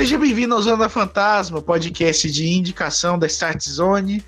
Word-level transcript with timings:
Seja 0.00 0.16
bem-vindo 0.16 0.54
ao 0.54 0.62
Zona 0.62 0.88
Fantasma, 0.88 1.60
podcast 1.60 2.30
de 2.30 2.48
indicação 2.48 3.18
da 3.18 3.26
Start 3.26 3.68
Zone. 3.68 4.24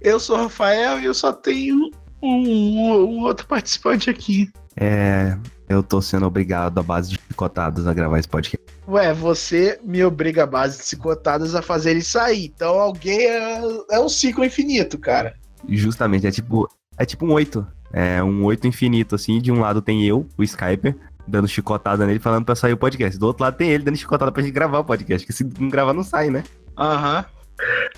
Eu 0.00 0.20
sou 0.20 0.36
o 0.36 0.42
Rafael 0.42 1.00
e 1.00 1.04
eu 1.04 1.12
só 1.12 1.32
tenho 1.32 1.90
um, 2.22 2.28
um, 2.28 3.04
um 3.06 3.22
outro 3.22 3.44
participante 3.44 4.08
aqui. 4.08 4.48
É, 4.76 5.36
eu 5.68 5.82
tô 5.82 6.00
sendo 6.00 6.26
obrigado 6.26 6.78
à 6.78 6.82
base 6.84 7.10
de 7.10 7.18
picotadas 7.18 7.88
a 7.88 7.92
gravar 7.92 8.20
esse 8.20 8.28
podcast. 8.28 8.64
Ué, 8.86 9.12
você 9.12 9.80
me 9.82 10.04
obriga 10.04 10.44
a 10.44 10.46
base 10.46 10.78
de 10.78 10.96
picotadas 10.96 11.56
a 11.56 11.60
fazer 11.60 11.90
ele 11.90 12.02
sair. 12.02 12.44
Então 12.44 12.78
alguém 12.78 13.18
é, 13.26 13.60
é 13.90 13.98
um 13.98 14.08
ciclo 14.08 14.44
infinito, 14.44 14.96
cara. 14.96 15.34
Justamente, 15.68 16.28
é 16.28 16.30
tipo, 16.30 16.68
é 16.96 17.04
tipo 17.04 17.26
um 17.26 17.32
oito. 17.32 17.66
É 17.92 18.22
um 18.22 18.44
oito 18.44 18.68
infinito, 18.68 19.16
assim. 19.16 19.40
De 19.40 19.50
um 19.50 19.58
lado 19.58 19.82
tem 19.82 20.06
eu, 20.06 20.24
o 20.38 20.44
Skyper, 20.44 20.96
dando 21.26 21.48
chicotada 21.48 22.06
nele, 22.06 22.18
falando 22.18 22.44
pra 22.44 22.54
sair 22.54 22.72
o 22.72 22.76
podcast. 22.76 23.18
Do 23.18 23.26
outro 23.26 23.42
lado 23.44 23.56
tem 23.56 23.70
ele 23.70 23.84
dando 23.84 23.96
chicotada 23.96 24.30
pra 24.30 24.42
gente 24.42 24.52
gravar 24.52 24.78
o 24.78 24.84
podcast. 24.84 25.26
Que 25.26 25.32
se 25.32 25.44
não 25.58 25.68
gravar, 25.68 25.92
não 25.92 26.02
sai, 26.02 26.30
né? 26.30 26.44
Aham. 26.78 27.24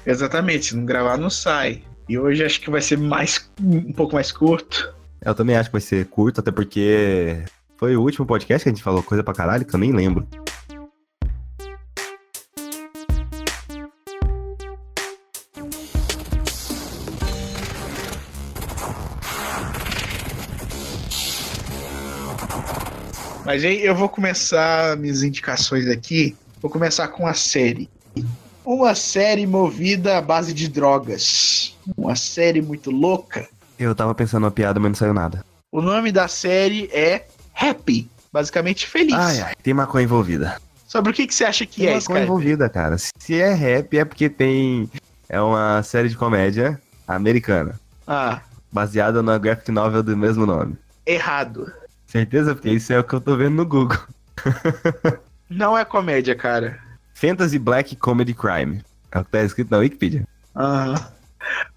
Exatamente, 0.06 0.66
se 0.66 0.76
não 0.76 0.84
gravar, 0.84 1.16
não 1.16 1.30
sai. 1.30 1.82
E 2.08 2.18
hoje 2.18 2.44
acho 2.44 2.60
que 2.60 2.70
vai 2.70 2.80
ser 2.80 2.96
mais 2.96 3.50
um 3.62 3.92
pouco 3.92 4.14
mais 4.14 4.32
curto. 4.32 4.94
Eu 5.20 5.34
também 5.34 5.56
acho 5.56 5.68
que 5.68 5.72
vai 5.72 5.80
ser 5.80 6.06
curto, 6.06 6.40
até 6.40 6.50
porque 6.50 7.42
foi 7.76 7.96
o 7.96 8.02
último 8.02 8.24
podcast 8.24 8.62
que 8.62 8.68
a 8.68 8.72
gente 8.72 8.82
falou 8.82 9.02
coisa 9.02 9.22
pra 9.22 9.34
caralho, 9.34 9.64
que 9.64 9.74
eu 9.74 9.80
nem 9.80 9.92
lembro. 9.92 10.26
Mas 23.48 23.64
aí 23.64 23.82
eu 23.82 23.94
vou 23.94 24.10
começar 24.10 24.94
minhas 24.98 25.22
indicações 25.22 25.88
aqui. 25.88 26.36
Vou 26.60 26.70
começar 26.70 27.08
com 27.08 27.26
a 27.26 27.32
série. 27.32 27.88
Uma 28.62 28.94
série 28.94 29.46
movida 29.46 30.18
à 30.18 30.20
base 30.20 30.52
de 30.52 30.68
drogas. 30.68 31.74
Uma 31.96 32.14
série 32.14 32.60
muito 32.60 32.90
louca. 32.90 33.48
Eu 33.78 33.94
tava 33.94 34.14
pensando 34.14 34.44
uma 34.44 34.50
piada, 34.50 34.78
mas 34.78 34.90
não 34.90 34.94
saiu 34.96 35.14
nada. 35.14 35.42
O 35.72 35.80
nome 35.80 36.12
da 36.12 36.28
série 36.28 36.90
é 36.92 37.24
Happy. 37.58 38.10
Basicamente 38.30 38.86
feliz. 38.86 39.14
Ai, 39.14 39.40
ai, 39.40 39.54
tem 39.62 39.72
maconha 39.72 40.04
envolvida. 40.04 40.60
Sobre 40.86 41.12
o 41.12 41.14
que, 41.14 41.26
que 41.26 41.34
você 41.34 41.44
acha 41.46 41.64
que 41.64 41.76
tem 41.80 41.86
é, 41.86 41.94
maconha 41.94 42.00
Skype? 42.00 42.20
envolvida, 42.24 42.68
cara. 42.68 42.96
Se 42.98 43.40
é 43.40 43.54
rap, 43.54 43.96
é 43.96 44.04
porque 44.04 44.28
tem. 44.28 44.90
É 45.26 45.40
uma 45.40 45.82
série 45.82 46.10
de 46.10 46.18
comédia 46.18 46.78
americana, 47.06 47.80
Ah, 48.06 48.42
baseada 48.70 49.22
na 49.22 49.38
graphic 49.38 49.72
novel 49.72 50.02
do 50.02 50.14
mesmo 50.14 50.44
nome. 50.44 50.76
errado. 51.06 51.72
Certeza? 52.08 52.54
Porque 52.54 52.70
isso 52.70 52.90
é 52.90 52.98
o 52.98 53.04
que 53.04 53.12
eu 53.12 53.20
tô 53.20 53.36
vendo 53.36 53.56
no 53.56 53.66
Google. 53.66 53.98
Não 55.48 55.76
é 55.76 55.84
comédia, 55.84 56.34
cara. 56.34 56.80
Fantasy 57.12 57.58
Black 57.58 57.94
Comedy 57.96 58.32
Crime. 58.32 58.82
É 59.12 59.18
o 59.18 59.24
que 59.24 59.30
tá 59.30 59.42
escrito 59.42 59.70
na 59.70 59.78
Wikipedia. 59.78 60.26
Aham. 60.56 60.94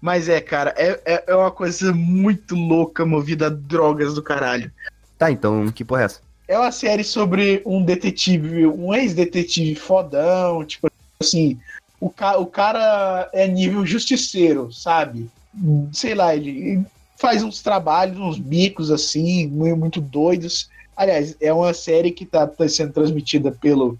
Mas 0.00 0.28
é, 0.28 0.40
cara, 0.40 0.74
é, 0.76 1.00
é, 1.04 1.24
é 1.26 1.34
uma 1.34 1.50
coisa 1.50 1.92
muito 1.92 2.54
louca, 2.54 3.04
movida 3.04 3.46
a 3.46 3.50
drogas 3.50 4.14
do 4.14 4.22
caralho. 4.22 4.72
Tá, 5.18 5.30
então 5.30 5.70
que 5.70 5.84
porra 5.84 6.02
é 6.02 6.04
essa? 6.06 6.20
É 6.48 6.58
uma 6.58 6.72
série 6.72 7.04
sobre 7.04 7.62
um 7.64 7.84
detetive, 7.84 8.66
um 8.66 8.92
ex-detetive 8.92 9.74
fodão, 9.74 10.64
tipo 10.64 10.90
assim, 11.20 11.58
o, 12.00 12.10
ca 12.10 12.36
o 12.36 12.46
cara 12.46 13.30
é 13.32 13.46
nível 13.46 13.86
justiceiro, 13.86 14.72
sabe? 14.72 15.30
Sei 15.92 16.14
lá, 16.14 16.34
ele 16.34 16.84
faz 17.22 17.44
uns 17.44 17.62
trabalhos, 17.62 18.18
uns 18.18 18.36
bicos 18.36 18.90
assim, 18.90 19.46
muito 19.46 20.00
doidos. 20.00 20.68
Aliás, 20.96 21.36
é 21.40 21.52
uma 21.52 21.72
série 21.72 22.10
que 22.10 22.24
está 22.24 22.48
tá 22.48 22.68
sendo 22.68 22.92
transmitida 22.92 23.52
pelo 23.52 23.96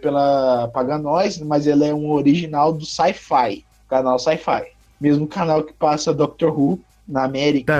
pela 0.00 0.68
Paganóis, 0.68 1.38
mas 1.38 1.66
ela 1.66 1.84
é 1.84 1.92
um 1.92 2.10
original 2.10 2.72
do 2.72 2.86
Sci-Fi, 2.86 3.64
canal 3.90 4.18
Sci-Fi. 4.18 4.64
Mesmo 5.00 5.26
canal 5.26 5.62
que 5.62 5.72
passa 5.72 6.14
Doctor 6.14 6.58
Who 6.58 6.80
na 7.06 7.24
América. 7.24 7.72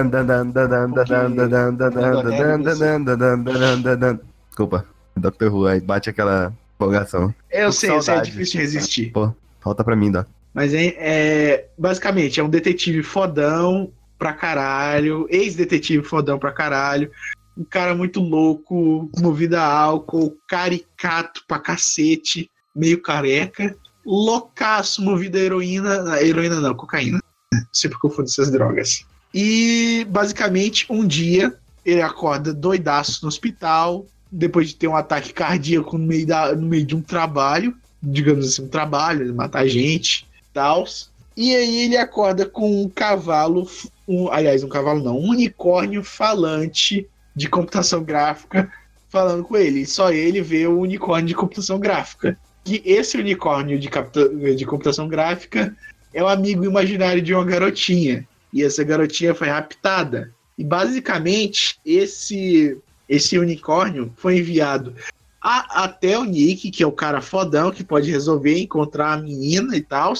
Desculpa, 4.49 4.84
Doctor 5.16 5.55
Who, 5.55 5.66
aí 5.66 5.81
bate 5.81 6.11
aquela 6.11 6.53
empolgação. 6.75 7.34
Eu 7.50 7.72
sei, 7.72 7.91
eu 7.91 8.03
sei, 8.03 8.15
é 8.15 8.21
difícil 8.21 8.61
resistir. 8.61 9.11
Pô, 9.11 9.32
falta 9.61 9.82
pra 9.82 9.97
mim, 9.97 10.11
Doc. 10.11 10.27
Mas 10.53 10.75
é, 10.75 10.94
é, 10.99 11.66
basicamente 11.78 12.41
é 12.41 12.43
um 12.43 12.49
detetive 12.49 13.03
fodão 13.03 13.91
pra 14.19 14.32
caralho, 14.32 15.27
ex-detetive 15.31 16.03
fodão 16.03 16.38
pra 16.38 16.53
caralho, 16.53 17.10
um 17.56 17.65
cara 17.65 17.94
muito 17.94 18.21
louco, 18.21 19.10
movido 19.19 19.56
a 19.56 19.65
álcool, 19.65 20.37
caricato 20.49 21.43
pra 21.47 21.59
cacete, 21.59 22.50
meio 22.75 23.00
careca, 23.00 23.75
loucaço, 24.05 25.03
movido 25.03 25.38
a 25.38 25.41
heroína, 25.41 26.21
heroína 26.21 26.60
não, 26.60 26.75
cocaína, 26.75 27.21
sempre 27.72 27.99
confundo 27.99 28.28
essas 28.28 28.50
drogas. 28.50 29.05
E 29.32 30.06
basicamente 30.09 30.87
um 30.91 31.06
dia 31.06 31.55
ele 31.84 32.03
acorda 32.03 32.53
doidaço 32.53 33.21
no 33.22 33.28
hospital, 33.28 34.06
depois 34.31 34.69
de 34.69 34.76
ter 34.76 34.88
um 34.88 34.97
ataque 34.97 35.32
cardíaco 35.32 35.97
no 35.97 36.06
meio, 36.06 36.26
da, 36.26 36.55
no 36.55 36.66
meio 36.66 36.84
de 36.84 36.94
um 36.97 37.00
trabalho, 37.00 37.75
digamos 38.03 38.47
assim, 38.47 38.62
um 38.62 38.69
trabalho, 38.69 39.34
matar 39.34 39.66
gente 39.66 40.26
tal. 40.53 40.84
E 41.37 41.55
aí 41.55 41.85
ele 41.85 41.97
acorda 41.97 42.47
com 42.47 42.83
um 42.83 42.89
cavalo, 42.89 43.69
um, 44.09 44.31
aliás, 44.33 44.65
um 44.65 44.69
cavalo 44.69 45.03
não, 45.03 45.19
um 45.19 45.31
unicórnio 45.31 46.03
falante 46.03 47.07
de 47.35 47.49
computação 47.49 48.03
gráfica 48.03 48.73
falando 49.09 49.45
com 49.45 49.57
ele. 49.57 49.81
E 49.81 49.87
só 49.87 50.11
ele 50.11 50.41
vê 50.41 50.67
o 50.67 50.81
unicórnio 50.81 51.29
de 51.29 51.35
computação 51.35 51.79
gráfica. 51.79 52.39
Que 52.65 52.83
esse 52.85 53.17
unicórnio 53.19 53.79
de, 53.79 53.89
de 54.57 54.67
computação 54.67 55.07
gráfica 55.09 55.77
é 56.13 56.23
o 56.23 56.29
amigo 56.29 56.65
imaginário 56.65 57.21
de 57.21 57.35
uma 57.35 57.45
garotinha. 57.45 58.27
E 58.53 58.63
essa 58.65 58.83
garotinha 58.83 59.35
foi 59.35 59.49
raptada. 59.49 60.33
E 60.57 60.65
basicamente 60.65 61.79
esse 61.85 62.79
esse 63.09 63.39
unicórnio 63.39 64.13
foi 64.17 64.39
enviado 64.39 64.93
a- 65.41 65.85
até 65.85 66.19
o 66.19 66.25
Nick, 66.25 66.73
que 66.73 66.83
é 66.83 66.87
o 66.87 66.91
cara 66.91 67.21
fodão 67.21 67.71
que 67.71 67.85
pode 67.85 68.11
resolver 68.11 68.59
encontrar 68.59 69.13
a 69.13 69.17
menina 69.17 69.77
e 69.77 69.81
tal, 69.81 70.13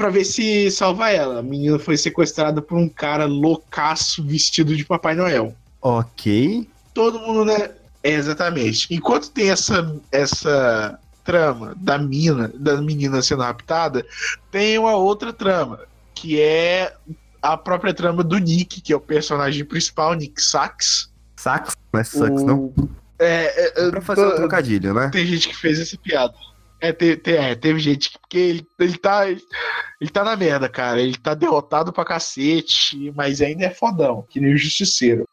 pra 0.00 0.08
ver 0.08 0.24
se 0.24 0.70
salva 0.70 1.10
ela. 1.10 1.40
A 1.40 1.42
menina 1.42 1.78
foi 1.78 1.94
sequestrada 1.98 2.62
por 2.62 2.78
um 2.78 2.88
cara 2.88 3.26
loucaço 3.26 4.24
vestido 4.24 4.74
de 4.74 4.82
Papai 4.82 5.14
Noel. 5.14 5.54
Ok. 5.82 6.66
Todo 6.94 7.18
mundo, 7.18 7.44
né? 7.44 7.70
É, 8.02 8.12
exatamente. 8.12 8.86
Enquanto 8.94 9.30
tem 9.30 9.50
essa, 9.50 9.94
essa 10.10 10.98
trama 11.22 11.74
da 11.76 11.98
mina, 11.98 12.50
da 12.54 12.80
menina 12.80 13.20
sendo 13.20 13.42
raptada, 13.42 14.06
tem 14.50 14.78
uma 14.78 14.96
outra 14.96 15.34
trama, 15.34 15.80
que 16.14 16.40
é 16.40 16.94
a 17.42 17.58
própria 17.58 17.92
trama 17.92 18.24
do 18.24 18.38
Nick, 18.38 18.80
que 18.80 18.94
é 18.94 18.96
o 18.96 19.00
personagem 19.00 19.66
principal, 19.66 20.14
Nick 20.14 20.40
Sachs. 20.42 21.10
Sax, 21.36 21.74
não 21.92 22.00
é 22.26 22.30
não? 22.30 22.58
O- 22.58 22.88
É, 23.18 23.82
é, 23.82 23.86
é, 23.86 23.90
Pra 23.90 24.00
fazer 24.00 24.26
um 24.26 24.34
trocadilho, 24.34 24.94
né? 24.94 25.10
tem 25.12 25.26
gente 25.26 25.46
que 25.50 25.56
fez 25.56 25.78
essa 25.78 25.96
piada. 25.98 26.32
É, 26.80 26.92
te- 26.92 27.16
te- 27.16 27.36
é, 27.36 27.54
teve 27.54 27.78
gente 27.78 28.10
que. 28.10 28.18
Porque 28.18 28.38
ele, 28.38 28.66
ele 28.78 28.98
tá. 28.98 29.28
Ele 29.28 30.10
tá 30.12 30.24
na 30.24 30.36
merda, 30.36 30.68
cara. 30.68 31.00
Ele 31.00 31.16
tá 31.16 31.34
derrotado 31.34 31.92
pra 31.92 32.04
cacete, 32.04 33.12
mas 33.14 33.40
ainda 33.42 33.66
é 33.66 33.70
fodão, 33.70 34.24
que 34.30 34.40
nem 34.40 34.54
o 34.54 34.58
Justiceiro. 34.58 35.24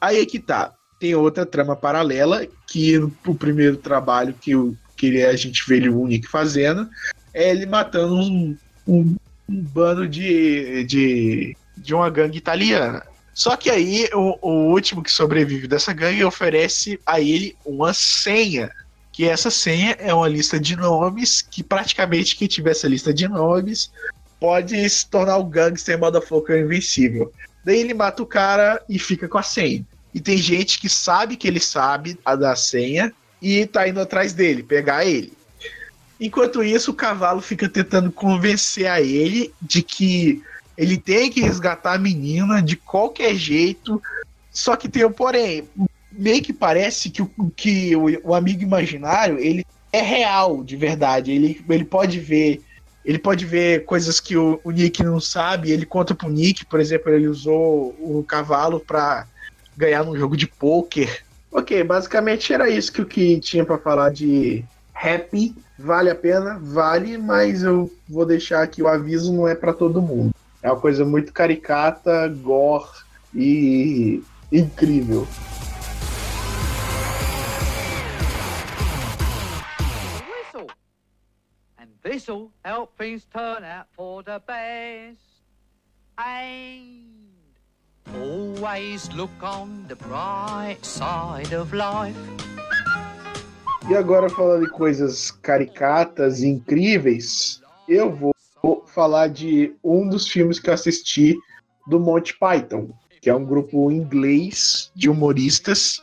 Aí 0.00 0.20
é 0.20 0.26
que 0.26 0.38
tá. 0.38 0.72
Tem 0.98 1.14
outra 1.14 1.46
trama 1.46 1.76
paralela, 1.76 2.46
que 2.66 2.98
o 2.98 3.34
primeiro 3.34 3.76
trabalho 3.76 4.34
que, 4.40 4.56
o, 4.56 4.76
que 4.96 5.22
a 5.22 5.36
gente 5.36 5.62
vê 5.68 5.76
ele 5.76 5.90
o 5.90 6.06
Nick 6.06 6.26
fazendo 6.26 6.88
é 7.34 7.50
ele 7.50 7.66
matando 7.66 8.14
um, 8.14 8.56
um, 8.86 9.16
um 9.48 9.62
bando 9.62 10.08
de, 10.08 10.84
de, 10.84 11.56
de 11.76 11.94
uma 11.94 12.08
gangue 12.08 12.38
italiana. 12.38 13.02
Só 13.34 13.54
que 13.56 13.68
aí 13.68 14.08
o, 14.14 14.38
o 14.40 14.72
último 14.72 15.02
que 15.02 15.12
sobrevive 15.12 15.68
dessa 15.68 15.92
gangue 15.92 16.24
oferece 16.24 16.98
a 17.04 17.20
ele 17.20 17.54
uma 17.64 17.92
senha. 17.92 18.70
Que 19.16 19.24
essa 19.24 19.50
senha 19.50 19.96
é 19.98 20.12
uma 20.12 20.28
lista 20.28 20.60
de 20.60 20.76
nomes 20.76 21.40
que 21.40 21.62
praticamente 21.62 22.36
quem 22.36 22.46
tiver 22.46 22.72
essa 22.72 22.86
lista 22.86 23.14
de 23.14 23.26
nomes 23.26 23.90
pode 24.38 24.88
se 24.90 25.08
tornar 25.08 25.38
o 25.38 25.44
gangster 25.44 25.98
motherfucker 25.98 26.58
invencível. 26.58 27.32
Daí 27.64 27.80
ele 27.80 27.94
mata 27.94 28.22
o 28.22 28.26
cara 28.26 28.78
e 28.86 28.98
fica 28.98 29.26
com 29.26 29.38
a 29.38 29.42
senha. 29.42 29.82
E 30.14 30.20
tem 30.20 30.36
gente 30.36 30.78
que 30.78 30.90
sabe 30.90 31.34
que 31.34 31.48
ele 31.48 31.60
sabe 31.60 32.18
a 32.26 32.36
da 32.36 32.54
senha 32.54 33.10
e 33.40 33.64
tá 33.64 33.88
indo 33.88 34.02
atrás 34.02 34.34
dele, 34.34 34.62
pegar 34.62 35.06
ele. 35.06 35.32
Enquanto 36.20 36.62
isso, 36.62 36.90
o 36.90 36.94
cavalo 36.94 37.40
fica 37.40 37.70
tentando 37.70 38.12
convencer 38.12 38.86
a 38.86 39.00
ele 39.00 39.50
de 39.62 39.82
que 39.82 40.42
ele 40.76 40.98
tem 40.98 41.30
que 41.30 41.40
resgatar 41.40 41.94
a 41.94 41.98
menina 41.98 42.62
de 42.62 42.76
qualquer 42.76 43.34
jeito. 43.34 44.02
Só 44.50 44.76
que 44.76 44.90
tem 44.90 45.06
um 45.06 45.10
porém. 45.10 45.66
Meio 46.16 46.42
que 46.42 46.52
parece 46.52 47.10
que 47.10 47.22
o, 47.22 47.30
que 47.54 47.94
o, 47.94 48.30
o 48.30 48.34
amigo 48.34 48.62
imaginário 48.62 49.38
ele 49.38 49.64
é 49.92 50.00
real, 50.00 50.62
de 50.62 50.76
verdade. 50.76 51.32
Ele, 51.32 51.64
ele 51.68 51.84
pode 51.84 52.18
ver. 52.20 52.62
Ele 53.04 53.18
pode 53.18 53.44
ver 53.44 53.84
coisas 53.84 54.18
que 54.18 54.36
o, 54.36 54.60
o 54.64 54.70
Nick 54.72 55.02
não 55.02 55.20
sabe. 55.20 55.70
Ele 55.70 55.86
conta 55.86 56.14
pro 56.14 56.28
Nick, 56.28 56.64
por 56.66 56.80
exemplo, 56.80 57.12
ele 57.12 57.28
usou 57.28 57.94
o 58.00 58.24
cavalo 58.26 58.80
para 58.80 59.26
ganhar 59.76 60.04
num 60.04 60.16
jogo 60.16 60.36
de 60.36 60.46
pôquer. 60.46 61.22
Ok, 61.52 61.82
basicamente 61.84 62.52
era 62.52 62.68
isso 62.68 62.92
que 62.92 63.00
o 63.00 63.06
que 63.06 63.38
tinha 63.38 63.64
para 63.64 63.78
falar 63.78 64.10
de 64.10 64.64
happy, 64.92 65.54
vale 65.78 66.10
a 66.10 66.14
pena, 66.14 66.58
vale, 66.60 67.16
mas 67.16 67.62
eu 67.62 67.90
vou 68.08 68.26
deixar 68.26 68.62
aqui 68.62 68.82
o 68.82 68.88
aviso 68.88 69.32
não 69.32 69.46
é 69.46 69.54
para 69.54 69.72
todo 69.72 70.02
mundo. 70.02 70.34
É 70.62 70.70
uma 70.70 70.80
coisa 70.80 71.04
muito 71.04 71.32
caricata, 71.32 72.26
gore 72.28 72.88
e 73.34 74.22
incrível. 74.50 75.26
This'll 82.08 82.52
help 82.64 82.96
things 82.96 83.26
turn 83.34 83.64
out 83.64 83.86
for 83.96 84.22
the 84.22 84.40
best. 84.46 85.18
And 86.16 87.02
always 88.14 89.12
look 89.12 89.32
on 89.42 89.86
the 89.88 89.96
bright 89.96 90.78
side 90.82 91.52
of 91.52 91.72
life. 91.72 92.16
E 93.90 93.96
agora 93.96 94.30
falando 94.30 94.66
de 94.66 94.70
coisas 94.70 95.32
caricatas 95.32 96.42
e 96.42 96.46
incríveis, 96.46 97.60
eu 97.88 98.14
vou 98.14 98.32
falar 98.86 99.26
de 99.26 99.74
um 99.82 100.08
dos 100.08 100.28
filmes 100.28 100.60
que 100.60 100.70
eu 100.70 100.74
assisti 100.74 101.36
do 101.88 101.98
Monty 101.98 102.38
Python, 102.38 102.88
que 103.20 103.28
é 103.28 103.34
um 103.34 103.44
grupo 103.44 103.90
inglês 103.90 104.92
de 104.94 105.10
humoristas 105.10 106.00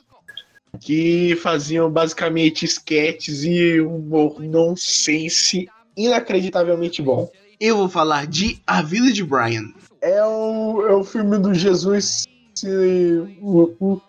que 0.82 1.38
faziam 1.38 1.90
basicamente 1.90 2.66
sketches 2.66 3.46
e 3.46 3.80
humor 3.80 4.42
nonsense 4.42 5.70
inacreditavelmente 5.96 7.02
bom. 7.02 7.30
Eu 7.60 7.78
vou 7.78 7.90
falar 7.90 8.28
de 8.28 8.62
A 8.66 8.82
Vida 8.82 9.12
de 9.12 9.24
Brian. 9.24 9.64
É 10.02 10.24
o, 10.26 10.86
é 10.88 10.94
o 10.94 11.04
filme 11.04 11.38
do 11.38 11.54
Jesus. 11.54 12.26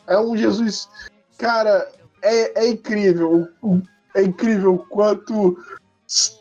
É 0.07 0.19
um 0.19 0.37
Jesus. 0.37 0.89
Cara, 1.39 1.89
é, 2.23 2.65
é 2.65 2.69
incrível. 2.69 3.49
É 4.15 4.23
incrível 4.23 4.79
quanto, 4.89 5.59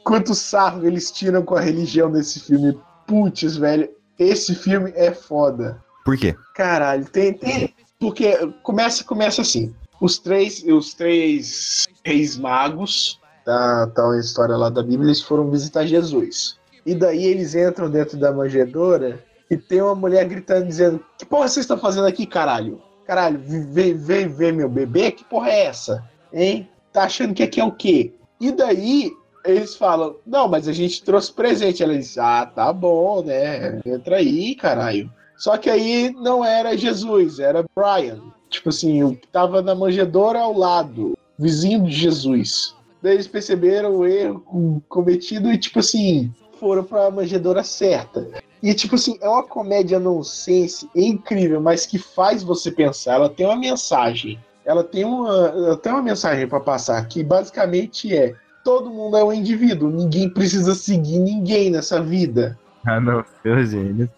quanto 0.04 0.34
sarro 0.34 0.88
eles 0.88 1.12
tiram 1.12 1.44
com 1.44 1.56
a 1.56 1.62
religião 1.62 2.10
nesse 2.10 2.40
filme. 2.40 2.78
Putz, 3.06 3.58
velho. 3.58 3.90
Esse 4.18 4.56
filme 4.56 4.92
é 4.96 5.12
foda. 5.12 5.84
Por 6.06 6.18
quê? 6.18 6.36
Caralho, 6.56 7.06
tem. 7.06 7.34
tem 7.34 7.74
porque 8.00 8.36
começa, 8.62 9.04
começa 9.04 9.42
assim. 9.42 9.74
Os 10.02 10.20
três, 10.20 10.64
os 10.64 10.94
três 10.94 11.88
reis 12.04 12.36
magos 12.38 13.20
da 13.46 13.88
tal 13.88 14.16
história 14.16 14.56
lá 14.56 14.70
da 14.70 14.82
Bíblia, 14.82 15.08
eles 15.08 15.22
foram 15.22 15.50
visitar 15.50 15.86
Jesus. 15.86 16.58
E 16.86 16.94
daí 16.94 17.26
eles 17.26 17.56
entram 17.56 17.90
dentro 17.90 18.18
da 18.18 18.32
manjedoura 18.32 19.24
e 19.50 19.58
tem 19.58 19.82
uma 19.82 19.96
mulher 19.96 20.26
gritando, 20.26 20.66
dizendo: 20.66 21.04
Que 21.18 21.26
porra 21.26 21.48
vocês 21.48 21.64
estão 21.64 21.78
fazendo 21.78 22.08
aqui, 22.08 22.26
caralho? 22.26 22.82
Caralho, 23.06 23.40
vem, 23.40 23.96
vem 23.96 24.28
ver 24.28 24.54
meu 24.54 24.70
bebê? 24.70 25.12
Que 25.12 25.24
porra 25.26 25.50
é 25.50 25.66
essa? 25.66 26.04
Hein? 26.32 26.70
Tá 26.92 27.04
achando 27.04 27.34
que 27.34 27.44
aqui 27.44 27.60
é 27.60 27.66
o 27.66 27.72
quê? 27.72 28.14
E 28.40 28.52
daí 28.52 29.12
eles 29.46 29.76
falam: 29.76 30.16
Não, 30.26 30.48
mas 30.48 30.68
a 30.68 30.74
gente 30.74 31.04
trouxe 31.04 31.32
presente. 31.32 31.84
Ela 31.84 31.98
diz: 31.98 32.18
Ah, 32.18 32.46
tá 32.46 32.72
bom, 32.72 33.24
né? 33.24 33.82
Entra 33.86 34.18
aí, 34.18 34.56
caralho. 34.56 35.12
Só 35.38 35.58
que 35.58 35.70
aí 35.70 36.14
não 36.14 36.44
era 36.44 36.78
Jesus, 36.78 37.40
era 37.40 37.66
Brian. 37.76 38.22
Tipo 38.50 38.70
assim, 38.70 39.16
que 39.16 39.28
tava 39.28 39.62
na 39.62 39.74
manjedoura 39.74 40.40
ao 40.40 40.58
lado, 40.58 41.18
vizinho 41.38 41.84
de 41.84 41.92
Jesus. 41.92 42.76
Daí 43.04 43.16
eles 43.16 43.28
perceberam 43.28 43.98
o 43.98 44.08
erro 44.08 44.82
cometido 44.88 45.52
e, 45.52 45.58
tipo 45.58 45.80
assim, 45.80 46.34
foram 46.58 46.86
pra 46.86 47.12
manjedoura 47.12 47.62
certa. 47.62 48.26
E, 48.64 48.74
tipo 48.74 48.96
assim, 48.96 49.18
é 49.20 49.28
uma 49.28 49.44
comédia 49.44 50.00
nonsense 50.00 50.90
incrível, 50.96 51.60
mas 51.60 51.86
que 51.86 52.00
faz 52.00 52.44
você 52.44 52.72
pensar. 52.72 53.16
Ela 53.16 53.30
tem 53.30 53.46
uma 53.46 53.58
mensagem. 53.58 54.40
Ela 54.64 54.86
tem 54.86 55.04
uma, 55.04 55.48
ela 55.50 55.76
tem 55.76 55.92
uma 55.92 56.02
mensagem 56.02 56.48
para 56.48 56.62
passar 56.62 57.06
que 57.10 57.22
basicamente 57.22 58.16
é: 58.16 58.36
todo 58.64 58.90
mundo 58.90 59.18
é 59.18 59.24
um 59.26 59.34
indivíduo, 59.34 59.90
ninguém 59.90 60.30
precisa 60.30 60.74
seguir 60.74 61.20
ninguém 61.20 61.70
nessa 61.70 62.02
vida. 62.02 62.58
Ah, 62.86 63.00
não, 63.00 63.24
o 63.46 63.64
gênio. 63.64 64.10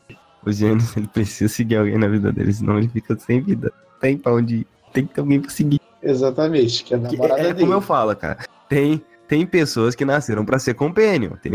O 0.44 0.52
gênio, 0.52 0.84
ele 0.98 1.08
precisa 1.08 1.54
seguir 1.54 1.76
alguém 1.76 2.00
na 2.00 2.08
vida 2.08 2.32
dele, 2.32 2.52
senão 2.52 2.80
ele 2.80 2.88
fica 2.88 3.16
sem 3.16 3.40
vida. 3.40 3.72
Tem 4.02 4.18
pra 4.18 4.34
onde 4.34 4.56
ir. 4.56 4.68
Tem 4.92 5.06
que 5.06 5.14
ter 5.14 5.22
alguém 5.22 5.40
pra 5.40 5.52
seguir. 5.52 5.80
Exatamente, 6.02 6.84
que 6.84 6.96
é 6.96 6.98
a 6.98 7.00
namorada 7.00 7.42
é, 7.42 7.50
é 7.50 7.54
como 7.54 7.74
eu 7.74 7.82
falo, 7.82 8.16
cara 8.16 8.40
tem 8.70 9.04
tem 9.28 9.46
pessoas 9.46 9.96
que 9.96 10.06
nasceram 10.06 10.46
para 10.46 10.60
ser 10.60 10.76
companion, 10.76 11.32
tem 11.42 11.52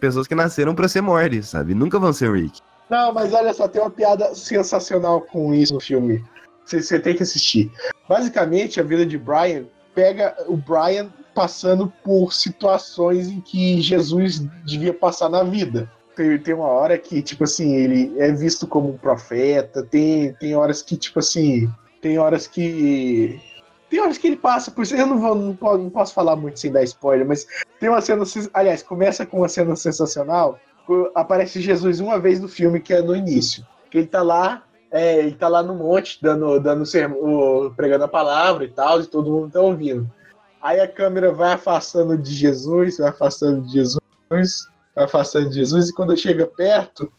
pessoas 0.00 0.26
que 0.26 0.34
nasceram 0.34 0.74
para 0.74 0.88
ser 0.88 1.00
Morty, 1.00 1.42
sabe? 1.42 1.74
Nunca 1.74 1.98
vão 1.98 2.12
ser 2.12 2.32
Rick. 2.32 2.60
Não, 2.88 3.12
mas 3.12 3.34
olha 3.34 3.52
só, 3.52 3.68
tem 3.68 3.82
uma 3.82 3.90
piada 3.90 4.34
sensacional 4.34 5.20
com 5.20 5.52
isso 5.52 5.74
no 5.74 5.80
filme. 5.80 6.24
Você, 6.64 6.98
tem 6.98 7.14
que 7.14 7.22
assistir. 7.22 7.72
Basicamente, 8.08 8.80
a 8.80 8.82
vida 8.82 9.04
de 9.04 9.18
Brian 9.18 9.64
pega 9.94 10.34
o 10.46 10.56
Brian 10.56 11.08
passando 11.34 11.92
por 12.04 12.32
situações 12.32 13.28
em 13.28 13.40
que 13.40 13.80
Jesus 13.80 14.40
devia 14.64 14.92
passar 14.92 15.28
na 15.28 15.42
vida. 15.42 15.90
Tem, 16.14 16.38
tem 16.38 16.54
uma 16.54 16.66
hora 16.66 16.98
que, 16.98 17.22
tipo 17.22 17.44
assim, 17.44 17.74
ele 17.74 18.12
é 18.18 18.30
visto 18.32 18.66
como 18.66 18.90
um 18.90 18.98
profeta, 18.98 19.82
tem, 19.82 20.32
tem 20.34 20.54
horas 20.54 20.82
que, 20.82 20.96
tipo 20.96 21.20
assim, 21.20 21.70
tem 22.00 22.18
horas 22.18 22.46
que 22.46 23.40
tem 23.88 24.00
horas 24.00 24.18
que 24.18 24.26
ele 24.26 24.36
passa 24.36 24.70
por. 24.70 24.84
Eu 24.90 25.06
não, 25.06 25.18
vou, 25.18 25.34
não, 25.34 25.56
posso, 25.56 25.78
não 25.78 25.90
posso 25.90 26.14
falar 26.14 26.36
muito 26.36 26.60
sem 26.60 26.70
dar 26.70 26.82
spoiler, 26.82 27.26
mas 27.26 27.46
tem 27.80 27.88
uma 27.88 28.00
cena. 28.00 28.24
Aliás, 28.52 28.82
começa 28.82 29.24
com 29.24 29.38
uma 29.38 29.48
cena 29.48 29.74
sensacional. 29.76 30.58
Aparece 31.14 31.60
Jesus 31.60 32.00
uma 32.00 32.18
vez 32.18 32.40
no 32.40 32.48
filme, 32.48 32.80
que 32.80 32.92
é 32.92 33.02
no 33.02 33.14
início. 33.14 33.66
Que 33.90 33.98
ele 33.98 34.06
tá 34.06 34.22
lá, 34.22 34.62
é, 34.90 35.18
ele 35.18 35.34
tá 35.34 35.48
lá 35.48 35.62
no 35.62 35.74
monte, 35.74 36.18
dando, 36.22 36.58
dando 36.60 36.84
sermão, 36.86 37.72
pregando 37.76 38.04
a 38.04 38.08
palavra 38.08 38.64
e 38.64 38.68
tal, 38.68 39.00
e 39.00 39.06
todo 39.06 39.30
mundo 39.30 39.52
tá 39.52 39.60
ouvindo. 39.60 40.10
Aí 40.60 40.80
a 40.80 40.88
câmera 40.88 41.32
vai 41.32 41.52
afastando 41.52 42.16
de 42.16 42.32
Jesus, 42.32 42.98
vai 42.98 43.08
afastando 43.10 43.62
de 43.62 43.72
Jesus, 43.72 44.00
vai 44.94 45.04
afastando 45.04 45.48
de 45.50 45.56
Jesus, 45.56 45.88
e 45.88 45.94
quando 45.94 46.16
chega 46.16 46.46
perto, 46.46 47.12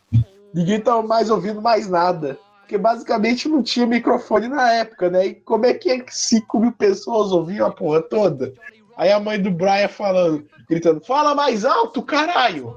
ninguém 0.53 0.79
tá 0.81 1.01
mais 1.01 1.29
ouvindo 1.29 1.61
mais 1.61 1.87
nada 1.87 2.37
porque 2.69 2.77
basicamente 2.77 3.49
não 3.49 3.63
tinha 3.63 3.87
microfone 3.87 4.47
na 4.47 4.71
época, 4.73 5.09
né? 5.09 5.25
E 5.25 5.33
como 5.33 5.65
é 5.65 5.73
que 5.73 6.05
5 6.07 6.59
mil 6.59 6.71
pessoas 6.71 7.31
ouviam 7.31 7.65
a 7.65 7.71
porra 7.71 7.99
toda? 7.99 8.53
Aí 8.95 9.11
a 9.11 9.19
mãe 9.19 9.41
do 9.41 9.49
Brian 9.49 9.87
falando, 9.87 10.45
gritando, 10.69 11.01
fala 11.03 11.33
mais 11.33 11.65
alto, 11.65 12.03
caralho! 12.03 12.75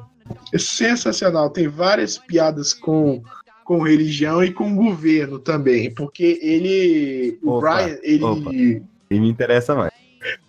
É 0.51 0.57
sensacional, 0.57 1.51
tem 1.51 1.69
várias 1.69 2.17
piadas 2.17 2.73
com, 2.73 3.23
com 3.65 3.83
religião 3.83 4.43
e 4.43 4.51
com 4.51 4.75
governo 4.75 5.39
também, 5.39 5.93
porque 5.93 6.39
ele. 6.41 7.39
O 7.43 7.59
opa, 7.59 7.75
Brian, 7.75 7.99
ele. 8.03 8.25
Opa. 8.25 8.51
E 8.55 8.83
me 9.11 9.29
interessa 9.29 9.75
mais. 9.75 9.93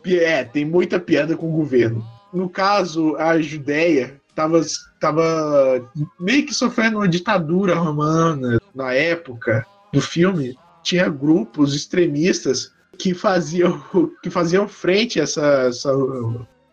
É, 0.06 0.46
tem 0.46 0.64
muita 0.64 1.02
piada 1.02 1.36
com 1.36 1.50
o 1.50 1.58
governo. 1.58 2.02
No 2.32 2.48
caso, 2.48 3.18
a 3.18 3.42
Judéia 3.42 4.22
tava, 4.34 4.62
tava 5.02 5.92
meio 6.18 6.46
que 6.46 6.54
sofrendo 6.54 6.98
uma 7.00 7.10
ditadura 7.10 7.76
romana 7.76 8.63
na 8.74 8.94
época 8.94 9.66
do 9.92 10.02
filme. 10.02 10.56
Tinha 10.82 11.10
grupos 11.10 11.74
extremistas 11.74 12.74
que 12.98 13.14
faziam, 13.14 13.84
que 14.22 14.30
faziam 14.30 14.68
frente 14.68 15.20
a 15.20 15.24
essa, 15.24 15.68
essa 15.70 15.92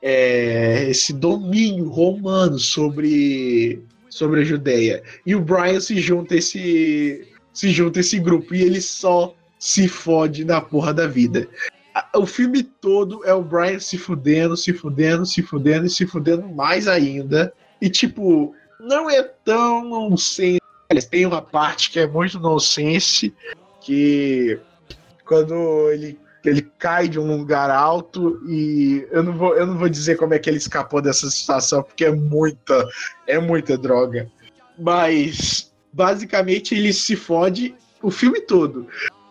é, 0.02 0.88
esse 0.88 1.12
domínio 1.12 1.88
romano 1.88 2.58
sobre, 2.58 3.82
sobre 4.08 4.40
a 4.40 4.44
Judéia. 4.44 5.02
E 5.24 5.34
o 5.34 5.40
Brian 5.40 5.80
se 5.80 6.00
junta 6.00 6.34
a 6.34 6.38
esse, 6.38 7.28
se 7.52 7.70
junta 7.70 8.00
esse 8.00 8.18
grupo 8.18 8.54
e 8.54 8.62
ele 8.62 8.80
só 8.80 9.34
se 9.58 9.88
fode 9.88 10.44
na 10.44 10.60
porra 10.60 10.94
da 10.94 11.06
vida. 11.06 11.48
O 12.16 12.24
filme 12.24 12.62
todo 12.62 13.24
é 13.24 13.34
o 13.34 13.42
Brian 13.42 13.78
se 13.78 13.98
fudendo, 13.98 14.56
se 14.56 14.72
fudendo, 14.72 15.26
se 15.26 15.42
fudendo 15.42 15.86
e 15.86 15.90
se 15.90 16.06
fudendo 16.06 16.48
mais 16.48 16.88
ainda. 16.88 17.52
E, 17.80 17.90
tipo, 17.90 18.54
não 18.78 19.10
é 19.10 19.22
tão 19.22 19.84
nonsense. 19.84 20.59
Tem 21.10 21.24
uma 21.24 21.40
parte 21.40 21.90
que 21.90 22.00
é 22.00 22.06
muito 22.06 22.40
nonsense, 22.40 23.32
que 23.80 24.58
quando 25.24 25.88
ele, 25.90 26.18
ele 26.44 26.62
cai 26.78 27.08
de 27.08 27.18
um 27.18 27.36
lugar 27.36 27.70
alto 27.70 28.42
e 28.48 29.06
eu 29.12 29.22
não, 29.22 29.36
vou, 29.36 29.54
eu 29.56 29.66
não 29.66 29.78
vou 29.78 29.88
dizer 29.88 30.16
como 30.16 30.34
é 30.34 30.38
que 30.38 30.50
ele 30.50 30.56
escapou 30.58 31.00
dessa 31.00 31.30
situação, 31.30 31.82
porque 31.82 32.04
é 32.04 32.10
muita, 32.10 32.88
é 33.26 33.38
muita 33.38 33.78
droga. 33.78 34.28
Mas, 34.76 35.72
basicamente, 35.92 36.74
ele 36.74 36.92
se 36.92 37.14
fode 37.14 37.74
o 38.02 38.10
filme 38.10 38.40
todo. 38.40 38.88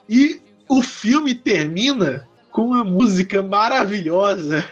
E 0.07 0.41
o 0.69 0.81
filme 0.81 1.35
termina 1.35 2.27
com 2.51 2.67
uma 2.67 2.83
música 2.83 3.43
maravilhosa 3.43 4.65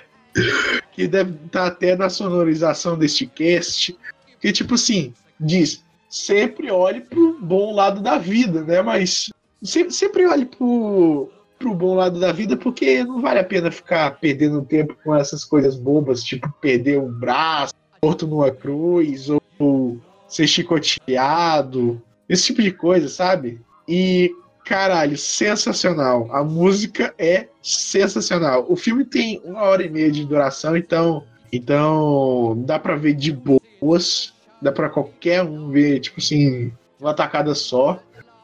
que 0.93 1.07
deve 1.07 1.31
estar 1.31 1.61
tá 1.61 1.67
até 1.67 1.95
na 1.95 2.09
sonorização 2.09 2.97
deste 2.97 3.25
cast, 3.25 3.97
que 4.39 4.51
tipo 4.51 4.75
assim, 4.75 5.13
diz, 5.39 5.83
sempre 6.09 6.71
olhe 6.71 7.01
pro 7.01 7.37
bom 7.39 7.73
lado 7.73 8.01
da 8.01 8.17
vida, 8.17 8.63
né? 8.63 8.81
Mas 8.81 9.29
sempre 9.63 10.25
olhe 10.25 10.45
pro, 10.45 11.29
pro 11.57 11.73
bom 11.73 11.95
lado 11.95 12.19
da 12.19 12.31
vida, 12.31 12.55
porque 12.55 13.03
não 13.03 13.21
vale 13.21 13.39
a 13.39 13.43
pena 13.43 13.71
ficar 13.71 14.19
perdendo 14.19 14.63
tempo 14.63 14.95
com 15.03 15.15
essas 15.15 15.43
coisas 15.43 15.75
bobas, 15.75 16.23
tipo 16.23 16.51
perder 16.61 16.99
um 16.99 17.11
braço, 17.11 17.73
morto 18.01 18.27
numa 18.27 18.51
cruz, 18.51 19.29
ou 19.59 19.99
ser 20.27 20.47
chicoteado, 20.47 22.01
esse 22.27 22.47
tipo 22.47 22.61
de 22.61 22.71
coisa, 22.71 23.07
sabe? 23.07 23.61
E 23.87 24.31
caralho, 24.65 25.17
sensacional. 25.17 26.27
A 26.31 26.43
música 26.43 27.13
é 27.17 27.47
sensacional. 27.61 28.65
O 28.67 28.75
filme 28.75 29.05
tem 29.05 29.41
uma 29.43 29.61
hora 29.61 29.83
e 29.83 29.89
meia 29.89 30.11
de 30.11 30.25
duração, 30.25 30.75
então, 30.75 31.23
então 31.51 32.61
dá 32.65 32.77
pra 32.77 32.95
ver 32.95 33.13
de 33.13 33.31
boas. 33.31 34.33
Dá 34.61 34.71
pra 34.71 34.89
qualquer 34.89 35.43
um 35.43 35.69
ver, 35.69 35.99
tipo 35.99 36.19
assim, 36.19 36.71
uma 36.99 37.13
tacada 37.13 37.53
só. 37.53 37.99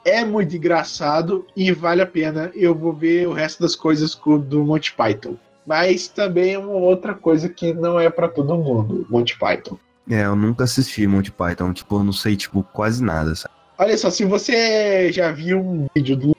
É 0.05 0.23
muito 0.25 0.55
engraçado 0.55 1.45
e 1.55 1.71
vale 1.71 2.01
a 2.01 2.05
pena. 2.05 2.51
Eu 2.53 2.75
vou 2.75 2.93
ver 2.93 3.27
o 3.27 3.33
resto 3.33 3.61
das 3.61 3.75
coisas 3.75 4.15
do 4.15 4.63
Monty 4.63 4.93
Python. 4.93 5.35
Mas 5.65 6.07
também 6.07 6.53
é 6.53 6.59
uma 6.59 6.73
outra 6.73 7.13
coisa 7.13 7.47
que 7.47 7.73
não 7.73 7.99
é 7.99 8.09
para 8.09 8.27
todo 8.27 8.57
mundo, 8.57 9.05
Monty 9.09 9.37
Python. 9.39 9.77
É, 10.09 10.25
eu 10.25 10.35
nunca 10.35 10.65
assisti 10.65 11.07
Monty 11.07 11.31
Python, 11.31 11.71
tipo, 11.71 11.95
eu 11.95 12.03
não 12.03 12.11
sei, 12.11 12.35
tipo, 12.35 12.63
quase 12.73 13.01
nada, 13.01 13.33
sabe? 13.35 13.53
Olha 13.77 13.97
só, 13.97 14.09
se 14.09 14.25
você 14.25 15.11
já 15.11 15.31
viu 15.31 15.59
um 15.59 15.87
vídeo 15.95 16.15
do 16.15 16.37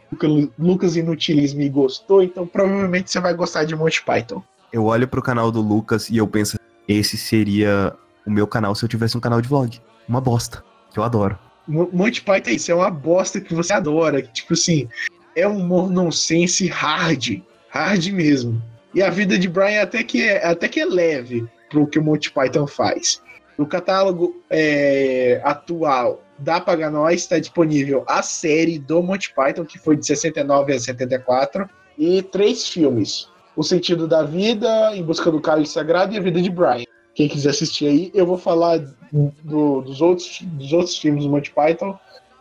Lucas 0.59 0.97
Inutilismo 0.97 1.63
e 1.63 1.69
gostou, 1.69 2.23
então 2.23 2.47
provavelmente 2.47 3.11
você 3.11 3.19
vai 3.19 3.35
gostar 3.35 3.65
de 3.65 3.75
Monty 3.75 4.05
Python. 4.05 4.43
Eu 4.73 4.85
olho 4.85 5.09
pro 5.09 5.23
canal 5.23 5.51
do 5.51 5.61
Lucas 5.61 6.11
e 6.11 6.19
eu 6.19 6.29
penso, 6.29 6.59
esse 6.87 7.17
seria 7.17 7.95
o 8.27 8.31
meu 8.31 8.47
canal 8.47 8.75
se 8.75 8.85
eu 8.85 8.89
tivesse 8.89 9.17
um 9.17 9.21
canal 9.21 9.41
de 9.41 9.49
vlog. 9.49 9.81
Uma 10.09 10.21
bosta, 10.21 10.63
que 10.93 10.99
eu 10.99 11.03
adoro. 11.03 11.39
Monty 11.67 12.23
Python 12.23 12.51
é 12.51 12.53
isso, 12.55 12.71
é 12.71 12.75
uma 12.75 12.91
bosta 12.91 13.41
que 13.41 13.55
você 13.55 13.73
adora. 13.73 14.23
Que, 14.23 14.33
tipo 14.33 14.53
assim, 14.53 14.89
é 15.35 15.47
um 15.49 15.59
humor 15.59 15.91
nonsense 15.91 16.67
hard. 16.69 17.43
Hard 17.71 18.07
mesmo. 18.09 18.63
E 18.95 19.03
a 19.03 19.11
vida 19.11 19.39
de 19.39 19.49
Brian 19.49 19.83
até 19.83 20.03
que 20.03 20.23
é, 20.23 20.47
até 20.47 20.69
que 20.69 20.81
é 20.81 20.85
leve 20.85 21.47
pro 21.71 21.87
que 21.87 21.99
o 21.99 22.03
Monty 22.03 22.31
Python 22.31 22.67
faz. 22.67 23.21
No 23.59 23.67
catálogo 23.67 24.41
é, 24.51 25.41
atual 25.45 26.23
da 26.39 26.61
Paga 26.61 26.91
está 27.13 27.39
disponível 27.39 28.05
a 28.09 28.23
série 28.23 28.79
do 28.79 29.03
Monty 29.03 29.33
Python, 29.35 29.65
que 29.65 29.79
foi 29.79 29.97
de 29.97 30.07
69 30.07 30.75
a 30.75 30.79
74, 30.79 31.69
e 31.97 32.23
três 32.23 32.69
filmes. 32.69 33.29
O 33.57 33.63
Sentido 33.63 34.09
da 34.09 34.25
Vida, 34.25 34.97
Em 34.97 35.03
Busca 35.03 35.31
do 35.31 35.41
Cálice 35.41 35.75
Sagrado 35.75 36.13
e 36.13 36.19
A 36.19 36.21
Vida 36.21 36.43
de 36.43 36.51
Brian. 36.51 36.85
Quem 37.15 37.29
quiser 37.29 37.51
assistir 37.51 37.87
aí, 37.87 38.11
eu 38.13 38.27
vou 38.27 38.37
falar 38.37 38.79
do, 39.13 39.83
dos, 39.83 40.01
outros, 40.01 40.41
dos 40.43 40.73
outros 40.73 40.99
filmes 40.99 41.23
do 41.25 41.31
Monty 41.31 41.53
Python 41.53 41.97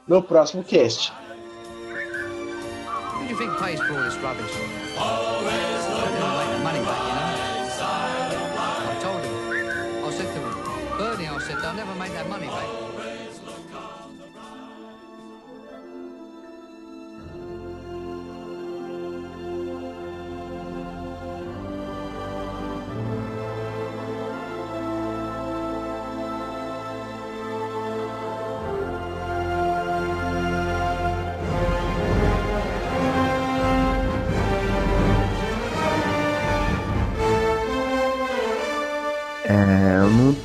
no 0.07 0.19
próximo 0.21 0.63
cast. 0.63 1.13
What 1.13 3.25
do 3.25 3.29
you 3.29 3.37
think 3.37 3.55
pays 3.59 3.79
for 3.81 3.93
all 3.93 4.03
this 4.03 4.17
rubbish? 4.17 4.51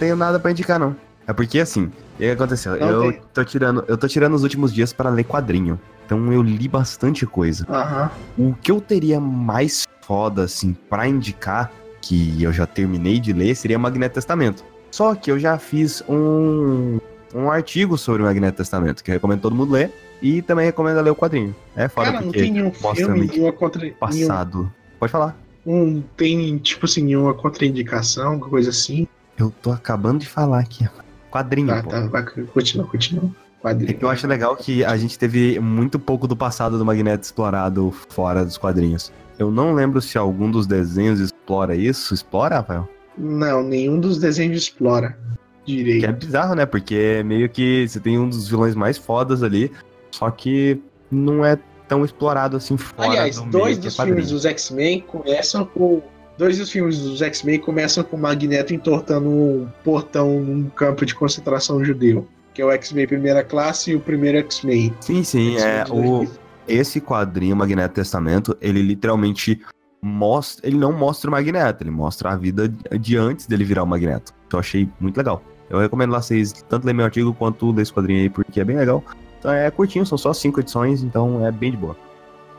Tenho 0.09 0.17
nada 0.17 0.39
para 0.41 0.51
indicar, 0.51 0.79
não. 0.81 0.97
É 1.27 1.33
porque 1.33 1.61
assim, 1.61 1.85
o 2.15 2.19
que 2.19 2.31
aconteceu? 2.31 2.79
Não 2.79 3.05
eu 3.05 3.21
tô 3.35 3.45
tirando, 3.45 3.85
eu 3.87 3.99
tô 3.99 4.09
tirando 4.09 4.35
os 4.35 4.43
últimos 4.43 4.73
dias 4.73 4.93
para 4.93 5.11
ler 5.11 5.25
quadrinho. 5.25 5.79
Então 6.07 6.33
eu 6.33 6.43
li 6.43 6.67
bastante 6.67 7.27
coisa. 7.27 7.67
Uhum. 8.39 8.51
O 8.51 8.55
que 8.55 8.71
eu 8.71 8.81
teria 8.81 9.21
mais 9.21 9.87
foda, 10.01 10.45
assim, 10.45 10.75
pra 10.89 11.07
indicar, 11.07 11.71
que 12.01 12.43
eu 12.43 12.51
já 12.51 12.67
terminei 12.67 13.21
de 13.21 13.35
ler, 13.35 13.55
seria 13.55 13.79
Magneto 13.79 14.15
Testamento. 14.15 14.65
Só 14.91 15.15
que 15.15 15.31
eu 15.31 15.39
já 15.39 15.59
fiz 15.59 16.03
um, 16.09 16.99
um 17.35 17.51
artigo 17.51 17.99
sobre 17.99 18.23
o 18.23 18.25
Magneto 18.25 18.57
Testamento, 18.57 19.05
que 19.05 19.11
eu 19.11 19.15
recomendo 19.15 19.43
todo 19.43 19.55
mundo 19.55 19.73
ler. 19.73 19.93
E 20.23 20.41
também 20.41 20.65
recomendo 20.65 21.01
ler 21.03 21.11
o 21.11 21.15
quadrinho. 21.15 21.55
É 21.77 21.87
foda 21.89 22.11
Cara, 22.11 22.23
porque 22.23 22.39
não 22.39 22.45
tem 22.45 22.53
nenhum 22.53 22.73
filme, 22.73 23.27
nenhuma 23.27 23.53
contra... 23.53 23.89
passado. 23.91 24.59
Nenhum... 24.59 24.71
Pode 24.99 25.13
falar. 25.13 25.37
Um, 25.67 26.03
tem, 26.17 26.57
tipo 26.57 26.87
assim, 26.87 27.05
nenhuma 27.05 27.35
contraindicação, 27.35 28.33
alguma 28.33 28.49
coisa 28.49 28.71
assim. 28.71 29.07
Eu 29.39 29.53
tô 29.63 29.71
acabando 29.71 30.21
de 30.21 30.27
falar 30.27 30.59
aqui. 30.59 30.89
Quadrinho, 31.31 31.69
tá, 31.69 31.83
pô. 31.83 31.91
Tá, 31.91 32.01
vai, 32.07 32.25
continua, 32.25 32.87
continua. 32.87 33.31
Quadrinho. 33.63 33.91
É 33.91 33.95
que 33.95 34.05
eu 34.05 34.09
acho 34.09 34.27
legal 34.27 34.57
que 34.57 34.85
a 34.85 34.97
gente 34.97 35.19
teve 35.19 35.59
muito 35.61 35.99
pouco 35.99 36.27
do 36.27 36.37
passado 36.37 36.79
do 36.79 36.85
Magneto 36.85 37.25
explorado 37.25 37.93
fora 38.09 38.45
dos 38.45 38.57
quadrinhos. 38.57 39.13
Eu 39.39 39.51
não 39.51 39.73
lembro 39.73 40.01
se 40.01 40.19
algum 40.19 40.51
dos 40.51 40.67
desenhos 40.67 41.21
explora 41.21 41.77
isso. 41.77 42.13
Explora, 42.15 42.57
Rafael? 42.57 42.89
Não, 43.17 43.63
nenhum 43.63 44.01
dos 44.01 44.19
desenhos 44.19 44.63
explora 44.63 45.17
direito. 45.65 46.01
Que 46.01 46.07
é 46.07 46.13
bizarro, 46.13 46.55
né? 46.55 46.67
Porque 46.67 47.23
meio 47.25 47.49
que 47.49 47.87
você 47.87 48.01
tem 48.01 48.19
um 48.19 48.29
dos 48.29 48.49
vilões 48.49 48.75
mais 48.75 48.97
fodas 48.97 49.43
ali, 49.43 49.71
só 50.11 50.31
que 50.31 50.81
não 51.11 51.45
é 51.45 51.59
tão 51.87 52.05
explorado 52.05 52.57
assim 52.57 52.77
fora 52.77 53.09
Aliás, 53.09 53.37
do 53.37 53.47
dois 53.47 53.79
dos 53.79 53.97
filmes 53.97 54.31
dos 54.31 54.45
X-Men 54.45 55.01
começam 55.01 55.65
com 55.65 56.03
Dois 56.39 56.57
dos 56.57 56.71
filmes 56.71 57.01
dos 57.01 57.21
X-Men 57.21 57.59
começam 57.59 58.05
com 58.05 58.17
o 58.17 58.21
Magneto 58.21 58.73
entortando 58.73 59.29
um 59.29 59.69
portão 59.83 60.41
num 60.41 60.71
campo 60.71 61.05
de 61.05 61.13
concentração 61.13 61.85
judeu. 61.85 62.29
Que 62.55 62.63
é 62.63 62.65
o 62.65 62.71
X-Men 62.71 63.09
Primeira 63.09 63.43
Classe 63.43 63.91
e 63.91 63.97
o 63.97 64.01
primeiro 64.01 64.39
X-Men. 64.39 64.95
Sim, 65.01 65.25
sim. 65.25 65.57
É, 65.57 65.85
o, 65.91 66.29
esse 66.69 67.01
quadrinho, 67.01 67.57
Magneto 67.57 67.95
Testamento, 67.95 68.57
ele 68.61 68.81
literalmente 68.81 69.61
mostra. 70.01 70.65
Ele 70.65 70.79
não 70.79 70.93
mostra 70.93 71.29
o 71.29 71.33
Magneto, 71.33 71.83
ele 71.83 71.91
mostra 71.91 72.31
a 72.31 72.37
vida 72.37 72.69
de 72.69 73.17
antes 73.17 73.49
dele 73.49 73.65
virar 73.65 73.83
o 73.83 73.87
Magneto. 73.87 74.33
Eu 74.53 74.61
achei 74.61 74.89
muito 75.01 75.17
legal. 75.17 75.43
Eu 75.69 75.81
recomendo 75.81 76.13
lá 76.13 76.23
vocês 76.23 76.53
tanto 76.69 76.87
ler 76.87 76.93
meu 76.93 77.05
artigo 77.05 77.35
quanto 77.35 77.73
ler 77.73 77.83
esse 77.83 77.93
quadrinho 77.93 78.21
aí, 78.21 78.31
porque 78.31 78.61
é 78.61 78.65
bem 78.65 78.77
legal. 78.77 79.03
Então 79.41 79.53
é 79.53 79.69
curtinho, 79.73 80.07
são 80.07 80.17
só 80.17 80.33
cinco 80.33 80.61
edições, 80.61 81.03
então 81.03 81.45
é 81.45 81.51
bem 81.51 81.73
de 81.73 81.77
boa 81.77 81.97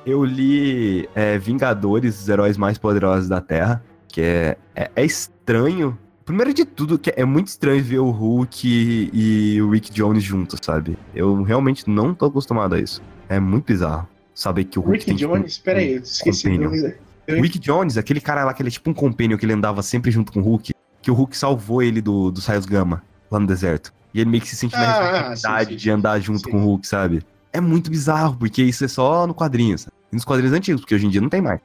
eu 0.05 0.23
li 0.23 1.07
é, 1.15 1.37
Vingadores, 1.37 2.21
os 2.21 2.29
heróis 2.29 2.57
mais 2.57 2.77
poderosos 2.77 3.27
da 3.27 3.41
Terra, 3.41 3.83
que 4.07 4.21
é, 4.21 4.57
é, 4.75 4.91
é, 4.95 5.05
estranho. 5.05 5.97
Primeiro 6.25 6.53
de 6.53 6.65
tudo, 6.65 6.99
que 6.99 7.13
é 7.15 7.25
muito 7.25 7.47
estranho 7.47 7.83
ver 7.83 7.99
o 7.99 8.09
Hulk 8.11 9.09
e, 9.13 9.61
o 9.61 9.69
Rick 9.71 9.91
Jones 9.91 10.23
juntos, 10.23 10.59
sabe? 10.61 10.97
Eu 11.13 11.41
realmente 11.43 11.89
não 11.89 12.13
tô 12.13 12.25
acostumado 12.25 12.75
a 12.75 12.79
isso. 12.79 13.01
É 13.27 13.39
muito 13.39 13.65
bizarro 13.65 14.07
saber 14.33 14.65
que 14.65 14.77
o 14.77 14.81
Hulk 14.81 14.93
Rick 14.93 15.05
tem, 15.05 15.15
tipo, 15.15 15.33
Jones? 15.33 15.53
Tipo, 15.53 15.65
Pera 15.65 15.79
aí, 15.79 15.93
eu 15.93 16.01
esqueci 16.01 16.47
o 16.47 17.41
Rick 17.41 17.59
Jones, 17.59 17.97
aquele 17.97 18.19
cara 18.19 18.43
lá 18.43 18.53
que 18.53 18.61
ele 18.61 18.69
é 18.69 18.71
tipo 18.71 18.89
um 18.89 18.93
companion 18.93 19.37
que 19.37 19.45
ele 19.45 19.53
andava 19.53 19.83
sempre 19.83 20.09
junto 20.09 20.31
com 20.31 20.39
o 20.39 20.43
Hulk, 20.43 20.73
que 21.01 21.11
o 21.11 21.13
Hulk 21.13 21.37
salvou 21.37 21.81
ele 21.81 22.01
do, 22.01 22.31
do 22.31 22.41
Saios 22.41 22.65
Gama, 22.65 23.03
lá 23.29 23.39
no 23.39 23.45
deserto. 23.45 23.93
E 24.13 24.19
ele 24.19 24.29
meio 24.29 24.41
que 24.41 24.49
se 24.49 24.55
sente 24.55 24.73
na 24.75 24.81
ah, 24.81 25.29
responsabilidade 25.29 25.65
sim, 25.65 25.71
sim, 25.71 25.75
de 25.77 25.91
andar 25.91 26.19
junto 26.19 26.39
sim. 26.39 26.49
com 26.49 26.57
o 26.57 26.65
Hulk, 26.65 26.87
sabe? 26.87 27.21
É 27.51 27.59
muito 27.59 27.89
bizarro, 27.89 28.35
porque 28.37 28.61
isso 28.61 28.85
é 28.85 28.87
só 28.87 29.25
no 29.25 29.33
quadrinho, 29.33 29.77
sabe? 29.77 29.93
E 30.11 30.15
nos 30.15 30.25
quadrinhos 30.25 30.53
antigos, 30.53 30.81
porque 30.81 30.95
hoje 30.95 31.05
em 31.05 31.09
dia 31.09 31.21
não 31.21 31.29
tem 31.29 31.41
mais. 31.41 31.59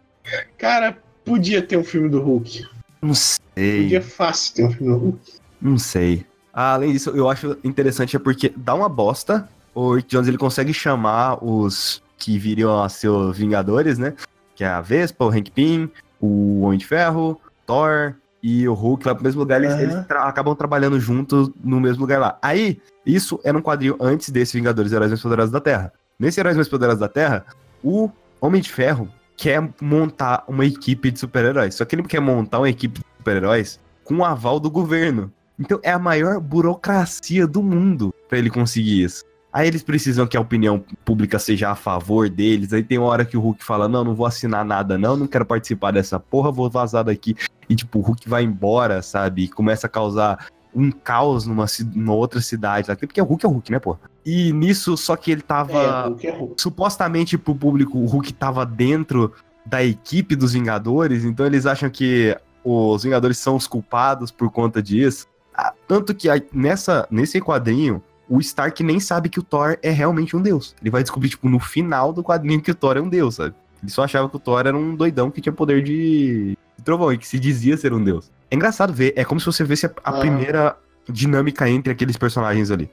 Cara, 0.58 0.96
podia 1.24 1.62
ter 1.62 1.76
um 1.76 1.84
filme 1.84 2.08
do 2.08 2.20
Hulk. 2.20 2.66
Não 3.02 3.14
sei. 3.14 3.82
Podia 3.82 4.02
fácil 4.02 4.54
ter 4.54 4.64
um 4.64 4.70
filme 4.70 4.92
do 4.92 4.98
Hulk. 4.98 5.32
Não 5.60 5.78
sei. 5.78 6.26
Ah, 6.52 6.74
além 6.74 6.92
disso, 6.92 7.10
eu 7.10 7.28
acho 7.28 7.56
interessante 7.64 8.16
é 8.16 8.18
porque 8.18 8.52
dá 8.56 8.74
uma 8.74 8.88
bosta. 8.88 9.48
O 9.74 9.94
Rick 9.94 10.08
Jones 10.08 10.28
ele 10.28 10.38
consegue 10.38 10.72
chamar 10.72 11.44
os 11.44 12.02
que 12.16 12.38
viriam 12.38 12.82
a 12.82 12.88
ser 12.88 13.10
Vingadores, 13.32 13.98
né? 13.98 14.14
Que 14.54 14.64
é 14.64 14.68
a 14.68 14.80
Vespa, 14.80 15.24
o 15.24 15.28
Hank 15.28 15.50
Pym, 15.50 15.90
o 16.20 16.60
Homem 16.60 16.78
de 16.78 16.86
Ferro, 16.86 17.40
Thor 17.66 18.14
e 18.44 18.68
o 18.68 18.74
Hulk 18.74 19.06
lá 19.06 19.14
pro 19.14 19.24
mesmo 19.24 19.40
lugar. 19.40 19.64
Eles, 19.64 19.72
uhum. 19.72 19.80
eles 19.80 20.06
tra 20.06 20.24
acabam 20.24 20.54
trabalhando 20.54 21.00
juntos 21.00 21.50
no 21.64 21.80
mesmo 21.80 22.02
lugar 22.02 22.20
lá. 22.20 22.38
Aí, 22.42 22.78
isso 23.06 23.40
era 23.42 23.56
um 23.56 23.62
quadril 23.62 23.96
antes 23.98 24.28
desse 24.28 24.58
Vingadores 24.58 24.92
Heróis 24.92 25.10
Mais 25.10 25.22
Poderosos 25.22 25.50
da 25.50 25.62
Terra. 25.62 25.90
Nesse 26.18 26.40
Heróis 26.40 26.54
Mais 26.54 26.68
Poderosos 26.68 27.00
da 27.00 27.08
Terra, 27.08 27.46
o 27.82 28.10
Homem 28.38 28.60
de 28.60 28.70
Ferro 28.70 29.08
quer 29.34 29.66
montar 29.80 30.44
uma 30.46 30.66
equipe 30.66 31.10
de 31.10 31.18
super-heróis. 31.18 31.74
Só 31.74 31.86
que 31.86 31.96
ele 31.96 32.02
quer 32.02 32.20
montar 32.20 32.58
uma 32.58 32.68
equipe 32.68 33.00
de 33.00 33.06
super-heróis 33.16 33.80
com 34.04 34.16
o 34.16 34.24
aval 34.24 34.60
do 34.60 34.70
governo. 34.70 35.32
Então 35.58 35.80
é 35.82 35.90
a 35.90 35.98
maior 35.98 36.38
burocracia 36.38 37.46
do 37.46 37.62
mundo 37.62 38.12
para 38.28 38.36
ele 38.36 38.50
conseguir 38.50 39.04
isso. 39.04 39.24
Aí 39.54 39.68
eles 39.68 39.84
precisam 39.84 40.26
que 40.26 40.36
a 40.36 40.40
opinião 40.40 40.84
pública 41.04 41.38
seja 41.38 41.70
a 41.70 41.76
favor 41.76 42.28
deles. 42.28 42.72
Aí 42.72 42.82
tem 42.82 42.98
uma 42.98 43.06
hora 43.06 43.24
que 43.24 43.36
o 43.36 43.40
Hulk 43.40 43.62
fala: 43.62 43.88
Não, 43.88 44.02
não 44.02 44.12
vou 44.12 44.26
assinar 44.26 44.64
nada, 44.64 44.98
não, 44.98 45.16
não 45.16 45.28
quero 45.28 45.46
participar 45.46 45.92
dessa 45.92 46.18
porra, 46.18 46.50
vou 46.50 46.68
vazar 46.68 47.04
daqui. 47.04 47.36
E 47.70 47.76
tipo, 47.76 48.00
o 48.00 48.02
Hulk 48.02 48.28
vai 48.28 48.42
embora, 48.42 49.00
sabe? 49.00 49.44
E 49.44 49.48
começa 49.48 49.86
a 49.86 49.90
causar 49.90 50.48
um 50.74 50.90
caos 50.90 51.46
numa, 51.46 51.66
numa 51.94 52.14
outra 52.14 52.40
cidade 52.40 52.90
lá. 52.90 52.96
Porque 52.96 53.22
o 53.22 53.24
Hulk 53.24 53.46
é 53.46 53.48
o 53.48 53.52
Hulk, 53.52 53.70
né, 53.70 53.78
pô? 53.78 53.96
E 54.26 54.52
nisso, 54.52 54.96
só 54.96 55.14
que 55.14 55.30
ele 55.30 55.42
tava. 55.42 55.78
É, 55.78 56.08
Hulk 56.08 56.26
é 56.26 56.36
Hulk. 56.36 56.60
Supostamente 56.60 57.38
pro 57.38 57.54
público, 57.54 57.96
o 57.96 58.06
Hulk 58.06 58.32
tava 58.32 58.66
dentro 58.66 59.32
da 59.64 59.84
equipe 59.84 60.34
dos 60.34 60.52
Vingadores, 60.52 61.24
então 61.24 61.46
eles 61.46 61.64
acham 61.64 61.88
que 61.88 62.36
os 62.64 63.04
Vingadores 63.04 63.38
são 63.38 63.54
os 63.54 63.68
culpados 63.68 64.32
por 64.32 64.50
conta 64.50 64.82
disso. 64.82 65.28
Ah, 65.54 65.72
tanto 65.86 66.12
que 66.12 66.28
nessa, 66.52 67.06
nesse 67.08 67.40
quadrinho, 67.40 68.02
o 68.36 68.40
Stark 68.40 68.82
nem 68.82 68.98
sabe 69.00 69.28
que 69.28 69.38
o 69.38 69.42
Thor 69.42 69.76
é 69.82 69.90
realmente 69.90 70.36
um 70.36 70.42
deus. 70.42 70.74
Ele 70.80 70.90
vai 70.90 71.02
descobrir, 71.02 71.28
tipo, 71.28 71.48
no 71.48 71.58
final 71.60 72.12
do 72.12 72.22
quadrinho 72.22 72.60
que 72.60 72.70
o 72.70 72.74
Thor 72.74 72.96
é 72.96 73.00
um 73.00 73.08
deus, 73.08 73.36
sabe? 73.36 73.54
Ele 73.82 73.90
só 73.92 74.02
achava 74.04 74.28
que 74.28 74.36
o 74.36 74.38
Thor 74.40 74.60
era 74.60 74.76
um 74.76 74.94
doidão 74.96 75.30
que 75.30 75.40
tinha 75.40 75.52
poder 75.52 75.82
de, 75.82 76.56
de 76.76 76.84
trovão 76.84 77.12
e 77.12 77.18
que 77.18 77.26
se 77.26 77.38
dizia 77.38 77.76
ser 77.76 77.92
um 77.92 78.02
deus. 78.02 78.30
É 78.50 78.56
engraçado 78.56 78.92
ver, 78.92 79.12
é 79.16 79.24
como 79.24 79.38
se 79.40 79.46
você 79.46 79.62
visse 79.64 79.86
a, 79.86 79.90
a 80.02 80.10
Ah. 80.10 80.18
primeira 80.20 80.76
dinâmica 81.08 81.68
entre 81.68 81.92
aqueles 81.92 82.16
personagens 82.16 82.70
ali. 82.70 82.90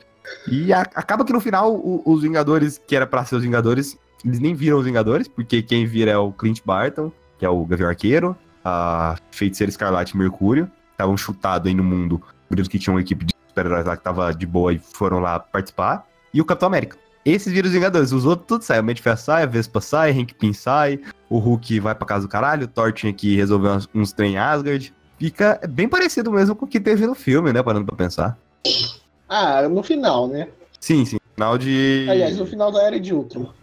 E 0.47 0.71
a- 0.73 0.81
acaba 0.95 1.23
que 1.25 1.33
no 1.33 1.39
final, 1.39 1.73
o- 1.73 2.01
os 2.05 2.21
Vingadores, 2.21 2.79
que 2.85 2.95
era 2.95 3.07
pra 3.07 3.23
ser 3.25 3.35
os 3.35 3.43
Vingadores, 3.43 3.97
eles 4.23 4.39
nem 4.39 4.53
viram 4.53 4.77
os 4.77 4.85
Vingadores, 4.85 5.27
porque 5.27 5.61
quem 5.61 5.85
vira 5.85 6.11
é 6.11 6.17
o 6.17 6.31
Clint 6.31 6.59
Barton, 6.65 7.11
que 7.39 7.45
é 7.45 7.49
o 7.49 7.65
Gavião 7.65 7.89
Arqueiro, 7.89 8.35
a 8.63 9.15
Feiticeira 9.31 9.69
Escarlate 9.71 10.13
e 10.13 10.17
Mercúrio, 10.17 10.69
estavam 10.91 11.17
chutados 11.17 11.67
aí 11.67 11.73
no 11.73 11.83
mundo, 11.83 12.21
por 12.47 12.59
isso 12.59 12.69
que 12.69 12.77
tinha 12.77 12.93
uma 12.93 13.01
equipe 13.01 13.25
de 13.25 13.33
super-heróis 13.51 13.85
lá 13.85 13.95
que 13.95 14.03
tava 14.03 14.33
de 14.33 14.45
boa 14.45 14.73
e 14.73 14.79
foram 14.79 15.19
lá 15.19 15.39
participar, 15.39 16.07
e 16.33 16.41
o 16.41 16.45
Capitão 16.45 16.67
América. 16.67 16.97
Esses 17.23 17.53
viram 17.53 17.67
os 17.67 17.73
Vingadores, 17.73 18.11
os 18.11 18.25
outros 18.25 18.47
tudo 18.47 18.63
sai, 18.63 18.79
o 18.79 18.83
Mente 18.83 19.03
sai, 19.15 19.43
a 19.43 19.45
Vespa 19.45 19.79
sai, 19.79 20.11
Hank 20.11 20.33
Pym 20.33 20.53
sai, 20.53 20.99
o 21.29 21.37
Hulk 21.37 21.79
vai 21.79 21.93
pra 21.93 22.07
casa 22.07 22.25
do 22.25 22.29
caralho, 22.29 22.65
o 22.65 22.67
Thor 22.67 22.91
tinha 22.91 23.13
que 23.13 23.35
resolver 23.35 23.69
uns, 23.69 23.87
uns 23.93 24.11
trem 24.11 24.33
em 24.33 24.37
Asgard. 24.39 24.91
Fica 25.19 25.61
bem 25.69 25.87
parecido 25.87 26.31
mesmo 26.31 26.55
com 26.55 26.65
o 26.65 26.67
que 26.67 26.79
teve 26.79 27.05
no 27.05 27.13
filme, 27.13 27.53
né, 27.53 27.61
parando 27.61 27.85
pra 27.85 27.95
pensar. 27.95 28.35
Ah, 29.29 29.61
no 29.69 29.83
final, 29.83 30.27
né? 30.27 30.47
Sim, 30.79 31.05
sim, 31.05 31.17
final 31.35 31.59
de... 31.59 32.07
Aliás, 32.09 32.37
no 32.37 32.45
final 32.47 32.71
da 32.71 32.81
Era 32.81 32.99
de 32.99 33.13
Ultron. 33.13 33.53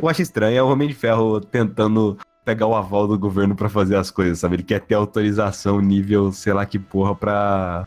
Eu 0.00 0.08
acho 0.08 0.22
estranho, 0.22 0.56
é 0.56 0.62
o 0.62 0.68
Homem 0.68 0.88
de 0.88 0.94
Ferro 0.94 1.40
tentando 1.40 2.16
pegar 2.42 2.66
o 2.66 2.74
aval 2.74 3.06
do 3.06 3.18
governo 3.18 3.54
pra 3.54 3.68
fazer 3.68 3.96
as 3.96 4.10
coisas, 4.10 4.38
sabe? 4.38 4.56
Ele 4.56 4.62
quer 4.62 4.80
ter 4.80 4.94
autorização 4.94 5.78
nível, 5.80 6.32
sei 6.32 6.54
lá 6.54 6.64
que 6.64 6.78
porra, 6.78 7.14
pra 7.14 7.86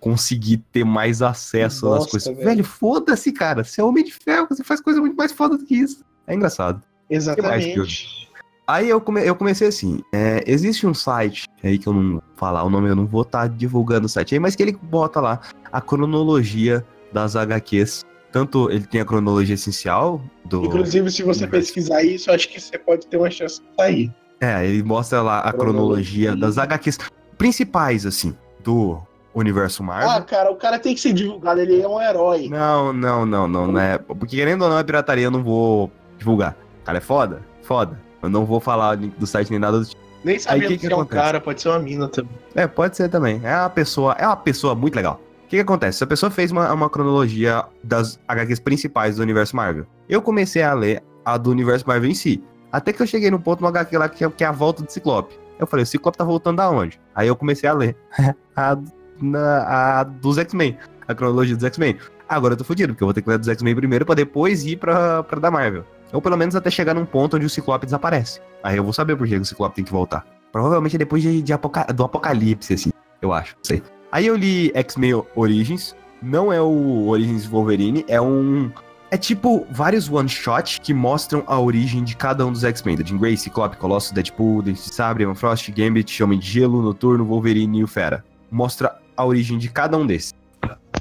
conseguir 0.00 0.58
ter 0.72 0.84
mais 0.84 1.22
acesso 1.22 1.86
às 1.92 1.98
Bosta, 1.98 2.10
coisas. 2.12 2.34
velho. 2.34 2.44
Velho, 2.48 2.64
foda-se, 2.64 3.32
cara. 3.32 3.64
Você 3.64 3.80
é 3.80 3.84
Homem 3.84 4.04
de 4.04 4.12
Ferro, 4.12 4.46
você 4.48 4.62
faz 4.64 4.80
coisa 4.80 5.00
muito 5.00 5.16
mais 5.16 5.32
foda 5.32 5.56
do 5.56 5.64
que 5.64 5.74
isso. 5.74 6.04
É 6.26 6.34
engraçado. 6.34 6.82
Exatamente. 7.10 8.26
Aí 8.66 8.88
eu, 8.88 9.00
come- 9.00 9.24
eu 9.24 9.36
comecei 9.36 9.68
assim, 9.68 10.00
é, 10.12 10.42
existe 10.44 10.86
um 10.88 10.94
site 10.94 11.44
aí 11.62 11.78
que 11.78 11.86
eu 11.86 11.92
não 11.92 12.12
vou 12.14 12.22
falar 12.34 12.64
o 12.64 12.70
nome, 12.70 12.88
eu 12.88 12.96
não 12.96 13.06
vou 13.06 13.22
estar 13.22 13.48
divulgando 13.48 14.06
o 14.06 14.08
site 14.08 14.34
aí, 14.34 14.40
mas 14.40 14.56
que 14.56 14.62
ele 14.62 14.76
bota 14.82 15.20
lá 15.20 15.40
a 15.70 15.80
cronologia 15.80 16.84
das 17.12 17.36
HQs. 17.36 18.04
Tanto 18.32 18.68
ele 18.70 18.84
tem 18.84 19.00
a 19.00 19.04
cronologia 19.04 19.54
essencial 19.54 20.20
do... 20.44 20.64
Inclusive, 20.64 21.10
se 21.12 21.22
você 21.22 21.46
pesquisar 21.46 22.02
isso, 22.02 22.30
acho 22.30 22.48
que 22.48 22.60
você 22.60 22.76
pode 22.76 23.06
ter 23.06 23.16
uma 23.16 23.30
chance 23.30 23.60
de 23.60 23.66
sair. 23.76 24.12
É, 24.40 24.66
ele 24.66 24.82
mostra 24.82 25.22
lá 25.22 25.38
a 25.38 25.52
cronologia 25.52 26.32
Cronologia. 26.32 26.36
das 26.36 26.58
HQs 26.58 26.98
principais, 27.38 28.04
assim, 28.04 28.34
do 28.64 29.00
universo 29.38 29.82
Ah, 29.82 29.86
Marvel. 29.86 30.24
cara, 30.24 30.50
o 30.50 30.56
cara 30.56 30.78
tem 30.78 30.94
que 30.94 31.00
ser 31.00 31.12
divulgado, 31.12 31.60
ele 31.60 31.80
é 31.80 31.88
um 31.88 32.00
herói. 32.00 32.48
Não, 32.48 32.92
não, 32.92 33.26
não, 33.26 33.46
não, 33.48 33.66
não 33.72 33.80
é. 33.80 33.98
Porque 33.98 34.36
querendo 34.36 34.62
ou 34.62 34.68
não 34.70 34.78
é 34.78 34.84
pirataria, 34.84 35.24
eu 35.24 35.30
não 35.30 35.42
vou 35.42 35.90
divulgar. 36.18 36.56
O 36.82 36.84
cara 36.84 36.98
é 36.98 37.00
foda? 37.00 37.42
Foda. 37.62 38.00
Eu 38.22 38.28
não 38.30 38.44
vou 38.44 38.60
falar 38.60 38.96
do 38.96 39.26
site 39.26 39.50
nem 39.50 39.58
nada 39.58 39.78
do 39.78 39.84
tipo. 39.84 40.00
Nem 40.24 40.38
sabendo 40.38 40.68
que 40.68 40.78
que, 40.78 40.86
que 40.88 40.92
é 40.92 40.96
um 40.96 41.00
acontece? 41.00 41.22
cara, 41.22 41.40
pode 41.40 41.62
ser 41.62 41.68
uma 41.68 41.78
mina 41.78 42.08
também. 42.08 42.32
É, 42.54 42.66
pode 42.66 42.96
ser 42.96 43.08
também. 43.08 43.40
É 43.44 43.54
uma 43.56 43.70
pessoa, 43.70 44.16
é 44.18 44.26
uma 44.26 44.36
pessoa 44.36 44.74
muito 44.74 44.96
legal. 44.96 45.20
O 45.44 45.48
que, 45.48 45.56
que 45.56 45.62
acontece? 45.62 45.98
Essa 45.98 46.06
pessoa 46.06 46.30
fez 46.30 46.50
uma, 46.50 46.72
uma 46.72 46.90
cronologia 46.90 47.64
das 47.84 48.18
HQs 48.26 48.58
principais 48.58 49.16
do 49.16 49.22
universo 49.22 49.54
Marvel. 49.54 49.86
Eu 50.08 50.20
comecei 50.20 50.62
a 50.62 50.74
ler 50.74 51.02
a 51.24 51.36
do 51.36 51.50
universo 51.50 51.86
Marvel 51.86 52.10
em 52.10 52.14
si. 52.14 52.42
Até 52.72 52.92
que 52.92 53.00
eu 53.00 53.06
cheguei 53.06 53.30
no 53.30 53.38
ponto 53.38 53.60
no 53.60 53.68
HQ 53.68 53.96
lá 53.96 54.08
que 54.08 54.24
é, 54.24 54.30
que 54.30 54.42
é 54.42 54.46
a 54.48 54.52
volta 54.52 54.82
do 54.82 54.90
Ciclope. 54.90 55.38
Eu 55.58 55.66
falei, 55.66 55.84
o 55.84 55.86
Ciclope 55.86 56.18
tá 56.18 56.24
voltando 56.24 56.56
da 56.56 56.68
onde? 56.68 57.00
Aí 57.14 57.28
eu 57.28 57.36
comecei 57.36 57.68
a 57.70 57.72
ler 57.72 57.96
a, 58.56 58.76
na- 59.20 60.00
a 60.00 60.04
dos 60.04 60.38
X-Men, 60.38 60.76
a 61.06 61.14
cronologia 61.14 61.54
dos 61.56 61.64
X-Men. 61.64 61.96
Agora 62.28 62.54
eu 62.54 62.58
tô 62.58 62.64
fudido, 62.64 62.92
porque 62.92 63.04
eu 63.04 63.06
vou 63.06 63.14
ter 63.14 63.22
que 63.22 63.28
ler 63.30 63.38
dos 63.38 63.48
X-Men 63.48 63.74
primeiro 63.76 64.04
pra 64.04 64.14
depois 64.14 64.64
ir 64.64 64.76
pra, 64.76 65.22
pra 65.22 65.38
da 65.38 65.50
Marvel. 65.50 65.84
Ou 66.12 66.20
pelo 66.20 66.36
menos 66.36 66.56
até 66.56 66.70
chegar 66.70 66.94
num 66.94 67.04
ponto 67.06 67.36
onde 67.36 67.46
o 67.46 67.50
Ciclope 67.50 67.84
desaparece. 67.86 68.40
Aí 68.62 68.76
eu 68.76 68.84
vou 68.84 68.92
saber 68.92 69.16
por 69.16 69.26
que 69.28 69.36
o 69.36 69.44
Ciclope 69.44 69.76
tem 69.76 69.84
que 69.84 69.92
voltar. 69.92 70.26
Provavelmente 70.50 70.96
é 70.96 70.98
depois 70.98 71.22
de, 71.22 71.42
de 71.42 71.52
apoca- 71.52 71.84
do 71.92 72.02
Apocalipse, 72.04 72.74
assim, 72.74 72.90
eu 73.22 73.32
acho, 73.32 73.54
sei. 73.62 73.82
Aí 74.10 74.26
eu 74.26 74.36
li 74.36 74.70
X-Men 74.74 75.22
Origins, 75.34 75.94
não 76.22 76.52
é 76.52 76.60
o 76.60 77.08
Origins 77.08 77.46
Wolverine, 77.46 78.04
é 78.08 78.20
um... 78.20 78.70
É 79.08 79.16
tipo 79.16 79.64
vários 79.70 80.10
one-shot 80.10 80.80
que 80.80 80.92
mostram 80.92 81.44
a 81.46 81.60
origem 81.60 82.02
de 82.02 82.16
cada 82.16 82.44
um 82.44 82.50
dos 82.50 82.64
X-Men. 82.64 82.96
Da 82.96 83.04
Jean 83.04 83.18
Grey, 83.18 83.36
Ciclope, 83.36 83.76
Colossus, 83.76 84.10
Deadpool, 84.10 84.62
Dente 84.62 84.82
de 84.82 84.94
Sabre, 84.94 85.22
Emma 85.22 85.34
Frost, 85.34 85.70
Gambit, 85.70 86.20
Homem 86.24 86.40
de 86.40 86.46
Gelo, 86.46 86.82
Noturno, 86.82 87.24
Wolverine 87.24 87.78
e 87.80 87.84
o 87.84 87.86
Fera. 87.86 88.24
Mostra 88.50 88.96
a 89.16 89.24
origem 89.24 89.58
de 89.58 89.68
cada 89.68 89.96
um 89.96 90.06
desses. 90.06 90.34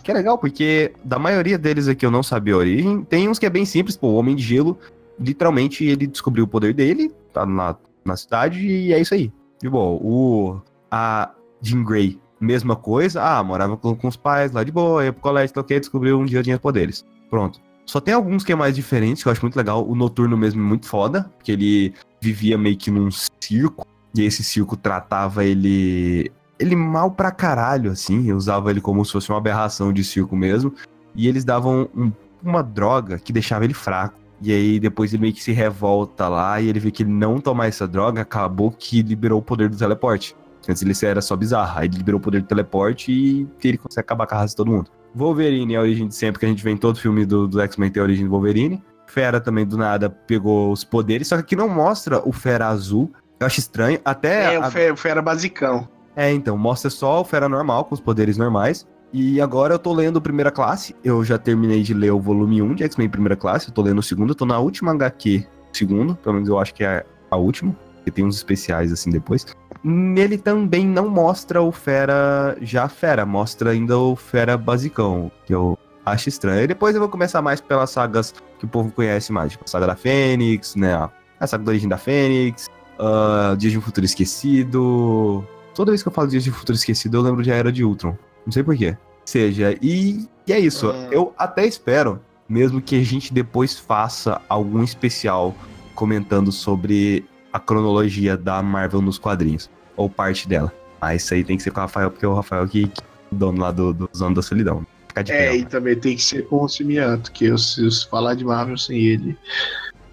Que 0.04 0.12
é 0.12 0.14
legal, 0.14 0.38
porque 0.38 0.94
da 1.04 1.18
maioria 1.18 1.58
deles 1.58 1.88
aqui 1.88 2.06
eu 2.06 2.12
não 2.12 2.22
sabia 2.22 2.54
a 2.54 2.58
origem. 2.58 3.04
Tem 3.04 3.28
uns 3.28 3.40
que 3.40 3.46
é 3.46 3.50
bem 3.50 3.66
simples, 3.66 3.98
pô, 3.98 4.08
o 4.08 4.16
Homem 4.16 4.36
de 4.36 4.44
Gelo, 4.44 4.78
literalmente 5.20 5.84
ele 5.84 6.06
descobriu 6.06 6.44
o 6.44 6.48
poder 6.48 6.74
dele, 6.74 7.12
tá 7.34 7.46
na, 7.46 7.76
na 8.04 8.16
cidade, 8.16 8.60
e 8.60 8.94
é 8.94 9.00
isso 9.00 9.14
aí. 9.14 9.32
De 9.62 9.70
boa. 9.70 10.00
O, 10.02 10.62
a 10.92 11.32
Jean 11.62 11.84
Grey, 11.84 12.20
mesma 12.40 12.76
coisa. 12.76 13.22
Ah, 13.24 13.44
morava 13.44 13.78
com, 13.78 13.96
com 13.96 14.08
os 14.08 14.16
pais 14.16 14.52
lá 14.52 14.64
de 14.64 14.72
boa, 14.72 15.04
ia 15.04 15.14
pro 15.14 15.22
colégio, 15.22 15.54
tal, 15.54 15.64
descobriu 15.64 16.20
um 16.20 16.26
dia 16.26 16.44
tinha 16.44 16.60
poderes. 16.60 17.04
Pronto. 17.30 17.60
Só 17.86 18.00
tem 18.00 18.14
alguns 18.14 18.44
que 18.44 18.52
é 18.52 18.56
mais 18.56 18.76
diferentes, 18.76 19.22
que 19.22 19.30
eu 19.30 19.32
acho 19.32 19.42
muito 19.42 19.56
legal. 19.56 19.88
O 19.88 19.96
Noturno 19.96 20.36
mesmo 20.36 20.62
é 20.62 20.66
muito 20.66 20.88
foda, 20.88 21.32
porque 21.38 21.52
ele 21.52 21.94
vivia 22.20 22.58
meio 22.58 22.78
que 22.78 22.90
num 22.90 23.10
circo, 23.12 23.86
e 24.16 24.24
esse 24.24 24.44
circo 24.44 24.76
tratava 24.76 25.46
ele. 25.46 26.32
Ele 26.60 26.76
mal 26.76 27.12
pra 27.12 27.32
caralho, 27.32 27.92
assim. 27.92 28.32
Usava 28.32 28.72
ele 28.72 28.82
como 28.82 29.04
se 29.04 29.12
fosse 29.12 29.30
uma 29.30 29.38
aberração 29.38 29.92
de 29.92 30.04
circo 30.04 30.36
mesmo. 30.36 30.74
E 31.16 31.28
eles 31.28 31.44
davam 31.44 31.90
um- 31.96 32.12
uma 32.44 32.62
droga 32.64 33.18
que 33.20 33.34
deixava 33.34 33.66
ele 33.66 33.74
fraco. 33.74 34.20
E 34.42 34.52
aí 34.52 34.80
depois 34.80 35.14
ele 35.14 35.22
meio 35.22 35.34
que 35.34 35.42
se 35.44 35.52
revolta 35.54 36.28
lá 36.28 36.60
e 36.62 36.68
ele 36.68 36.80
vê 36.80 36.92
que 36.92 37.04
ele 37.04 37.12
não 37.12 37.40
tomar 37.40 37.68
essa 37.68 37.88
droga, 37.88 38.22
acabou 38.22 38.70
que 38.72 39.02
liberou 39.02 39.40
o 39.40 39.42
poder 39.42 39.70
do 39.70 39.78
teleporte. 39.78 40.36
Antes 40.68 40.82
ele 40.82 40.94
era 41.04 41.22
só 41.22 41.36
bizarro. 41.36 41.80
Aí 41.80 41.88
ele 41.88 41.98
liberou 41.98 42.20
o 42.20 42.24
poder 42.24 42.42
do 42.42 42.48
teleporte 42.48 43.12
e 43.12 43.48
ele 43.64 43.78
consegue 43.78 44.02
acabar 44.06 44.28
com 44.28 44.36
a 44.36 44.38
raça 44.40 44.50
de 44.52 44.56
todo 44.58 44.72
mundo. 44.72 44.90
Wolverine 45.14 45.76
é 45.76 45.78
a 45.78 45.82
origem 45.82 46.08
de 46.08 46.16
sempre, 46.16 46.40
que 46.40 46.46
a 46.46 46.50
gente 46.50 46.64
vê 46.64 46.72
em 46.72 46.78
todo 46.78 47.00
filme 47.00 47.26
do, 47.26 47.48
do 47.48 47.62
X-Men 47.62 47.90
tem 47.90 48.02
a 48.02 48.04
origem 48.04 48.26
do 48.26 48.32
Wolverine. 48.32 48.84
Fera 49.08 49.40
também, 49.40 49.66
do 49.66 49.78
nada, 49.78 50.10
pegou 50.10 50.72
os 50.72 50.84
poderes, 50.84 51.28
só 51.30 51.36
que 51.38 51.42
aqui 51.44 51.56
não 51.56 51.70
mostra 51.70 52.22
o 52.28 52.34
Fera 52.34 52.68
azul. 52.68 53.12
Eu 53.40 53.48
acho 53.48 53.60
estranho. 53.60 54.00
Até. 54.04 54.54
É, 54.54 54.58
a- 54.58 54.68
o 54.68 54.72
Fe- 54.72 54.92
o 54.92 54.98
Fera 54.98 55.22
basicão. 55.22 55.88
É, 56.16 56.32
então, 56.32 56.58
mostra 56.58 56.90
só 56.90 57.22
o 57.22 57.26
Fera 57.26 57.50
normal, 57.50 57.86
com 57.86 57.94
os 57.94 58.00
poderes 58.00 58.38
normais. 58.38 58.88
E 59.12 59.40
agora 59.40 59.74
eu 59.74 59.80
tô 59.80 59.94
lendo 59.94 60.22
Primeira 60.22 60.52
Classe. 60.52 60.96
Eu 61.04 61.24
já 61.24 61.38
terminei 61.38 61.84
de 61.84 61.94
ler 61.94 62.12
o 62.12 62.20
volume 62.20 62.62
1 62.62 62.76
de 62.76 62.84
X-Men 62.84 63.10
Primeira 63.10 63.36
Classe. 63.36 63.68
Eu 63.68 63.74
tô 63.74 63.82
lendo 63.82 64.00
o 64.00 64.04
segundo, 64.04 64.32
eu 64.32 64.36
tô 64.36 64.46
na 64.46 64.60
última 64.60 64.92
HQ 64.92 65.46
segundo. 65.74 66.16
Pelo 66.16 66.36
menos 66.36 66.50
eu 66.50 66.60
acho 66.60 66.74
que 66.74 66.84
é 66.84 67.06
a 67.30 67.38
última. 67.38 67.76
Porque 67.96 68.12
tem 68.12 68.26
uns 68.26 68.36
especiais 68.36 68.92
assim 68.92 69.10
depois. 69.10 69.46
Nele 69.84 70.38
também 70.38 70.86
não 70.86 71.10
mostra 71.10 71.62
o 71.62 71.72
Fera 71.72 72.58
já 72.62 72.88
Fera, 72.88 73.26
mostra 73.26 73.72
ainda 73.72 73.98
o 73.98 74.16
Fera 74.16 74.58
basicão, 74.58 75.32
que 75.46 75.54
eu 75.54 75.78
acho 76.06 76.30
estranho. 76.30 76.64
E 76.64 76.68
depois 76.68 76.96
eu 76.96 77.02
vou 77.02 77.10
começar 77.10 77.42
mais 77.42 77.62
pelas 77.62 77.92
sagas 77.92 78.34
que 78.60 78.66
o 78.66 78.68
povo 78.68 78.92
conhece 78.92 79.32
mais, 79.32 79.52
tipo 79.52 79.64
a 79.66 79.68
saga 79.68 79.88
da 79.88 79.96
Fênix, 79.96 80.76
né? 80.76 80.94
A 81.40 81.48
saga 81.48 81.64
da 81.64 81.72
origem 81.72 81.90
da 81.90 81.98
Fênix, 81.98 82.68
ah, 83.00 83.56
Dias 83.58 83.72
de 83.72 83.78
um 83.78 83.82
Futuro 83.82 84.06
Esquecido. 84.06 85.46
Toda 85.76 85.92
vez 85.92 86.02
que 86.02 86.08
eu 86.08 86.12
falo 86.14 86.28
Dias 86.30 86.44
de 86.44 86.52
Futuro 86.52 86.76
Esquecido, 86.78 87.18
eu 87.18 87.22
lembro 87.22 87.44
de 87.44 87.52
A 87.52 87.56
Era 87.56 87.72
de 87.72 87.84
Ultron. 87.84 88.18
Não 88.46 88.52
sei 88.52 88.64
porquê. 88.64 88.98
Seja, 89.26 89.78
e, 89.82 90.26
e 90.48 90.54
é 90.54 90.60
isso. 90.60 90.90
Hum. 90.90 91.08
Eu 91.12 91.34
até 91.38 91.66
espero, 91.66 92.22
mesmo 92.48 92.82
que 92.82 92.96
a 93.00 93.04
gente 93.04 93.34
depois 93.34 93.78
faça 93.78 94.42
algum 94.48 94.84
especial 94.84 95.54
comentando 95.94 96.52
sobre 96.52 97.26
a 97.52 97.60
cronologia 97.60 98.38
da 98.38 98.62
Marvel 98.62 99.02
nos 99.02 99.18
quadrinhos. 99.18 99.70
Ou 99.98 100.10
parte 100.10 100.48
dela. 100.48 100.72
Mas 101.02 101.24
isso 101.24 101.34
aí 101.34 101.44
tem 101.44 101.58
que 101.58 101.64
ser 101.64 101.72
com 101.72 101.80
o 101.80 101.82
Rafael, 101.82 102.10
porque 102.12 102.26
é 102.26 102.28
o 102.28 102.34
Rafael 102.34 102.68
que, 102.68 102.88
que 102.88 103.02
é 103.02 103.06
o 103.32 103.36
dono 103.36 103.60
lá 103.62 103.72
do, 103.72 103.94
do 103.94 104.10
Zona 104.16 104.36
da 104.36 104.42
Solidão. 104.42 104.86
Fica 105.10 105.24
de 105.24 105.32
É, 105.32 105.50
pé. 105.50 105.56
e 105.58 105.66
também 105.66 105.96
tem 105.98 106.16
que 106.16 106.24
ser 106.24 106.46
com 106.48 106.64
o 106.64 106.68
Simianto, 106.70 107.32
que 107.32 107.46
eu, 107.46 107.58
se 107.58 107.84
eu 107.86 107.92
falar 108.10 108.36
de 108.36 108.44
Marvel 108.46 108.78
sem 108.78 108.98
ele 109.00 109.38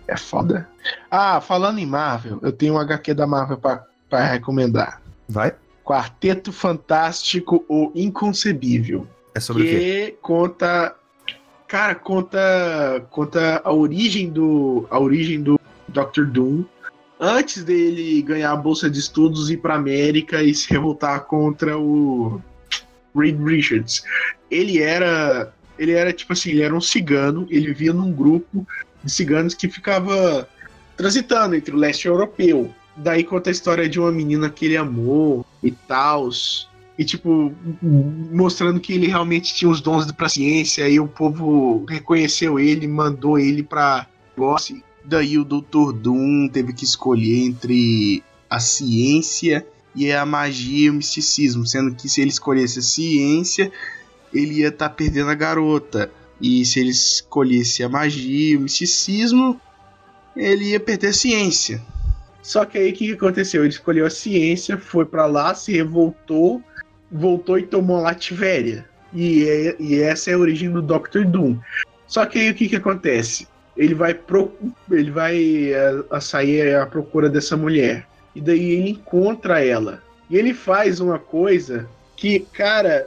é 0.08 0.16
foda. 0.16 0.68
Ah, 1.10 1.40
falando 1.40 1.78
em 1.78 1.86
Marvel, 1.86 2.38
eu 2.42 2.52
tenho 2.52 2.74
um 2.74 2.78
HQ 2.78 3.14
da 3.14 3.26
Marvel 3.26 3.56
pra, 3.58 3.84
pra 4.08 4.24
recomendar. 4.24 5.01
Vai? 5.32 5.54
Quarteto 5.82 6.52
Fantástico 6.52 7.64
ou 7.66 7.90
Inconcebível. 7.94 9.06
É 9.34 9.40
sobre 9.40 9.62
o 9.62 9.66
quê? 9.66 10.10
que 10.10 10.18
conta. 10.20 10.94
Cara, 11.66 11.94
conta. 11.94 13.06
Conta 13.10 13.62
a 13.64 13.72
origem 13.72 14.30
do. 14.30 14.86
A 14.90 15.00
origem 15.00 15.42
do 15.42 15.58
Dr. 15.88 16.24
Doom. 16.26 16.64
Antes 17.18 17.64
dele 17.64 18.20
ganhar 18.22 18.52
a 18.52 18.56
bolsa 18.56 18.90
de 18.90 18.98
estudos 18.98 19.48
e 19.48 19.54
ir 19.54 19.56
pra 19.56 19.76
América 19.76 20.42
e 20.42 20.54
se 20.54 20.68
revoltar 20.70 21.24
contra 21.24 21.78
o 21.78 22.40
Reed 23.16 23.40
Richards. 23.40 24.02
Ele 24.50 24.80
era. 24.82 25.52
Ele 25.78 25.92
era 25.92 26.12
tipo 26.12 26.34
assim, 26.34 26.50
ele 26.50 26.62
era 26.62 26.74
um 26.74 26.80
cigano, 26.80 27.46
ele 27.48 27.68
vivia 27.68 27.92
num 27.92 28.12
grupo 28.12 28.66
de 29.02 29.10
ciganos 29.10 29.54
que 29.54 29.68
ficava 29.68 30.46
transitando 30.96 31.54
entre 31.56 31.74
o 31.74 31.78
leste 31.78 32.06
europeu. 32.06 32.72
Daí 32.96 33.24
conta 33.24 33.50
a 33.50 33.52
história 33.52 33.88
de 33.88 33.98
uma 33.98 34.12
menina 34.12 34.50
que 34.50 34.66
ele 34.66 34.76
amou 34.76 35.46
e 35.62 35.70
tal. 35.70 36.28
e 36.98 37.04
tipo, 37.04 37.52
mostrando 37.82 38.78
que 38.78 38.92
ele 38.92 39.06
realmente 39.06 39.54
tinha 39.54 39.70
os 39.70 39.80
dons 39.80 40.10
pra 40.12 40.28
ciência, 40.28 40.88
e 40.88 41.00
o 41.00 41.08
povo 41.08 41.84
reconheceu 41.88 42.58
ele, 42.58 42.86
mandou 42.86 43.38
ele 43.38 43.62
pra 43.62 44.06
negócio. 44.36 44.82
Daí 45.04 45.38
o 45.38 45.44
Dr. 45.44 45.92
Doom 45.92 46.48
teve 46.48 46.72
que 46.72 46.84
escolher 46.84 47.44
entre 47.44 48.22
a 48.48 48.60
ciência 48.60 49.66
e 49.94 50.12
a 50.12 50.24
magia 50.24 50.86
e 50.86 50.90
o 50.90 50.94
misticismo, 50.94 51.66
sendo 51.66 51.94
que 51.94 52.08
se 52.08 52.20
ele 52.20 52.30
escolhesse 52.30 52.78
a 52.78 52.82
ciência, 52.82 53.72
ele 54.32 54.60
ia 54.60 54.68
estar 54.68 54.88
tá 54.88 54.94
perdendo 54.94 55.30
a 55.30 55.34
garota. 55.34 56.10
E 56.40 56.64
se 56.64 56.80
ele 56.80 56.90
escolhesse 56.90 57.82
a 57.82 57.88
magia 57.88 58.52
e 58.52 58.56
o 58.56 58.60
misticismo, 58.60 59.60
ele 60.36 60.70
ia 60.70 60.80
perder 60.80 61.08
a 61.08 61.12
ciência. 61.12 61.82
Só 62.42 62.64
que 62.64 62.76
aí 62.76 62.90
o 62.90 62.94
que 62.94 63.12
aconteceu? 63.12 63.62
Ele 63.62 63.70
escolheu 63.70 64.04
a 64.04 64.10
ciência, 64.10 64.76
foi 64.76 65.06
para 65.06 65.26
lá, 65.26 65.54
se 65.54 65.72
revoltou, 65.72 66.60
voltou 67.10 67.58
e 67.58 67.62
tomou 67.62 67.98
a 67.98 68.02
Lativéria. 68.02 68.84
E, 69.14 69.48
é, 69.48 69.76
e 69.78 70.00
essa 70.00 70.30
é 70.30 70.34
a 70.34 70.38
origem 70.38 70.70
do 70.70 70.82
Doctor 70.82 71.24
Doom. 71.24 71.56
Só 72.06 72.26
que 72.26 72.38
aí 72.38 72.50
o 72.50 72.54
que, 72.54 72.68
que 72.68 72.76
acontece? 72.76 73.46
Ele 73.76 73.94
vai, 73.94 74.12
pro, 74.12 74.52
ele 74.90 75.10
vai 75.10 75.34
a, 75.72 75.76
é, 75.76 76.04
a 76.10 76.20
sair 76.20 76.74
à 76.74 76.84
procura 76.84 77.28
dessa 77.28 77.56
mulher. 77.56 78.06
E 78.34 78.40
daí 78.40 78.72
ele 78.72 78.90
encontra 78.90 79.64
ela. 79.64 80.02
E 80.28 80.36
ele 80.36 80.52
faz 80.52 80.98
uma 80.98 81.18
coisa 81.18 81.86
que, 82.16 82.40
cara, 82.40 83.06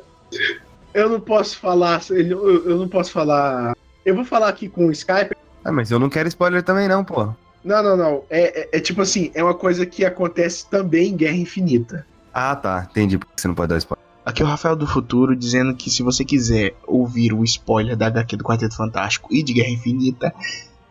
eu 0.93 1.09
não 1.09 1.19
posso 1.19 1.57
falar. 1.57 2.01
Eu, 2.09 2.65
eu 2.65 2.77
não 2.77 2.87
posso 2.87 3.11
falar. 3.11 3.75
Eu 4.05 4.15
vou 4.15 4.23
falar 4.23 4.49
aqui 4.49 4.69
com 4.69 4.87
o 4.87 4.91
Skype. 4.91 5.35
Ah, 5.63 5.71
mas 5.71 5.89
eu 5.91 5.99
não 5.99 6.09
quero 6.09 6.27
spoiler 6.27 6.63
também, 6.63 6.87
não, 6.87 7.03
pô. 7.03 7.33
Não, 7.65 7.82
não, 7.82 7.97
não. 7.97 8.23
É, 8.30 8.62
é, 8.62 8.69
é, 8.73 8.80
tipo 8.80 9.01
assim, 9.01 9.32
é 9.34 9.43
uma 9.43 9.56
coisa 9.56 9.88
que 9.88 10.06
acontece 10.06 10.69
também 10.69 11.10
em 11.10 11.17
Guerra 11.17 11.36
Infinita. 11.36 12.06
Ah, 12.32 12.56
tá. 12.56 12.88
Entendi 12.91 13.17
porque 13.17 13.34
você 13.36 13.47
não 13.47 13.56
pode 13.56 13.69
dar 13.69 13.78
spoiler. 13.78 14.06
Aqui 14.23 14.43
é 14.43 14.45
o 14.45 14.47
Rafael 14.47 14.75
do 14.75 14.86
Futuro 14.86 15.36
dizendo 15.36 15.75
que 15.75 15.89
se 15.89 16.04
você 16.04 16.23
quiser 16.23 16.75
ouvir 16.86 17.34
o 17.34 17.43
spoiler 17.43 17.95
da 17.95 18.08
HQ 18.08 18.38
do 18.38 18.43
Quarteto 18.43 18.75
Fantástico 18.75 19.34
e 19.34 19.41
de 19.41 19.54
Guerra 19.54 19.69
Infinita, 19.69 20.34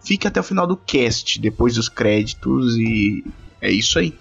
fique 0.05 0.27
até 0.27 0.41
o 0.41 0.43
final 0.43 0.67
do 0.67 0.77
cast, 0.77 1.41
depois 1.41 1.75
dos 1.75 1.89
créditos 1.89 2.77
e 2.77 3.25
é 3.61 3.71
isso 3.71 3.99
aí. 3.99 4.17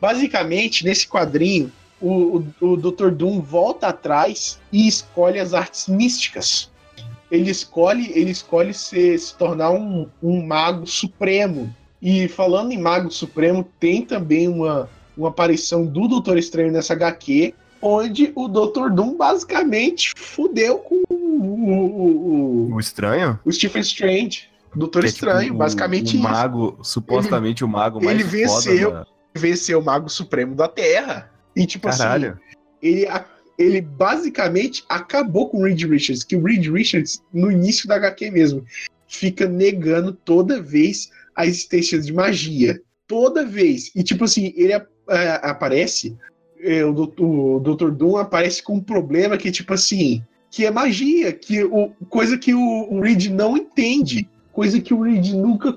Basicamente, 0.00 0.84
nesse 0.84 1.06
quadrinho, 1.06 1.70
o, 2.00 2.42
o, 2.60 2.72
o 2.72 2.76
Dr. 2.76 3.10
Doom 3.10 3.40
volta 3.40 3.88
atrás 3.88 4.58
e 4.72 4.88
escolhe 4.88 5.38
as 5.38 5.54
artes 5.54 5.86
místicas 5.88 6.69
ele 7.30 7.50
escolhe, 7.50 8.10
ele 8.14 8.30
escolhe 8.30 8.74
se, 8.74 9.16
se 9.18 9.34
tornar 9.36 9.70
um, 9.70 10.08
um 10.22 10.44
mago 10.44 10.86
supremo. 10.86 11.74
E 12.02 12.28
falando 12.28 12.72
em 12.72 12.78
mago 12.78 13.10
supremo, 13.10 13.66
tem 13.78 14.04
também 14.04 14.48
uma, 14.48 14.88
uma 15.16 15.28
aparição 15.28 15.86
do 15.86 16.08
Doutor 16.08 16.38
Estranho 16.38 16.72
nessa 16.72 16.94
HQ, 16.94 17.54
onde 17.80 18.32
o 18.34 18.48
Doutor 18.48 18.90
Doom 18.90 19.16
basicamente 19.16 20.12
fudeu 20.16 20.78
com 20.78 21.02
o, 21.08 21.14
o, 21.14 22.70
o, 22.70 22.74
o 22.74 22.80
estranho? 22.80 23.38
O 23.44 23.52
Stephen 23.52 23.82
Strange. 23.82 24.48
Doutor 24.74 25.04
é, 25.04 25.08
tipo, 25.08 25.16
Estranho, 25.16 25.46
tipo, 25.46 25.58
basicamente 25.58 26.16
o, 26.16 26.20
o 26.20 26.22
mago, 26.22 26.78
supostamente 26.82 27.64
ele, 27.64 27.70
o 27.70 27.72
mago 27.72 28.02
mais 28.02 28.10
ele 28.10 28.22
venceu, 28.22 28.90
foda, 28.90 29.06
venceu 29.34 29.80
o 29.80 29.84
mago 29.84 30.08
supremo 30.08 30.54
da 30.54 30.68
Terra. 30.68 31.30
E 31.56 31.66
tipo 31.66 31.88
assim, 31.88 31.98
Caralho. 31.98 32.30
assim, 32.30 32.56
ele 32.80 33.06
ele 33.60 33.82
basicamente 33.82 34.82
acabou 34.88 35.50
com 35.50 35.58
o 35.58 35.64
Reed 35.64 35.82
Richards, 35.82 36.24
que 36.24 36.34
o 36.34 36.42
Reed 36.42 36.66
Richards, 36.66 37.22
no 37.32 37.52
início 37.52 37.86
da 37.86 37.96
HQ 37.96 38.30
mesmo, 38.30 38.64
fica 39.06 39.46
negando 39.46 40.12
toda 40.12 40.62
vez 40.62 41.10
a 41.36 41.46
existência 41.46 42.00
de 42.00 42.12
magia. 42.12 42.80
Toda 43.06 43.44
vez. 43.44 43.90
E 43.94 44.02
tipo 44.02 44.24
assim, 44.24 44.54
ele 44.56 44.72
é, 44.72 44.86
aparece, 45.42 46.16
é, 46.62 46.84
o, 46.84 46.92
o 46.92 47.60
Dr. 47.60 47.90
Doom 47.90 48.16
aparece 48.16 48.62
com 48.62 48.76
um 48.76 48.80
problema 48.80 49.36
que, 49.36 49.50
tipo 49.50 49.74
assim, 49.74 50.22
que 50.50 50.64
é 50.64 50.70
magia, 50.70 51.30
que 51.30 51.62
o, 51.62 51.90
coisa 52.08 52.38
que 52.38 52.54
o, 52.54 52.88
o 52.90 53.00
Reed 53.00 53.26
não 53.26 53.58
entende. 53.58 54.26
Coisa 54.52 54.80
que 54.80 54.94
o 54.94 55.02
Reed 55.02 55.34
nunca. 55.34 55.74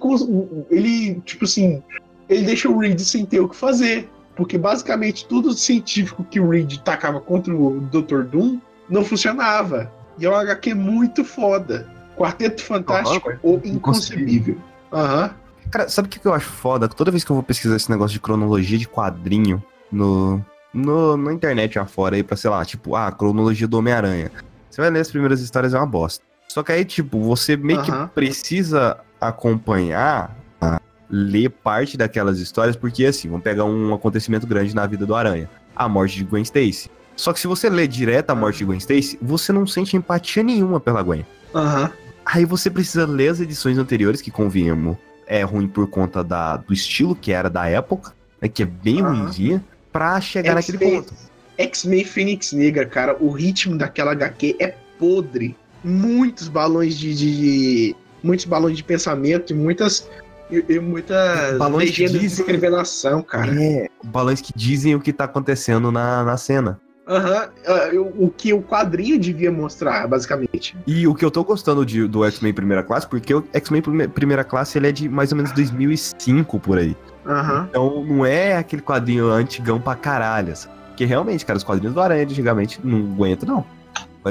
Ele, 0.70 1.22
tipo 1.26 1.44
assim, 1.44 1.84
ele 2.30 2.44
deixa 2.44 2.70
o 2.70 2.78
Reed 2.78 3.00
sem 3.00 3.26
ter 3.26 3.42
o 3.42 3.50
que 3.50 3.56
fazer. 3.56 4.10
Porque 4.36 4.58
basicamente 4.58 5.28
tudo 5.28 5.54
científico 5.54 6.24
que 6.24 6.40
o 6.40 6.50
Reed 6.50 6.78
tacava 6.80 7.20
contra 7.20 7.54
o 7.56 7.80
Dr. 7.82 8.24
Doom 8.24 8.60
não 8.90 9.06
funcionava. 9.06 9.92
E 10.18 10.26
é 10.26 10.30
uma 10.30 10.42
HQ 10.42 10.74
muito 10.74 11.24
foda. 11.24 11.90
Quarteto 12.16 12.64
Fantástico 12.64 13.30
uhum, 13.30 13.38
ou 13.42 13.62
Inconcebível. 13.64 14.58
Aham. 14.92 15.24
Uhum. 15.24 15.44
Cara, 15.72 15.90
sabe 15.90 16.08
o 16.08 16.12
que 16.12 16.24
eu 16.24 16.34
acho 16.34 16.50
foda? 16.50 16.88
Toda 16.88 17.10
vez 17.10 17.24
que 17.24 17.32
eu 17.32 17.36
vou 17.36 17.42
pesquisar 17.42 17.76
esse 17.76 17.90
negócio 17.90 18.14
de 18.14 18.20
cronologia 18.20 18.78
de 18.78 18.88
quadrinho 18.88 19.64
no, 19.92 20.40
no, 20.72 21.18
na 21.18 21.34
internet 21.34 21.80
afora 21.80 22.16
aí 22.16 22.22
pra, 22.22 22.38
sei 22.38 22.50
lá, 22.50 22.64
tipo, 22.64 22.96
ah, 22.96 23.12
cronologia 23.12 23.68
do 23.68 23.78
Homem-Aranha. 23.78 24.32
Você 24.70 24.82
vai 24.82 24.92
ler 24.92 25.00
as 25.00 25.10
primeiras 25.10 25.42
histórias, 25.42 25.74
é 25.74 25.78
uma 25.78 25.88
bosta. 25.88 26.24
Só 26.48 26.62
que 26.62 26.72
aí, 26.72 26.86
tipo, 26.86 27.20
você 27.22 27.58
meio 27.58 27.80
uhum. 27.80 28.08
que 28.08 28.14
precisa 28.14 29.00
acompanhar 29.20 30.38
ler 31.10 31.50
parte 31.50 31.98
daquelas 31.98 32.40
histórias, 32.40 32.76
porque 32.76 33.06
assim, 33.06 33.30
vamos 33.30 33.44
pegar 33.44 33.66
um 33.66 33.94
acontecimento 33.94 34.48
grande 34.48 34.76
na 34.76 34.86
vida 34.86 35.06
do 35.06 35.16
Aranha, 35.16 35.50
a 35.76 35.88
morte 35.88 36.18
de 36.18 36.24
Gwen 36.24 36.44
Stacy. 36.44 36.90
Só 37.16 37.32
que 37.32 37.40
se 37.40 37.48
você 37.48 37.70
lê 37.70 37.88
direto 37.88 38.32
a 38.32 38.36
morte 38.36 38.60
de 38.60 38.66
Gwen 38.66 38.80
Stacy, 38.80 39.18
você 39.22 39.52
não 39.52 39.68
sente 39.68 39.96
empatia 39.96 40.42
nenhuma 40.42 40.80
pela 40.80 41.04
Gwen. 41.04 41.26
Uhum. 41.54 41.90
Aí 42.26 42.46
você 42.46 42.70
precisa 42.70 43.06
ler 43.06 43.30
as 43.30 43.40
edições 43.40 43.78
anteriores, 43.78 44.22
que 44.22 44.32
convenhamos, 44.32 44.98
é 45.28 45.44
ruim 45.44 45.68
por 45.68 45.88
conta 45.88 46.24
da, 46.24 46.58
do 46.58 46.74
estilo 46.74 47.16
que 47.16 47.32
era 47.32 47.50
da 47.50 47.68
época, 47.68 48.14
né, 48.42 48.48
que 48.48 48.64
é 48.64 48.66
bem 48.66 49.02
uhum. 49.02 49.10
ruimzinha, 49.10 49.64
pra 49.92 50.20
chegar 50.20 50.56
naquele 50.56 50.80
ponto. 50.80 51.14
X-Men 51.58 52.04
Phoenix 52.04 52.52
Negra, 52.52 52.86
cara, 52.86 53.16
o 53.20 53.30
ritmo 53.30 53.78
daquela 53.78 54.12
HQ 54.14 54.56
é 54.60 54.76
podre. 54.98 55.56
Muitos 55.84 56.48
balões 56.48 56.98
de, 56.98 57.14
de, 57.14 57.38
de 57.38 57.96
muitos 58.24 58.46
balões 58.46 58.78
de 58.78 58.84
pensamento 58.84 59.52
e 59.52 59.56
muitas 59.56 60.10
e, 60.58 60.66
e 60.70 60.80
muitas 60.80 61.58
balões 61.58 61.90
legendas 61.90 62.22
dizem, 62.22 62.46
revelação, 62.46 63.22
cara. 63.22 63.54
É, 63.62 63.90
balões 64.04 64.42
que 64.42 64.52
dizem 64.56 64.96
o 64.96 65.00
que 65.00 65.12
tá 65.12 65.26
acontecendo 65.26 65.92
na, 65.92 66.24
na 66.24 66.38
cena. 66.38 66.80
Aham, 67.06 67.50
uhum, 67.94 68.14
o 68.18 68.30
que 68.30 68.54
o 68.54 68.62
quadrinho 68.62 69.20
devia 69.20 69.52
mostrar, 69.52 70.08
basicamente. 70.08 70.76
E 70.88 71.06
o 71.06 71.14
que 71.14 71.26
eu 71.26 71.30
tô 71.30 71.44
gostando 71.44 71.86
de, 71.86 72.08
do 72.08 72.24
X-Men 72.24 72.54
Primeira 72.54 72.82
Classe, 72.82 73.08
porque 73.08 73.34
o 73.34 73.44
X-Men 73.52 73.82
Primeira 74.10 74.44
Classe 74.44 74.78
ele 74.78 74.88
é 74.88 74.92
de 74.92 75.10
mais 75.10 75.32
ou 75.32 75.38
menos 75.38 75.52
2005 75.52 76.60
por 76.60 76.78
aí. 76.78 76.96
Uhum. 77.26 77.66
Então 77.70 78.06
não 78.06 78.26
é 78.26 78.56
aquele 78.56 78.82
quadrinho 78.82 79.28
antigão 79.28 79.82
pra 79.82 79.96
caralho. 79.96 80.54
Porque 80.88 81.04
realmente, 81.04 81.46
cara, 81.46 81.58
os 81.58 81.64
quadrinhos 81.64 81.94
do 81.94 82.00
Aranha 82.00 82.26
de 82.26 82.34
antigamente 82.34 82.80
não 82.84 83.00
aguento, 83.00 83.46
não. 83.46 83.66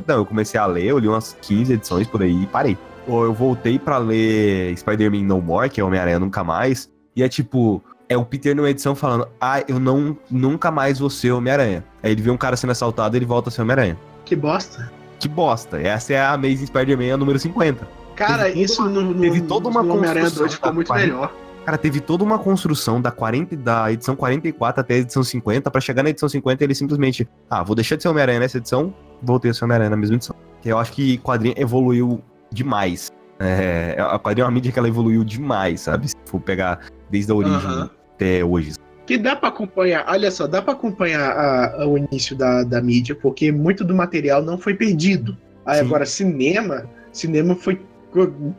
Não, 0.07 0.17
eu 0.17 0.25
comecei 0.25 0.59
a 0.59 0.65
ler, 0.65 0.87
eu 0.87 0.99
li 0.99 1.07
umas 1.07 1.37
15 1.43 1.75
edições 1.75 2.07
por 2.07 2.23
aí 2.23 2.45
e 2.45 2.47
parei 2.47 2.79
eu 3.07 3.33
voltei 3.33 3.79
para 3.79 3.99
ler 3.99 4.77
Spider-Man 4.77 5.25
No 5.25 5.41
More, 5.41 5.69
que 5.69 5.81
é 5.81 5.85
Homem-Aranha 5.85 6.19
Nunca 6.19 6.45
Mais, 6.45 6.91
e 7.17 7.23
é 7.23 7.29
tipo, 7.29 7.83
é 8.09 8.17
o 8.17 8.25
Peter 8.25 8.55
numa 8.55 8.71
edição 8.71 8.95
falando, 8.95 9.29
ah, 9.41 9.63
eu 9.67 9.79
não, 9.81 10.17
nunca 10.31 10.71
mais 10.71 10.99
vou 10.99 11.11
ser 11.11 11.33
Homem-Aranha. 11.33 11.85
Aí 12.03 12.13
ele 12.13 12.23
vê 12.23 12.31
um 12.31 12.37
cara 12.37 12.57
sendo 12.57 12.71
assaltado 12.71 13.17
e 13.17 13.19
ele 13.19 13.27
volta 13.27 13.49
a 13.49 13.53
ser 13.53 13.63
Homem-Aranha. 13.63 13.99
Que 14.25 14.37
bosta. 14.37 14.91
Que 15.19 15.29
bosta. 15.29 15.81
Essa 15.81 16.13
é 16.15 16.21
a 16.21 16.33
Amazing 16.33 16.67
Spider-Man 16.67 17.17
número 17.17 17.39
50. 17.39 17.87
Cara, 18.17 18.45
teve 18.45 18.63
isso 18.63 18.85
no, 18.89 19.15
teve 19.15 19.41
toda 19.43 19.69
uma 19.69 19.83
no 19.83 19.95
Homem-Aranha 19.95 20.31
2 20.31 20.55
ficou 20.55 20.73
muito 20.73 20.89
40, 20.89 21.07
melhor. 21.07 21.33
Cara, 21.65 21.79
teve 21.79 22.01
toda 22.01 22.25
uma 22.25 22.39
construção 22.39 23.01
da 23.01 23.11
40 23.11 23.57
da 23.57 23.93
edição 23.93 24.17
44 24.17 24.81
até 24.81 24.95
a 24.95 24.99
edição 24.99 25.23
50 25.23 25.71
para 25.71 25.81
chegar 25.81 26.03
na 26.03 26.11
edição 26.11 26.29
50 26.29 26.65
ele 26.65 26.75
simplesmente, 26.75 27.29
ah, 27.49 27.63
vou 27.63 27.77
deixar 27.77 27.97
de 27.97 28.03
ser 28.03 28.09
Homem-Aranha 28.09 28.41
nessa 28.41 28.59
edição, 28.59 28.93
voltei 29.23 29.51
a 29.51 29.55
ser 29.55 29.65
Homem-Aranha 29.65 29.91
na 29.91 29.97
mesma 29.97 30.17
edição. 30.17 30.35
Que 30.61 30.71
eu 30.71 30.79
acho 30.79 30.93
que 30.93 31.19
quadrinho 31.19 31.55
evoluiu 31.57 32.21
demais. 32.53 33.11
É, 33.39 33.97
a 33.99 34.19
quadrinho 34.19 34.45
é 34.45 34.47
uma 34.47 34.53
mídia 34.53 34.71
que 34.71 34.79
ela 34.79 34.89
evoluiu 34.89 35.25
demais, 35.25 35.81
sabe? 35.81 36.09
Se 36.09 36.15
for 36.27 36.41
pegar 36.41 36.81
desde 37.11 37.33
a 37.33 37.35
origem 37.35 37.71
uhum. 37.71 37.89
até 38.15 38.45
hoje. 38.45 38.75
Que 39.05 39.19
dá 39.19 39.35
para 39.35 39.49
acompanhar, 39.49 40.05
olha 40.09 40.31
só, 40.31 40.47
dá 40.47 40.63
para 40.63 40.75
acompanhar 40.75 41.33
a, 41.33 41.83
a, 41.83 41.87
o 41.87 41.99
início 41.99 42.37
da, 42.37 42.63
da 42.63 42.81
mídia, 42.81 43.15
porque 43.15 43.51
muito 43.51 43.85
do 43.85 43.95
material 43.95 44.43
não 44.43 44.57
foi 44.57 44.75
perdido. 44.75 45.37
Aí 45.67 45.81
Sim. 45.81 45.87
agora, 45.87 46.07
cinema, 46.07 46.89
cinema 47.13 47.55
foi. 47.57 47.81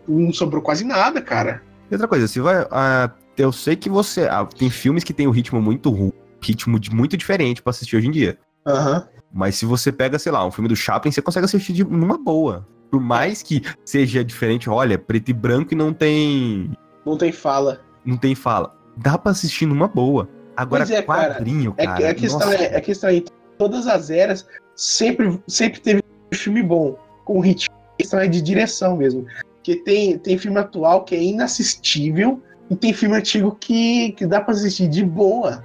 Não 0.07 0.33
sobrou 0.33 0.61
quase 0.61 0.83
nada, 0.83 1.21
cara. 1.21 1.61
E 1.89 1.93
outra 1.93 2.07
coisa, 2.07 2.27
se 2.27 2.39
vai. 2.39 2.63
Uh, 2.63 3.11
eu 3.37 3.51
sei 3.51 3.75
que 3.75 3.89
você. 3.89 4.27
Tem 4.57 4.69
filmes 4.69 5.03
que 5.03 5.13
tem 5.13 5.27
um 5.27 5.31
ritmo 5.31 5.61
muito 5.61 5.89
ruim, 5.89 6.11
ritmo 6.41 6.79
de, 6.79 6.93
muito 6.93 7.15
diferente 7.15 7.61
para 7.61 7.71
assistir 7.71 7.95
hoje 7.95 8.07
em 8.07 8.11
dia. 8.11 8.37
Uhum. 8.65 9.01
Mas 9.33 9.55
se 9.55 9.65
você 9.65 9.91
pega, 9.91 10.19
sei 10.19 10.31
lá, 10.31 10.45
um 10.45 10.51
filme 10.51 10.67
do 10.67 10.75
Chaplin, 10.75 11.11
você 11.11 11.21
consegue 11.21 11.45
assistir 11.45 11.73
de, 11.73 11.83
numa 11.83 12.17
boa. 12.17 12.67
Por 12.93 13.01
mais 13.01 13.41
que 13.41 13.63
seja 13.83 14.23
diferente, 14.23 14.69
olha, 14.69 14.99
preto 14.99 15.29
e 15.29 15.33
branco 15.33 15.73
e 15.73 15.75
não 15.75 15.91
tem. 15.91 16.69
Não 17.03 17.17
tem 17.17 17.31
fala. 17.31 17.81
Não 18.05 18.15
tem 18.15 18.35
fala. 18.35 18.77
Dá 18.95 19.17
pra 19.17 19.31
assistir 19.31 19.65
numa 19.65 19.87
boa. 19.87 20.29
Agora, 20.55 20.83
é, 20.93 21.01
quadrinho, 21.01 21.73
cara. 21.73 21.89
cara 21.89 22.03
é, 22.03 22.09
a 22.11 22.13
questão 22.13 22.51
é, 22.51 22.75
a 22.75 22.79
questão 22.81 23.09
é, 23.09 23.23
todas 23.57 23.87
as 23.87 24.11
eras 24.11 24.45
sempre, 24.75 25.41
sempre 25.47 25.79
teve 25.79 26.03
filme 26.35 26.61
bom, 26.61 26.95
com 27.25 27.39
ritmo. 27.39 27.75
A 27.95 27.97
questão 27.97 28.19
é 28.19 28.27
de 28.27 28.39
direção 28.43 28.95
mesmo. 28.95 29.25
Porque 29.55 29.77
tem, 29.77 30.19
tem 30.19 30.37
filme 30.37 30.59
atual 30.59 31.03
que 31.03 31.15
é 31.15 31.23
inassistível 31.23 32.43
e 32.69 32.75
tem 32.75 32.93
filme 32.93 33.15
antigo 33.15 33.57
que, 33.59 34.11
que 34.11 34.27
dá 34.27 34.39
pra 34.39 34.53
assistir 34.53 34.87
de 34.87 35.03
boa. 35.03 35.63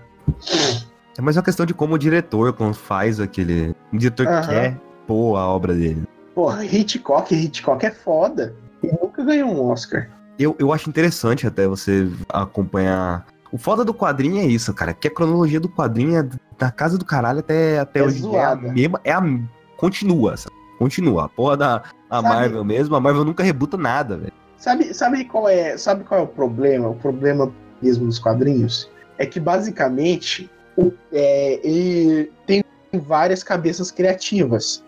É 1.18 1.20
mais 1.20 1.36
uma 1.36 1.42
questão 1.42 1.66
de 1.66 1.74
como 1.74 1.94
o 1.94 1.98
diretor 1.98 2.54
como 2.54 2.72
faz 2.72 3.20
aquele. 3.20 3.74
O 3.92 3.98
diretor 3.98 4.26
Aham. 4.26 4.48
quer 4.48 4.80
pôr 5.06 5.36
a 5.36 5.46
obra 5.46 5.74
dele. 5.74 6.08
Porra, 6.38 6.64
Hitchcock, 6.64 7.34
Hitchcock 7.34 7.84
é 7.84 7.90
foda. 7.90 8.54
Ele 8.80 8.96
nunca 9.02 9.24
ganhou 9.24 9.50
um 9.50 9.72
Oscar. 9.72 10.08
Eu, 10.38 10.54
eu 10.56 10.72
acho 10.72 10.88
interessante 10.88 11.48
até 11.48 11.66
você 11.66 12.08
acompanhar. 12.28 13.26
O 13.50 13.58
foda 13.58 13.84
do 13.84 13.92
quadrinho 13.92 14.38
é 14.38 14.44
isso, 14.46 14.72
cara. 14.72 14.94
Que 14.94 15.08
a 15.08 15.10
cronologia 15.10 15.58
do 15.58 15.68
quadrinho 15.68 16.16
é 16.16 16.28
da 16.56 16.70
casa 16.70 16.96
do 16.96 17.04
caralho 17.04 17.40
até, 17.40 17.80
até 17.80 17.98
É 17.98 18.02
hoje. 18.04 18.20
dia. 18.20 18.38
É 18.38 18.44
a 18.44 18.54
zoada. 18.54 18.72
mesma. 18.72 19.00
É 19.02 19.10
a, 19.12 19.20
continua, 19.76 20.36
sabe? 20.36 20.54
Continua. 20.78 21.24
A 21.24 21.28
porra 21.28 21.56
da 21.56 21.82
a 22.08 22.22
Sabe- 22.22 22.28
Marvel 22.28 22.64
mesmo, 22.64 22.94
a 22.94 23.00
Marvel 23.00 23.24
nunca 23.24 23.42
rebuta 23.42 23.76
nada, 23.76 24.16
velho. 24.16 24.32
Sabe, 24.58 24.94
sabe 24.94 25.24
qual 25.24 25.48
é, 25.48 25.76
sabe 25.76 26.04
qual 26.04 26.20
é 26.20 26.22
o 26.22 26.26
problema? 26.28 26.86
O 26.88 26.94
problema 26.94 27.52
mesmo 27.82 28.06
dos 28.06 28.20
quadrinhos 28.20 28.88
é 29.18 29.26
que 29.26 29.40
basicamente 29.40 30.48
o- 30.76 30.92
é, 31.12 31.60
ele 31.66 32.30
tem 32.46 32.62
várias 32.92 33.42
cabeças 33.42 33.90
criativas 33.90 34.84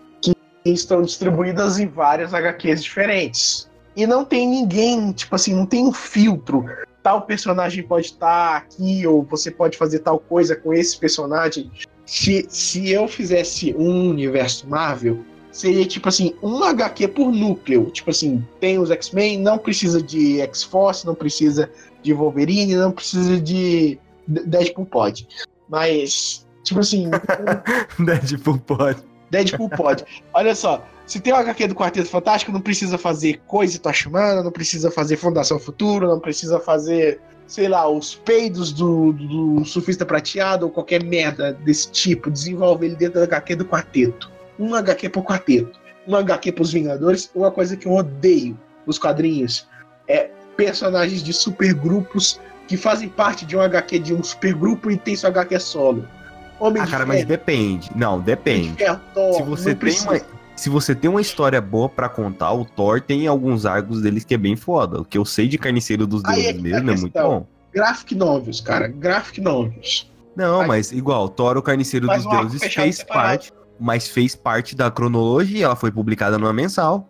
estão 0.64 1.03
distribuídas 1.03 1.79
em 1.79 1.87
várias 1.87 2.35
HQs 2.35 2.83
diferentes. 2.83 3.70
E 3.96 4.07
não 4.07 4.25
tem 4.25 4.49
ninguém, 4.49 5.12
tipo 5.12 5.35
assim, 5.35 5.55
não 5.55 5.66
tem 5.66 5.87
um 5.87 5.92
filtro. 5.92 6.64
Tal 7.03 7.23
personagem 7.23 7.83
pode 7.83 8.07
estar 8.07 8.57
aqui, 8.57 9.07
ou 9.07 9.23
você 9.23 9.51
pode 9.51 9.77
fazer 9.77 10.01
tal 10.01 10.18
coisa 10.18 10.55
com 10.55 10.73
esse 10.73 10.96
personagem. 10.99 11.70
Se, 12.05 12.46
se 12.49 12.90
eu 12.90 13.09
fizesse 13.09 13.75
um 13.77 14.11
universo 14.11 14.68
Marvel, 14.68 15.18
seria 15.51 15.85
tipo 15.87 16.09
assim, 16.09 16.35
um 16.42 16.62
HQ 16.62 17.09
por 17.09 17.33
núcleo. 17.33 17.90
Tipo 17.90 18.11
assim, 18.11 18.46
tem 18.61 18.79
os 18.79 18.90
X-Men, 18.90 19.38
não 19.38 19.59
precisa 19.59 20.03
de 20.03 20.40
X-Force, 20.40 21.07
não 21.07 21.14
precisa 21.14 21.70
de 22.03 22.12
Wolverine, 22.12 22.77
não 22.77 22.92
precisa 22.92 23.40
de 23.40 23.99
Deadpool 24.27 24.87
pode. 24.87 25.27
Mas, 25.68 26.46
tipo 26.62 26.81
assim, 26.81 27.11
Deadpool 27.99 28.59
pode. 28.59 29.10
Deadpool 29.31 29.71
pode. 29.71 30.05
Olha 30.35 30.55
só, 30.55 30.85
se 31.07 31.21
tem 31.21 31.33
o 31.33 31.37
HQ 31.37 31.69
do 31.69 31.75
Quarteto 31.75 32.09
Fantástico, 32.09 32.53
não 32.53 32.61
precisa 32.61 32.99
fazer 32.99 33.40
Coisa 33.47 33.79
Toshimana, 33.79 34.43
não 34.43 34.53
precisa 34.53 34.90
fazer 34.90 35.16
Fundação 35.16 35.59
Futuro, 35.59 36.07
não 36.07 36.21
precisa 36.21 36.61
fazer, 36.61 37.21
sei 37.47 37.69
lá, 37.69 37.88
os 37.88 38.14
peidos 38.14 38.73
do, 38.73 39.12
do 39.12 39.64
Surfista 39.64 40.05
Prateado 40.05 40.66
ou 40.66 40.73
qualquer 40.73 41.03
merda 41.03 41.53
desse 41.53 41.90
tipo. 41.90 42.31
Desenvolve 42.31 42.87
ele 42.87 42.97
dentro 42.97 43.21
do 43.21 43.25
HQ 43.25 43.57
do 43.57 43.64
Quarteto. 43.64 44.31
Um 44.59 44.75
HQ 44.75 45.09
pro 45.09 45.23
Quarteto. 45.23 45.79
Um 46.07 46.14
HQ 46.16 46.53
pros 46.53 46.73
Vingadores. 46.73 47.31
Uma 47.35 47.51
coisa 47.51 47.77
que 47.77 47.87
eu 47.87 47.93
odeio 47.93 48.59
nos 48.87 48.99
quadrinhos 48.99 49.69
é 50.09 50.31
personagens 50.57 51.23
de 51.23 51.33
supergrupos 51.33 52.40
que 52.66 52.77
fazem 52.77 53.09
parte 53.09 53.45
de 53.45 53.57
um 53.57 53.61
HQ 53.61 53.99
de 53.99 54.14
um 54.14 54.23
supergrupo 54.23 54.90
e 54.90 54.97
tem 54.97 55.16
seu 55.16 55.29
HQ 55.29 55.59
solo. 55.59 56.07
Homem 56.61 56.83
Ah, 56.83 56.87
cara, 56.87 57.07
mas 57.07 57.25
depende. 57.25 57.90
Não, 57.96 58.20
depende. 58.20 58.75
Ferro, 58.75 59.01
Thor, 59.14 59.33
Se 59.35 59.42
você 59.42 59.64
tem 59.70 59.77
precisa. 59.77 60.11
uma. 60.11 60.20
Se 60.55 60.68
você 60.68 60.94
tem 60.94 61.09
uma 61.09 61.23
história 61.23 61.59
boa 61.61 61.88
pra 61.88 62.07
contar, 62.09 62.53
o 62.53 62.66
Thor 62.66 63.01
tem 63.01 63.27
alguns 63.27 63.64
arcos 63.64 64.03
deles 64.03 64.25
que 64.25 64.35
é 64.35 64.38
bem 64.38 64.57
foda. 64.57 65.01
O 65.01 65.05
que 65.07 65.16
eu 65.16 65.25
sei 65.25 65.49
de 65.49 65.57
Carniceiro 65.57 66.07
dos 66.07 66.23
é 66.25 66.33
Deuses 66.35 66.49
a 66.59 66.62
mesmo 66.62 66.90
é 66.90 66.96
muito 66.96 67.12
bom. 67.18 67.46
Graphic 67.73 68.14
novels, 68.14 68.61
cara. 68.61 68.87
Graphic 68.88 69.40
novels. 69.40 70.11
Não, 70.37 70.61
Aí- 70.61 70.68
mas 70.68 70.92
igual, 70.92 71.29
Thor, 71.31 71.57
o 71.57 71.62
Carniceiro 71.62 72.07
dos 72.07 72.27
Deuses 72.27 72.61
fez 72.75 72.96
separado. 72.96 73.27
parte, 73.29 73.53
mas 73.81 74.09
fez 74.09 74.37
parte 74.37 74.77
da 74.77 74.90
cronologia, 74.90 75.64
ela 75.64 75.77
foi 75.77 75.90
publicada 75.90 76.37
numa 76.37 76.53
mensal. 76.53 77.09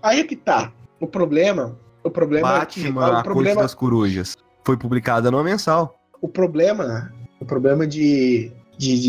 Aí 0.00 0.20
é 0.20 0.24
que 0.24 0.36
tá. 0.36 0.70
O 1.00 1.06
problema. 1.08 1.76
O 2.04 2.10
problema 2.10 2.58
é 2.62 2.66
que. 2.66 2.82
Batman, 2.92 3.18
O 3.18 3.22
problema, 3.24 3.62
das 3.62 3.74
Corujas, 3.74 4.36
foi 4.64 4.76
publicada 4.76 5.30
numa 5.32 5.42
mensal. 5.42 5.98
o 6.22 6.28
problema. 6.28 7.12
O 7.40 7.44
problema 7.44 7.86
de. 7.86 8.52
De, 8.78 9.00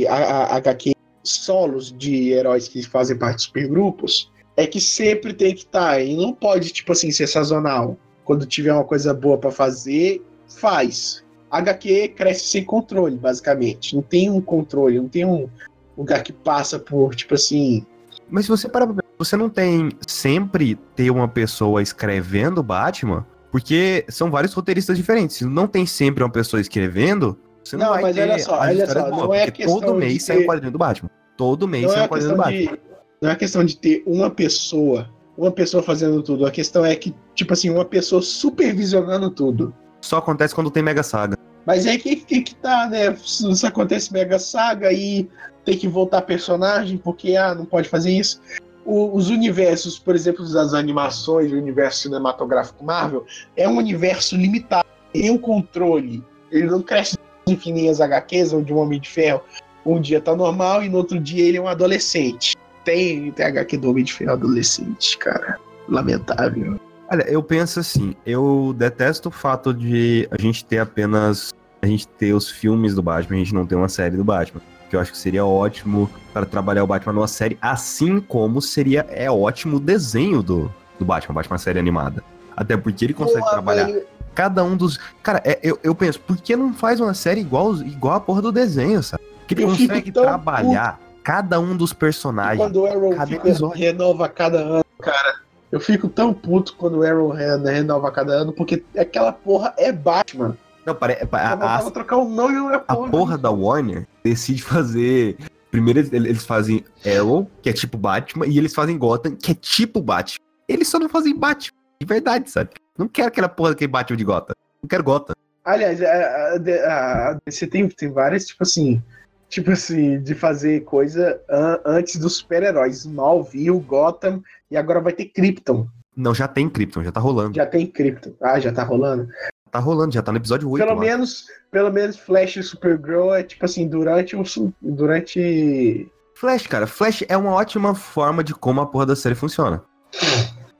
de 0.00 0.06
a- 0.08 0.14
a- 0.14 0.56
HQ 0.56 0.92
solos 1.22 1.92
de 1.96 2.30
heróis 2.30 2.66
que 2.68 2.82
fazem 2.82 3.16
parte 3.16 3.36
de 3.36 3.42
supergrupos 3.42 4.30
é 4.56 4.66
que 4.66 4.80
sempre 4.80 5.32
tem 5.32 5.54
que 5.54 5.60
estar. 5.60 6.00
e 6.00 6.16
não 6.16 6.32
pode, 6.34 6.70
tipo 6.72 6.92
assim, 6.92 7.10
ser 7.10 7.26
sazonal. 7.26 7.96
Quando 8.24 8.44
tiver 8.46 8.72
uma 8.72 8.84
coisa 8.84 9.12
boa 9.14 9.38
pra 9.38 9.50
fazer, 9.50 10.22
faz. 10.48 11.24
HQ 11.50 12.08
cresce 12.16 12.46
sem 12.46 12.64
controle, 12.64 13.16
basicamente. 13.16 13.94
Não 13.94 14.02
tem 14.02 14.30
um 14.30 14.40
controle, 14.40 14.98
não 15.00 15.08
tem 15.08 15.24
um 15.24 15.48
lugar 15.96 16.22
que 16.22 16.32
passa 16.32 16.78
por, 16.78 17.14
tipo 17.14 17.34
assim. 17.34 17.84
Mas 18.30 18.44
se 18.46 18.50
você 18.50 18.68
parar 18.68 18.86
pra 18.86 19.02
você 19.18 19.36
não 19.36 19.48
tem 19.48 19.90
sempre 20.06 20.74
ter 20.96 21.10
uma 21.10 21.28
pessoa 21.28 21.82
escrevendo 21.82 22.62
Batman, 22.62 23.26
porque 23.50 24.04
são 24.08 24.30
vários 24.30 24.52
roteiristas 24.54 24.96
diferentes. 24.96 25.42
Não 25.42 25.66
tem 25.66 25.84
sempre 25.86 26.24
uma 26.24 26.30
pessoa 26.30 26.60
escrevendo, 26.60 27.38
você 27.64 27.76
não, 27.76 27.94
Não, 27.94 28.02
mas 28.02 28.16
olha 28.16 28.38
só, 28.38 28.58
olha 28.60 28.86
só, 28.86 29.08
não 29.10 29.34
é 29.34 29.44
porque 29.46 29.62
questão 29.62 29.80
todo 29.80 29.94
mês 29.98 30.22
sai 30.24 30.36
ter- 30.38 30.42
um 30.42 30.46
quadrinho 30.46 30.72
do 30.72 30.78
Batman. 30.78 31.10
Todo 31.36 31.66
mês 31.68 31.84
Não 31.84 31.90
sai 31.90 32.00
é, 32.00 32.04
a 32.04 32.08
quadrinho 32.08 32.30
do 32.32 32.36
Batman. 32.36 32.58
de, 32.58 32.80
não 33.20 33.30
é 33.30 33.36
questão 33.36 33.64
de 33.64 33.76
ter 33.76 34.02
uma 34.06 34.30
pessoa, 34.30 35.08
uma 35.38 35.50
pessoa 35.50 35.82
fazendo 35.82 36.22
tudo. 36.22 36.44
A 36.46 36.50
questão 36.50 36.84
é 36.84 36.94
que, 36.96 37.14
tipo 37.34 37.52
assim, 37.52 37.70
uma 37.70 37.84
pessoa 37.84 38.20
supervisionando 38.22 39.30
tudo. 39.30 39.74
Só 40.00 40.18
acontece 40.18 40.54
quando 40.54 40.70
tem 40.70 40.82
Mega 40.82 41.02
Saga. 41.02 41.36
Mas 41.64 41.86
aí 41.86 41.96
que, 41.98 42.16
que, 42.16 42.42
que 42.42 42.54
tá, 42.56 42.88
né? 42.88 43.14
Se 43.24 43.66
acontece 43.66 44.12
Mega 44.12 44.38
Saga 44.38 44.92
e 44.92 45.28
tem 45.64 45.78
que 45.78 45.86
voltar 45.86 46.22
personagem, 46.22 46.98
porque 46.98 47.36
ah, 47.36 47.54
não 47.54 47.64
pode 47.64 47.88
fazer 47.88 48.10
isso. 48.10 48.40
O- 48.84 49.16
os 49.16 49.30
universos, 49.30 49.96
por 49.98 50.16
exemplo, 50.16 50.44
das 50.52 50.74
animações, 50.74 51.52
o 51.52 51.56
universo 51.56 52.02
cinematográfico 52.02 52.84
Marvel, 52.84 53.24
é 53.56 53.68
um 53.68 53.76
universo 53.76 54.36
limitado, 54.36 54.88
tem 55.12 55.30
um 55.30 55.38
controle. 55.38 56.24
Ele 56.50 56.66
não 56.66 56.82
cresce 56.82 57.16
fininhas 57.56 58.00
HQs, 58.00 58.52
onde 58.52 58.72
um 58.72 58.78
Homem 58.78 59.00
de 59.00 59.08
Ferro 59.08 59.42
um 59.84 60.00
dia 60.00 60.20
tá 60.20 60.34
normal 60.34 60.82
e 60.82 60.88
no 60.88 60.98
outro 60.98 61.18
dia 61.18 61.44
ele 61.44 61.58
é 61.58 61.60
um 61.60 61.68
adolescente. 61.68 62.56
Tem, 62.84 63.30
tem 63.32 63.46
HQ 63.46 63.76
do 63.78 63.90
Homem 63.90 64.04
de 64.04 64.12
Ferro 64.12 64.32
adolescente, 64.32 65.18
cara. 65.18 65.58
Lamentável. 65.88 66.78
Olha, 67.10 67.22
eu 67.24 67.42
penso 67.42 67.80
assim, 67.80 68.14
eu 68.24 68.74
detesto 68.76 69.28
o 69.28 69.32
fato 69.32 69.74
de 69.74 70.28
a 70.30 70.40
gente 70.40 70.64
ter 70.64 70.78
apenas. 70.78 71.52
A 71.82 71.86
gente 71.86 72.06
ter 72.06 72.32
os 72.32 72.48
filmes 72.48 72.94
do 72.94 73.02
Batman, 73.02 73.36
a 73.36 73.38
gente 73.40 73.54
não 73.54 73.66
ter 73.66 73.74
uma 73.74 73.88
série 73.88 74.16
do 74.16 74.22
Batman. 74.22 74.62
Que 74.88 74.94
eu 74.94 75.00
acho 75.00 75.10
que 75.10 75.18
seria 75.18 75.44
ótimo 75.44 76.08
para 76.32 76.46
trabalhar 76.46 76.84
o 76.84 76.86
Batman 76.86 77.12
numa 77.12 77.26
série, 77.26 77.58
assim 77.60 78.20
como 78.20 78.62
seria 78.62 79.04
é 79.10 79.28
ótimo 79.30 79.78
o 79.78 79.80
desenho 79.80 80.42
do, 80.42 80.72
do 80.98 81.04
Batman, 81.04 81.34
Batman 81.34 81.58
série 81.58 81.80
animada. 81.80 82.22
Até 82.56 82.76
porque 82.76 83.04
ele 83.04 83.14
consegue 83.14 83.40
Porra, 83.40 83.52
trabalhar 83.52 83.86
velho, 83.86 84.06
cada 84.34 84.62
um 84.64 84.76
dos. 84.76 84.98
Cara, 85.22 85.42
é, 85.44 85.58
eu, 85.62 85.78
eu 85.82 85.94
penso, 85.94 86.20
por 86.20 86.36
que 86.36 86.54
não 86.56 86.72
faz 86.72 87.00
uma 87.00 87.14
série 87.14 87.40
igual, 87.40 87.74
igual 87.76 88.14
a 88.16 88.20
porra 88.20 88.42
do 88.42 88.52
desenho, 88.52 89.02
sabe? 89.02 89.22
Que 89.46 89.54
Eu 89.62 89.68
consegue 89.68 90.10
tão 90.12 90.22
trabalhar 90.22 91.00
cada 91.22 91.60
um 91.60 91.76
dos 91.76 91.92
personagens. 91.92 92.58
quando 92.58 92.80
o 92.80 92.86
Arrow 92.86 93.14
cada 93.14 93.26
fica- 93.26 93.68
renova 93.74 94.28
cada 94.28 94.58
ano, 94.58 94.84
cara. 95.00 95.34
Eu 95.70 95.80
fico 95.80 96.08
tão 96.08 96.34
puto 96.34 96.74
quando 96.76 96.98
o 96.98 97.02
Arrow 97.02 97.30
re- 97.30 97.56
renova 97.56 98.10
cada 98.10 98.32
ano, 98.34 98.52
porque 98.52 98.84
aquela 98.98 99.32
porra 99.32 99.72
é 99.78 99.90
Batman. 99.90 100.56
Não, 100.84 100.94
pare, 100.94 101.16
Eu 101.22 101.28
a, 101.32 101.76
a, 101.76 101.90
trocar 101.90 102.16
o 102.16 102.28
nome 102.28 102.54
e 102.54 102.56
não 102.56 102.70
é 102.72 102.74
a 102.74 102.78
porra. 102.80 103.08
porra 103.10 103.38
da 103.38 103.50
Warner 103.50 104.06
decide 104.24 104.62
fazer. 104.62 105.36
Primeiro 105.70 106.00
eles- 106.00 106.12
eles 106.12 106.44
fazem 106.44 106.84
Arrow, 107.06 107.48
que 107.62 107.70
é 107.70 107.72
tipo 107.72 107.96
Batman, 107.96 108.46
e 108.46 108.58
eles 108.58 108.74
fazem 108.74 108.98
Gotham, 108.98 109.34
que 109.36 109.52
é 109.52 109.54
tipo 109.54 110.02
Batman. 110.02 110.44
Eles 110.68 110.88
só 110.88 110.98
não 110.98 111.08
fazem 111.08 111.34
Batman, 111.34 111.72
de 112.00 112.06
verdade, 112.06 112.50
sabe? 112.50 112.70
Não 112.98 113.08
quero 113.08 113.28
aquela 113.28 113.48
porra 113.48 113.70
daquele 113.70 113.90
Batman 113.90 114.16
de 114.16 114.24
Gotham. 114.24 114.54
Não 114.82 114.88
quero 114.88 115.02
Gotham. 115.04 115.34
Aliás, 115.64 116.02
a, 116.02 116.06
a, 116.12 117.30
a 117.30 117.38
DC 117.46 117.66
tem, 117.68 117.88
tem 117.88 118.10
várias, 118.10 118.46
tipo 118.46 118.62
assim, 118.64 119.00
tipo 119.48 119.70
assim, 119.70 120.20
de 120.20 120.34
fazer 120.34 120.80
coisa 120.80 121.40
an- 121.48 121.80
antes 121.84 122.16
dos 122.16 122.36
super-heróis. 122.38 122.98
Smallville, 123.04 123.78
Gotham, 123.80 124.42
e 124.70 124.76
agora 124.76 125.00
vai 125.00 125.12
ter 125.12 125.26
Krypton. 125.26 125.86
Não, 126.16 126.34
já 126.34 126.46
tem 126.48 126.68
Krypton, 126.68 127.04
já 127.04 127.12
tá 127.12 127.20
rolando. 127.20 127.54
Já 127.54 127.64
tem 127.64 127.86
Krypton. 127.86 128.32
Ah, 128.42 128.58
já 128.60 128.72
tá 128.72 128.82
rolando. 128.82 129.28
Tá 129.70 129.78
rolando, 129.78 130.12
já 130.12 130.20
tá 130.20 130.30
no 130.32 130.36
episódio 130.38 130.68
8. 130.68 130.84
pelo 130.84 130.98
menos, 131.00 131.46
pelo 131.70 131.90
menos 131.90 132.18
Flash 132.18 132.56
e 132.56 132.62
Supergirl 132.62 133.32
é 133.32 133.42
tipo 133.42 133.64
assim, 133.64 133.88
durante 133.88 134.36
su- 134.46 134.74
durante 134.82 136.06
Flash, 136.34 136.66
cara, 136.66 136.86
Flash 136.86 137.24
é 137.28 137.36
uma 137.36 137.52
ótima 137.52 137.94
forma 137.94 138.44
de 138.44 138.52
como 138.52 138.80
a 138.82 138.86
porra 138.86 139.06
da 139.06 139.16
série 139.16 139.34
funciona. 139.34 139.82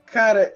Cara, 0.05 0.53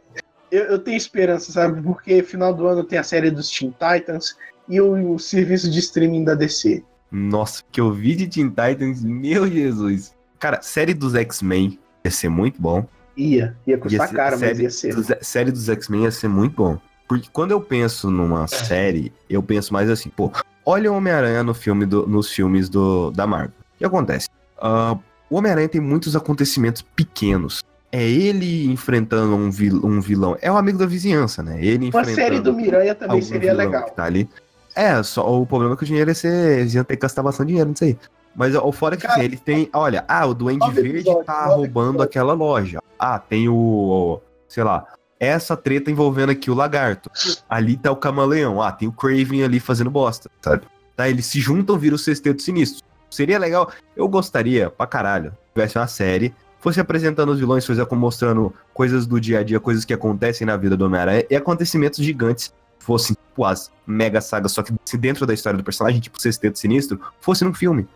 eu, 0.51 0.63
eu 0.65 0.79
tenho 0.79 0.97
esperança, 0.97 1.51
sabe? 1.51 1.81
Porque 1.81 2.21
final 2.23 2.53
do 2.53 2.67
ano 2.67 2.83
tem 2.83 2.97
a 2.99 3.03
série 3.03 3.29
dos 3.31 3.49
Teen 3.49 3.71
Titans 3.71 4.35
e 4.67 4.79
o, 4.81 5.13
o 5.13 5.19
serviço 5.19 5.69
de 5.69 5.79
streaming 5.79 6.23
da 6.23 6.35
DC. 6.35 6.83
Nossa, 7.11 7.63
que 7.71 7.79
eu 7.79 7.91
vi 7.91 8.15
de 8.15 8.27
Teen 8.27 8.49
Titans, 8.49 9.01
meu 9.03 9.49
Jesus. 9.49 10.13
Cara, 10.39 10.61
série 10.61 10.93
dos 10.93 11.15
X-Men 11.15 11.79
ia 12.03 12.11
ser 12.11 12.29
muito 12.29 12.61
bom. 12.61 12.85
Ia, 13.15 13.55
ia 13.65 13.73
Ia 13.73 13.77
custar 13.79 14.07
ser- 14.09 14.15
caro, 14.15 14.31
mas 14.39 14.39
série, 14.49 14.63
ia 14.63 14.69
ser. 14.69 14.93
dos- 14.95 15.07
série 15.21 15.51
dos 15.51 15.67
X-Men 15.69 16.03
ia 16.03 16.11
ser 16.11 16.27
muito 16.27 16.55
bom. 16.55 16.77
Porque 17.07 17.29
quando 17.31 17.51
eu 17.51 17.61
penso 17.61 18.11
numa 18.11 18.45
série, 18.47 19.13
eu 19.29 19.41
penso 19.41 19.71
mais 19.73 19.89
assim, 19.89 20.09
pô, 20.09 20.31
olha 20.65 20.91
o 20.91 20.95
Homem-Aranha 20.95 21.41
no 21.43 21.53
filme 21.53 21.85
do- 21.85 22.05
nos 22.05 22.29
filmes 22.29 22.67
do, 22.69 23.09
da 23.11 23.25
Marvel. 23.25 23.53
O 23.75 23.77
que 23.77 23.85
acontece? 23.85 24.27
Ah, 24.61 24.97
o 25.29 25.37
Homem-Aranha 25.37 25.69
tem 25.69 25.79
muitos 25.81 26.15
acontecimentos 26.15 26.81
pequenos. 26.81 27.63
É 27.91 28.03
ele 28.03 28.67
enfrentando 28.71 29.35
um, 29.35 29.49
vil- 29.49 29.81
um 29.83 30.01
vilão. 30.01 30.37
É 30.41 30.51
o 30.51 30.57
amigo 30.57 30.77
da 30.77 30.85
vizinhança, 30.85 31.41
né? 31.41 31.57
Ele 31.63 31.89
Uma 31.89 32.01
enfrentando 32.01 32.15
série 32.15 32.39
do 32.39 32.53
Miranha 32.53 32.93
também 32.93 33.21
seria 33.21 33.53
legal. 33.53 33.89
tá 33.91 34.03
ali. 34.03 34.29
É, 34.75 35.01
só 35.01 35.41
o 35.41 35.45
problema 35.45 35.73
é 35.73 35.77
que 35.77 35.83
o 35.83 35.87
dinheiro 35.87 36.09
ia 36.09 36.15
ser. 36.15 36.59
Eles 36.59 36.73
iam 36.73 36.83
ter 36.83 36.97
que 36.97 37.01
gastar 37.01 37.23
bastante 37.23 37.47
dinheiro 37.47 37.69
nisso 37.69 37.83
aí. 37.85 37.97
Mas 38.35 38.53
o 38.55 38.71
fora 38.71 38.95
é 38.95 38.97
que 38.97 39.07
assim, 39.07 39.21
ele 39.21 39.37
tem. 39.37 39.69
Olha, 39.73 40.03
ah, 40.07 40.25
o 40.25 40.33
Duende 40.33 40.69
Verde 40.69 40.89
episódios, 40.99 41.25
tá 41.25 41.45
roubando 41.45 42.03
aquela 42.03 42.33
loja. 42.33 42.79
Ah, 42.99 43.17
tem 43.17 43.47
o. 43.49 44.19
Sei 44.47 44.63
lá. 44.63 44.85
Essa 45.19 45.57
treta 45.57 45.89
envolvendo 45.89 46.29
aqui 46.29 46.51
o 46.51 46.53
lagarto. 46.53 47.09
Ali 47.49 47.75
tá 47.75 47.91
o 47.91 47.95
camaleão. 47.95 48.61
Ah, 48.61 48.71
tem 48.71 48.87
o 48.87 48.91
Craven 48.91 49.43
ali 49.43 49.59
fazendo 49.59 49.89
bosta, 49.89 50.29
sabe? 50.41 50.61
Tá, 50.95 51.09
eles 51.09 51.25
se 51.25 51.39
juntam, 51.39 51.75
viram 51.77 51.95
o 51.95 51.99
sexteto 51.99 52.39
sinistro. 52.41 52.83
Seria 53.09 53.39
legal. 53.39 53.71
Eu 53.95 54.07
gostaria, 54.07 54.69
pra 54.69 54.85
caralho, 54.85 55.35
tivesse 55.55 55.75
uma 55.79 55.87
série, 55.87 56.35
fosse 56.59 56.79
apresentando 56.79 57.29
os 57.31 57.39
vilões, 57.39 57.65
fosse 57.65 57.81
mostrando 57.95 58.53
coisas 58.73 59.05
do 59.05 59.19
dia 59.19 59.39
a 59.39 59.43
dia, 59.43 59.59
coisas 59.59 59.85
que 59.85 59.93
acontecem 59.93 60.45
na 60.45 60.57
vida 60.57 60.75
do 60.77 60.85
Homem-Aranha 60.85 61.25
e 61.29 61.35
acontecimentos 61.35 62.03
gigantes 62.03 62.53
fossem, 62.79 63.15
tipo, 63.15 63.43
as 63.43 63.71
mega 63.85 64.21
sagas, 64.21 64.51
só 64.51 64.63
que 64.63 64.73
se 64.85 64.97
dentro 64.97 65.25
da 65.25 65.33
história 65.33 65.57
do 65.57 65.63
personagem, 65.63 65.99
tipo 65.99 66.21
Sexteto 66.21 66.57
Sinistro, 66.57 66.99
fosse 67.19 67.43
num 67.43 67.53
filme. 67.53 67.87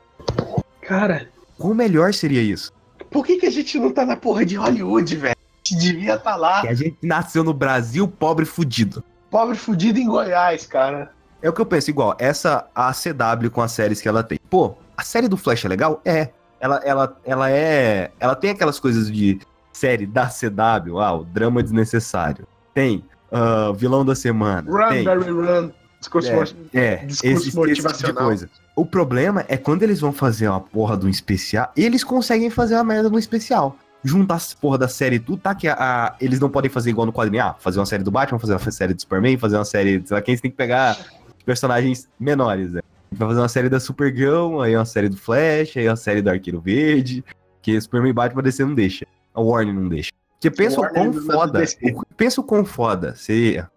Cara, 0.82 1.28
Quão 1.58 1.76
melhor 1.76 2.12
seria 2.14 2.42
isso? 2.42 2.74
por 3.12 3.26
que, 3.26 3.38
que 3.38 3.46
a 3.46 3.52
gente 3.52 3.78
não 3.78 3.92
tá 3.92 4.06
na 4.06 4.16
porra 4.16 4.46
de 4.46 4.56
Hollywood, 4.56 5.16
velho? 5.16 5.36
A 5.36 5.70
gente 5.70 5.80
devia 5.80 6.16
estar 6.16 6.32
tá 6.32 6.36
lá, 6.36 6.62
Que 6.62 6.70
a 6.70 6.74
gente 6.74 6.98
nasceu 7.04 7.44
no 7.44 7.54
Brasil 7.54 8.08
pobre 8.08 8.46
fudido. 8.46 9.04
pobre 9.30 9.56
fudido 9.56 10.00
em 10.00 10.08
Goiás, 10.08 10.66
cara. 10.66 11.12
É 11.42 11.50
o 11.50 11.54
que 11.54 11.62
eu 11.62 11.66
penso, 11.66 11.90
igual, 11.90 12.16
essa 12.20 12.68
a 12.74 12.92
CW 12.92 13.50
com 13.52 13.62
as 13.62 13.72
séries 13.72 14.02
que 14.02 14.08
ela 14.08 14.24
tem. 14.24 14.40
Pô, 14.50 14.76
a 14.98 15.04
série 15.04 15.28
do 15.28 15.38
Flash 15.38 15.66
é 15.66 15.68
legal? 15.68 16.02
É. 16.04 16.30
Ela, 16.62 16.78
ela, 16.86 17.18
ela 17.26 17.50
é. 17.52 18.12
Ela 18.20 18.36
tem 18.36 18.52
aquelas 18.52 18.80
coisas 18.80 19.12
de 19.12 19.40
série 19.74 20.06
da 20.06 20.28
CW, 20.28 21.00
ah, 21.00 21.14
o 21.14 21.24
drama 21.26 21.62
desnecessário. 21.64 22.48
Tem. 22.74 23.04
ah, 23.32 23.74
vilão 23.76 24.06
da 24.06 24.16
semana. 24.16 24.70
Run, 24.72 24.90
tem. 24.90 25.04
Barry, 25.04 25.32
run. 25.32 25.72
Discurso 26.00 26.30
É, 26.74 26.80
É, 26.80 26.96
Discurso 27.06 27.28
esse, 27.28 27.28
esse 27.28 27.44
tipo 27.52 27.62
de 27.66 27.70
motivacional. 27.82 28.24
coisa. 28.26 28.50
O 28.76 28.86
problema 28.86 29.44
é 29.48 29.58
quando 29.58 29.84
eles 29.84 30.00
vão 30.00 30.12
fazer 30.14 30.48
uma 30.48 30.60
porra 30.62 30.96
de 30.98 31.06
um 31.06 31.10
especial, 31.10 31.72
eles 31.76 32.04
conseguem 32.04 32.50
fazer 32.50 32.76
uma 32.76 32.84
merda 32.84 33.10
no 33.10 33.20
especial. 33.20 33.76
Juntar 34.04 34.36
as 34.36 34.54
porra 34.54 34.78
da 34.80 34.88
série 34.88 35.20
tudo, 35.20 35.42
tá? 35.42 35.54
Que 35.54 35.68
a, 35.68 35.76
a- 35.80 36.16
eles 36.20 36.40
não 36.40 36.50
podem 36.50 36.72
fazer 36.72 36.90
igual 36.90 37.06
no 37.06 37.14
quadrinho. 37.14 37.44
Ah, 37.44 37.56
fazer 37.60 37.80
uma 37.80 37.86
série 37.86 38.02
do 38.04 38.10
Batman, 38.10 38.40
fazer 38.40 38.54
uma 38.54 38.72
série 38.72 38.94
do 38.96 39.02
Superman, 39.02 39.38
fazer 39.38 39.58
uma 39.58 39.66
série. 39.66 40.02
Sei 40.06 40.16
lá, 40.16 40.22
quem 40.22 40.36
tem 40.38 40.50
que 40.50 40.58
pegar 40.58 40.98
personagens 41.46 42.08
menores, 42.20 42.72
né? 42.72 42.82
Vai 43.14 43.28
fazer 43.28 43.42
uma 43.42 43.50
série 43.50 43.70
da 43.70 43.80
Supergirl, 43.80 44.62
aí 44.62 44.76
uma 44.76 44.86
série 44.86 45.10
do 45.10 45.18
Flash, 45.18 45.76
aí 45.78 45.88
uma 45.88 45.96
série 45.96 46.22
do 46.22 46.30
Arqueiro 46.30 46.62
Verde. 46.62 47.24
Que 47.62 47.80
Superman 47.80 48.10
e 48.12 48.14
Batman 48.14 48.42
DC 48.42 48.64
não 48.66 48.74
deixa. 48.74 49.06
A 49.34 49.42
Warner 49.42 49.74
não 49.74 49.88
deixa. 49.90 50.12
Porque 50.34 50.50
pensa 50.50 50.80
o 50.80 50.84
Warner 50.84 51.12
quão 51.12 51.22
foda. 51.26 51.64
O- 51.84 52.16
Pensa 52.16 52.42
o 52.42 52.44
quão 52.44 52.66
foda 52.66 53.16
seria. 53.16 53.70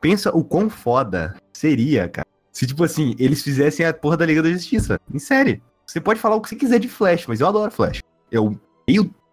Pensa 0.00 0.30
o 0.36 0.44
quão 0.44 0.68
foda 0.68 1.34
seria, 1.52 2.08
cara. 2.08 2.26
Se, 2.52 2.66
tipo 2.66 2.84
assim, 2.84 3.16
eles 3.18 3.42
fizessem 3.42 3.84
a 3.84 3.92
porra 3.92 4.16
da 4.16 4.26
Liga 4.26 4.42
da 4.42 4.50
Justiça. 4.50 5.00
Em 5.12 5.18
série. 5.18 5.62
Você 5.86 6.00
pode 6.00 6.20
falar 6.20 6.36
o 6.36 6.40
que 6.40 6.48
você 6.48 6.56
quiser 6.56 6.78
de 6.78 6.88
Flash, 6.88 7.26
mas 7.26 7.40
eu 7.40 7.48
adoro 7.48 7.70
Flash. 7.70 8.00
Eu 8.30 8.56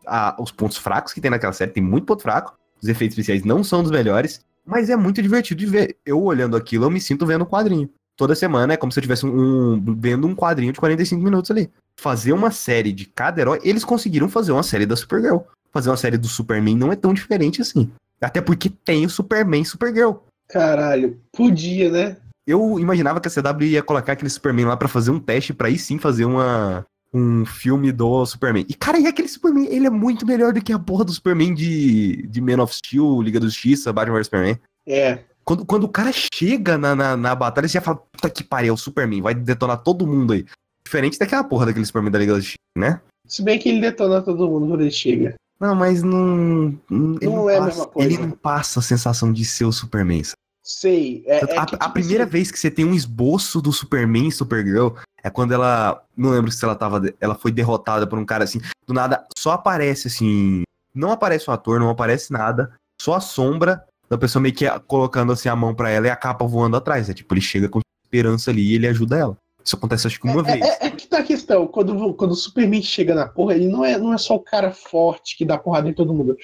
a- 0.08 0.36
os 0.40 0.52
pontos 0.52 0.78
fracos 0.78 1.14
que 1.14 1.22
tem 1.22 1.30
naquela 1.30 1.54
série, 1.54 1.72
tem 1.72 1.84
muito 1.84 2.06
ponto 2.06 2.24
fraco. 2.24 2.58
Os 2.82 2.88
efeitos 2.90 3.16
especiais 3.18 3.44
não 3.46 3.64
são 3.64 3.84
dos 3.84 3.92
melhores, 3.92 4.42
mas 4.66 4.90
é 4.90 4.96
muito 4.96 5.22
divertido 5.22 5.60
de 5.60 5.66
ver. 5.68 5.98
Eu 6.04 6.22
olhando 6.24 6.58
aquilo, 6.58 6.86
eu 6.86 6.90
me 6.90 7.00
sinto 7.00 7.26
vendo 7.26 7.44
um 7.44 7.48
quadrinho. 7.48 7.88
Toda 8.22 8.36
semana 8.36 8.74
é 8.74 8.78
como 8.78 8.92
se 8.92 9.00
eu 9.00 9.02
tivesse 9.02 9.26
um, 9.26 9.74
um- 9.74 9.96
vendo 9.98 10.28
um 10.28 10.36
quadrinho 10.36 10.72
de 10.72 10.80
45 10.80 11.24
minutos 11.24 11.50
ali. 11.50 11.72
Fazer 12.00 12.34
uma 12.34 12.52
série 12.52 12.92
de 12.94 13.06
cada 13.08 13.42
herói, 13.42 13.60
eles 13.64 13.84
conseguiram 13.84 14.30
fazer 14.30 14.52
uma 14.52 14.62
série 14.62 14.86
da 14.86 14.96
Supergirl. 14.96 15.40
Fazer 15.72 15.90
uma 15.90 15.98
série 15.98 16.20
do 16.20 16.28
Superman 16.28 16.78
não 16.78 16.92
é 16.92 16.96
tão 16.96 17.16
diferente 17.16 17.64
assim. 17.64 17.90
Até 18.22 18.40
porque 18.40 18.70
tem 18.70 19.08
o 19.08 19.10
Superman 19.10 19.64
e 19.64 19.66
Supergirl. 19.66 20.18
Caralho, 20.48 21.18
podia, 21.36 21.90
né? 21.90 22.18
Eu 22.46 22.78
imaginava 22.80 23.20
que 23.20 23.28
a 23.28 23.32
CW 23.32 23.64
ia 23.64 23.82
colocar 23.82 24.14
aquele 24.14 24.30
Superman 24.30 24.66
lá 24.68 24.78
pra 24.78 24.88
fazer 24.88 25.10
um 25.10 25.20
teste 25.20 25.52
pra 25.52 25.68
aí 25.68 25.80
sim 25.80 25.98
fazer 25.98 26.26
uma 26.26 26.86
um 27.12 27.44
filme 27.44 27.92
do 27.92 28.24
Superman. 28.24 28.68
E 28.70 28.76
cara, 28.76 29.00
e 29.00 29.08
aquele 29.08 29.28
Superman, 29.28 29.66
ele 29.66 29.88
é 29.88 29.90
muito 29.90 30.28
melhor 30.28 30.54
do 30.54 30.62
que 30.62 30.72
a 30.72 30.78
porra 30.78 31.04
do 31.04 31.12
Superman 31.12 31.56
de, 31.56 32.22
de 32.28 32.40
Man 32.40 32.62
of 32.62 32.76
Steel, 32.76 33.20
Liga 33.24 33.40
da 33.40 33.48
Justiça, 33.48 33.92
Batman 33.92 34.18
vs 34.18 34.28
Superman. 34.28 34.60
É. 34.88 35.20
Quando, 35.44 35.66
quando 35.66 35.84
o 35.86 35.90
cara 35.90 36.12
chega 36.34 36.78
na, 36.78 36.96
na, 36.96 37.18
na 37.18 37.36
batalha, 37.36 37.68
você 37.68 37.74
já 37.74 37.82
fala, 37.82 37.98
puta 37.98 38.30
que 38.30 38.44
pariu, 38.44 38.72
é 38.72 38.74
o 38.74 38.78
Superman, 38.78 39.22
vai 39.22 39.34
detonar 39.34 39.82
todo 39.82 40.08
mundo 40.08 40.34
aí. 40.34 40.46
Diferente 40.84 41.18
daquela 41.18 41.44
porra 41.44 41.68
daquele 41.68 41.86
Superman 41.86 42.12
da 42.12 42.20
Liga 42.20 42.34
da 42.34 42.40
Justiça, 42.40 42.58
né? 42.76 43.02
Se 43.28 43.42
bem 43.42 43.58
que 43.58 43.70
ele 43.70 43.82
detona 43.82 44.22
todo 44.22 44.48
mundo 44.48 44.68
quando 44.68 44.82
ele 44.82 44.92
chega. 44.92 45.36
Não, 45.60 45.76
mas 45.76 46.02
não. 46.02 46.78
Não, 46.90 47.18
ele 47.22 47.26
Não 47.30 47.50
é 47.50 47.58
a 47.58 47.60
passa, 47.60 47.68
mesma 47.70 47.88
coisa. 47.88 48.10
Ele 48.10 48.22
não 48.22 48.32
passa 48.32 48.80
a 48.80 48.84
sensação 48.84 49.32
de 49.32 49.46
ser 49.46 49.66
o 49.66 49.72
Superman. 49.72 50.24
sabe? 50.24 50.36
Sei. 50.64 51.24
É, 51.28 51.38
é 51.40 51.44
a, 51.44 51.66
que, 51.66 51.76
a 51.76 51.80
tipo 51.80 51.94
primeira 51.94 52.24
assim, 52.24 52.32
vez 52.32 52.52
que 52.52 52.60
você 52.60 52.72
tem 52.72 52.84
um 52.84 52.94
esboço 52.96 53.62
do 53.62 53.72
Superman 53.72 54.28
e 54.28 54.32
Supergirl 54.32 54.96
é 55.24 55.30
quando 55.30 55.54
ela. 55.54 56.04
Não 56.18 56.32
lembro 56.32 56.52
se 56.52 56.66
ela 56.66 56.76
tava. 56.76 57.02
Ela 57.20 57.36
foi 57.36 57.52
derrotada 57.52 58.08
por 58.08 58.18
um 58.18 58.26
cara 58.26 58.44
assim. 58.44 58.60
Do 58.88 58.94
nada, 58.94 59.26
só 59.38 59.52
aparece 59.52 60.08
assim. 60.08 60.64
Não 60.94 61.12
aparece 61.12 61.50
o 61.50 61.54
ator, 61.54 61.80
não 61.80 61.90
aparece 61.90 62.34
nada. 62.34 62.74
Só 63.00 63.14
a 63.14 63.22
sombra 63.22 63.86
da 64.12 64.18
pessoa 64.18 64.44
meio 64.44 64.54
que 64.54 64.66
colocando 64.88 65.32
assim 65.32 65.48
a 65.48 65.56
mão 65.56 65.74
pra 65.74 65.90
ela 65.90 66.08
e 66.08 66.10
a 66.10 66.16
capa 66.18 66.46
voando 66.46 66.76
atrás. 66.76 67.10
É 67.10 67.14
tipo, 67.14 67.34
ele 67.34 67.40
chega 67.40 67.70
com 67.70 67.80
esperança 68.04 68.52
ali 68.52 68.62
e 68.62 68.76
ele 68.76 68.86
ajuda 68.86 69.18
ela. 69.18 69.38
Isso 69.64 69.78
acontece 69.78 70.06
acho 70.06 70.20
que 70.20 70.28
uma 70.28 70.42
é, 70.42 70.54
vez. 70.60 70.66
é, 70.66 70.88
é 70.88 70.90
que 70.90 71.08
tá 71.08 71.20
a 71.20 71.24
questão. 71.24 71.66
Quando, 71.66 72.14
quando 72.16 72.32
o 72.32 72.36
Superman 72.36 72.82
chega 72.82 73.16
na 73.16 73.26
porra, 73.26 73.56
ele 73.56 73.70
não 73.70 73.86
é, 73.86 73.98
não 73.98 74.14
é 74.14 74.18
só 74.18 74.36
o 74.36 74.40
cara 74.42 74.72
forte 74.74 75.38
que 75.38 75.46
dá 75.46 75.58
porrada 75.58 75.88
em 75.88 75.94
todo 75.94 76.14
mundo. 76.14 76.36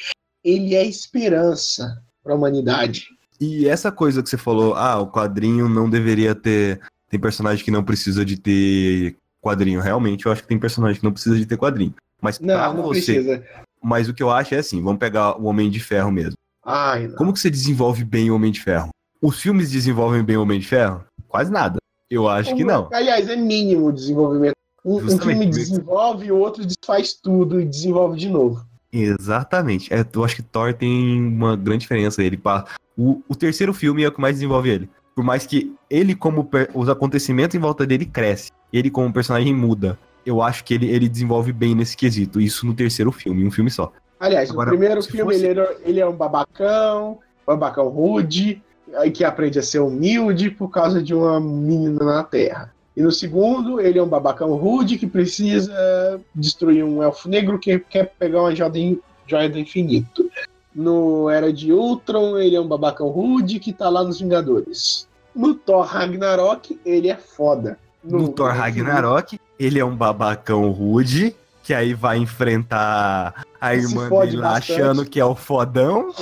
Ele 0.46 0.76
é 0.76 0.86
esperança 0.86 2.02
pra 2.24 2.36
humanidade. 2.36 3.08
E 3.38 3.68
essa 3.68 3.92
coisa 3.92 4.24
que 4.24 4.30
você 4.30 4.38
falou, 4.38 4.74
ah, 4.76 5.02
o 5.02 5.12
quadrinho 5.12 5.68
não 5.68 5.90
deveria 5.90 6.34
ter. 6.34 6.80
Tem 7.10 7.20
personagem 7.20 7.66
que 7.66 7.72
não 7.72 7.84
precisa 7.84 8.24
de 8.24 8.38
ter 8.38 9.18
quadrinho. 9.42 9.82
Realmente, 9.82 10.26
eu 10.26 10.32
acho 10.32 10.42
que 10.42 10.48
tem 10.48 10.58
personagem 10.58 11.00
que 11.00 11.06
não 11.06 11.12
precisa 11.12 11.36
de 11.36 11.46
ter 11.46 11.58
quadrinho. 11.58 11.94
Mas 12.22 12.38
pra 12.38 12.48
Não, 12.48 12.76
não 12.76 12.84
você. 12.84 13.14
precisa. 13.14 13.44
Mas 13.84 14.08
o 14.08 14.14
que 14.14 14.24
eu 14.24 14.32
acho 14.32 14.56
é 14.56 14.60
assim, 14.60 14.82
vamos 14.82 15.00
pegar 15.00 15.38
o 15.38 15.46
Homem 15.46 15.70
de 15.70 15.82
Ferro 15.82 16.12
mesmo. 16.12 16.38
Ai, 16.70 17.08
não. 17.08 17.16
Como 17.16 17.32
que 17.32 17.40
você 17.40 17.50
desenvolve 17.50 18.04
bem 18.04 18.30
o 18.30 18.36
Homem 18.36 18.52
de 18.52 18.60
Ferro? 18.62 18.90
Os 19.22 19.40
filmes 19.40 19.72
desenvolvem 19.72 20.22
bem 20.22 20.36
o 20.36 20.42
Homem 20.42 20.60
de 20.60 20.68
Ferro? 20.68 21.04
Quase 21.28 21.50
nada. 21.50 21.78
Eu 22.10 22.28
acho 22.28 22.54
que 22.56 22.64
não. 22.64 22.90
Aliás, 22.94 23.30
é 23.30 23.36
mínimo 23.38 23.88
o 23.88 23.92
desenvolvimento. 23.94 24.54
Um, 24.86 24.98
um 24.98 25.18
filme 25.18 25.46
desenvolve, 25.46 26.32
o 26.32 26.38
outro 26.38 26.66
desfaz 26.66 27.14
tudo 27.14 27.60
e 27.60 27.66
desenvolve 27.66 28.18
de 28.20 28.30
novo. 28.30 28.66
Exatamente. 28.92 29.94
É, 29.94 30.06
eu 30.14 30.24
acho 30.24 30.36
que 30.36 30.42
Thor 30.44 30.74
tem 30.74 31.22
uma 31.22 31.56
grande 31.56 31.80
diferença. 31.82 32.22
Ele 32.24 32.38
pa- 32.38 32.66
o, 32.98 33.22
o 33.28 33.36
terceiro 33.36 33.74
filme 33.74 34.04
é 34.04 34.08
o 34.08 34.12
que 34.12 34.22
mais 34.22 34.36
desenvolve 34.36 34.70
ele. 34.70 34.90
Por 35.16 35.24
mais 35.24 35.46
que 35.46 35.74
ele, 35.90 36.16
como 36.16 36.44
per- 36.46 36.70
os 36.74 36.88
acontecimentos 36.90 37.56
em 37.56 37.60
volta 37.60 37.86
dele 37.86 38.06
cresce, 38.06 38.52
ele 38.72 38.90
como 38.90 39.12
personagem 39.12 39.54
muda. 39.54 39.98
Eu 40.26 40.42
acho 40.42 40.64
que 40.64 40.74
ele, 40.74 40.88
ele 40.90 41.08
desenvolve 41.10 41.52
bem 41.54 41.74
nesse 41.74 41.96
quesito. 41.98 42.40
Isso 42.40 42.66
no 42.66 42.74
terceiro 42.74 43.12
filme, 43.12 43.46
um 43.46 43.52
filme 43.52 43.72
só. 43.72 43.92
Aliás, 44.20 44.50
Agora, 44.50 44.72
no 44.72 44.78
primeiro 44.78 45.04
filme 45.04 45.34
fosse- 45.34 45.46
ele, 45.46 45.60
era- 45.60 45.76
ele 45.86 46.00
é 46.00 46.08
um 46.08 46.16
babacão, 46.16 47.20
babacão 47.46 47.88
rude, 47.90 48.62
aí 48.96 49.12
que 49.12 49.24
aprende 49.24 49.60
a 49.60 49.64
ser 49.64 49.80
humilde 49.80 50.50
por 50.50 50.70
causa 50.70 51.02
de 51.02 51.14
uma 51.14 51.40
menina 51.40 52.04
na 52.04 52.24
Terra. 52.24 52.74
E 52.96 53.02
no 53.02 53.12
segundo, 53.12 53.80
ele 53.80 54.00
é 54.00 54.04
um 54.04 54.08
babacão 54.08 54.56
rude 54.56 54.98
que 54.98 55.06
precisa 55.06 56.20
destruir 56.34 56.84
um 56.84 57.04
elfo 57.04 57.30
negro 57.30 57.60
que 57.60 57.78
quer 57.78 58.12
pegar 58.18 58.42
uma 58.42 58.56
joia 58.56 58.98
joia 59.28 59.50
do 59.50 59.60
infinito. 59.60 60.30
No 60.74 61.30
Era 61.30 61.52
de 61.52 61.72
Ultron, 61.74 62.38
ele 62.40 62.56
é 62.56 62.62
um 62.62 62.68
babacão 62.68 63.08
rude 63.10 63.60
que 63.60 63.74
tá 63.74 63.90
lá 63.90 64.04
nos 64.04 64.20
Vingadores. 64.20 65.08
No 65.36 65.54
Thor 65.54 65.86
Ragnarok, 65.86 66.80
ele 66.86 67.10
é 67.10 67.16
foda. 67.16 67.78
No, 68.04 68.30
Thor 68.30 68.52
Ragnarok, 68.52 69.40
ele 69.60 69.80
é 69.80 69.86
um 69.86 69.96
babacão 69.96 70.72
rude, 70.72 71.36
que 71.68 71.74
aí 71.74 71.94
vai 71.94 72.18
enfrentar 72.18 73.44
a 73.60 73.76
irmã 73.76 74.08
dele 74.10 74.42
achando 74.42 75.06
que 75.06 75.20
é 75.20 75.26
o 75.26 75.36
fodão, 75.36 76.14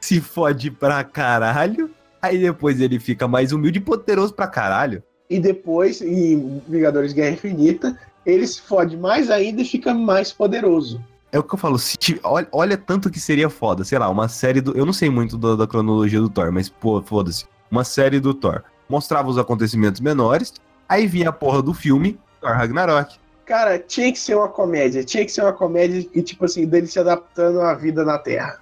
se 0.00 0.22
fode 0.22 0.70
pra 0.70 1.04
caralho, 1.04 1.90
aí 2.22 2.38
depois 2.38 2.80
ele 2.80 2.98
fica 2.98 3.28
mais 3.28 3.52
humilde 3.52 3.76
e 3.76 3.82
poderoso 3.82 4.32
pra 4.32 4.46
caralho. 4.46 5.02
E 5.28 5.38
depois, 5.38 6.00
em 6.00 6.62
Vingadores 6.66 7.12
Guerra 7.12 7.32
Infinita, 7.32 7.94
ele 8.24 8.46
se 8.46 8.62
fode 8.62 8.96
mais 8.96 9.30
ainda 9.30 9.60
e 9.60 9.66
fica 9.66 9.92
mais 9.92 10.32
poderoso. 10.32 10.98
É 11.30 11.38
o 11.38 11.42
que 11.42 11.52
eu 11.54 11.58
falo, 11.58 11.78
se 11.78 11.98
ti- 11.98 12.18
olha, 12.24 12.48
olha 12.50 12.78
tanto 12.78 13.10
que 13.10 13.20
seria 13.20 13.50
foda, 13.50 13.84
sei 13.84 13.98
lá, 13.98 14.08
uma 14.08 14.28
série 14.28 14.62
do. 14.62 14.74
Eu 14.74 14.86
não 14.86 14.94
sei 14.94 15.10
muito 15.10 15.36
da, 15.36 15.56
da 15.56 15.66
cronologia 15.66 16.22
do 16.22 16.30
Thor, 16.30 16.50
mas 16.50 16.70
pô, 16.70 17.02
foda-se. 17.02 17.44
Uma 17.70 17.84
série 17.84 18.18
do 18.18 18.32
Thor. 18.32 18.62
Mostrava 18.88 19.28
os 19.28 19.36
acontecimentos 19.36 20.00
menores, 20.00 20.54
aí 20.88 21.06
vinha 21.06 21.28
a 21.28 21.32
porra 21.32 21.60
do 21.60 21.74
filme, 21.74 22.18
Thor 22.40 22.52
Ragnarok. 22.52 23.18
Cara, 23.46 23.78
tinha 23.78 24.12
que 24.12 24.18
ser 24.18 24.34
uma 24.34 24.48
comédia. 24.48 25.04
Tinha 25.04 25.24
que 25.24 25.30
ser 25.30 25.42
uma 25.42 25.52
comédia 25.52 26.06
e, 26.12 26.20
tipo 26.22 26.44
assim, 26.44 26.66
dele 26.66 26.86
se 26.88 26.98
adaptando 26.98 27.60
à 27.60 27.72
vida 27.74 28.04
na 28.04 28.18
Terra. 28.18 28.58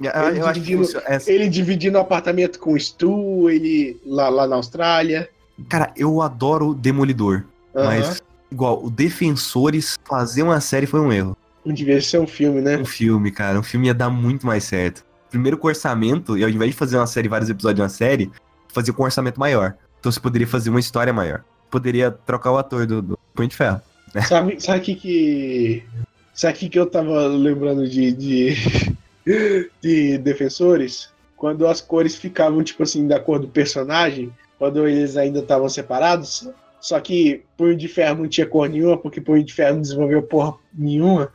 Eu, 0.00 0.10
Ele 0.28 0.40
eu 0.40 0.46
acho 0.46 0.60
que 0.60 0.66
dividindo- 0.66 0.84
funciona- 0.84 1.06
é- 1.08 1.32
Ele 1.32 1.48
dividindo 1.48 1.96
o 1.98 2.00
apartamento 2.00 2.58
com 2.58 2.74
o 2.74 2.78
Stu, 2.80 3.48
ele 3.48 3.98
lá, 4.04 4.28
lá 4.28 4.46
na 4.46 4.56
Austrália. 4.56 5.30
Cara, 5.68 5.90
eu 5.96 6.20
adoro 6.20 6.68
o 6.70 6.74
Demolidor. 6.74 7.44
Mas, 7.74 8.22
igual, 8.50 8.84
o 8.84 8.90
Defensores 8.90 9.98
fazer 10.04 10.42
uma 10.42 10.60
série 10.60 10.86
foi 10.86 11.00
um 11.00 11.12
erro. 11.12 11.36
Não 11.64 11.72
devia 11.72 12.00
ser 12.02 12.18
um 12.20 12.26
filme, 12.26 12.60
né? 12.60 12.76
Um 12.76 12.84
filme, 12.84 13.30
cara. 13.30 13.58
Um 13.58 13.62
filme 13.62 13.86
ia 13.86 13.94
dar 13.94 14.10
muito 14.10 14.46
mais 14.46 14.64
certo. 14.64 15.02
Primeiro 15.30 15.56
com 15.56 15.66
orçamento, 15.66 16.36
e 16.36 16.44
ao 16.44 16.50
invés 16.50 16.72
de 16.72 16.76
fazer 16.76 16.96
uma 16.98 17.06
série, 17.06 17.28
vários 17.28 17.48
episódios 17.48 17.76
de 17.76 17.82
uma 17.82 17.88
série, 17.88 18.30
fazer 18.68 18.92
com 18.92 19.02
um 19.02 19.06
orçamento 19.06 19.40
maior. 19.40 19.74
Então 19.98 20.12
você 20.12 20.20
poderia 20.20 20.46
fazer 20.46 20.68
uma 20.70 20.78
história 20.78 21.12
maior. 21.12 21.42
Poderia 21.70 22.10
trocar 22.10 22.52
o 22.52 22.58
ator 22.58 22.86
do, 22.86 23.00
do 23.00 23.18
Punho 23.34 23.48
de 23.48 23.56
Ferro. 23.56 23.80
Sabe, 24.22 24.60
sabe 24.60 24.78
o 24.78 24.82
que 24.82 24.94
que. 24.94 25.84
Sabe 26.32 26.58
que 26.58 26.68
que 26.68 26.78
eu 26.78 26.86
tava 26.86 27.26
lembrando 27.28 27.88
de, 27.88 28.12
de, 28.12 28.54
de 29.80 30.18
defensores? 30.18 31.12
Quando 31.36 31.66
as 31.66 31.80
cores 31.80 32.14
ficavam, 32.16 32.62
tipo 32.62 32.82
assim, 32.82 33.06
da 33.06 33.20
cor 33.20 33.38
do 33.38 33.48
personagem, 33.48 34.32
quando 34.58 34.86
eles 34.86 35.16
ainda 35.16 35.40
estavam 35.40 35.68
separados. 35.68 36.48
Só 36.80 37.00
que 37.00 37.42
Punho 37.56 37.76
de 37.76 37.88
Ferro 37.88 38.22
não 38.22 38.28
tinha 38.28 38.46
cor 38.46 38.68
nenhuma, 38.68 38.96
porque 38.98 39.20
Punho 39.20 39.42
de 39.42 39.52
Ferro 39.52 39.74
não 39.74 39.82
desenvolveu 39.82 40.22
porra 40.22 40.54
nenhuma. 40.72 41.30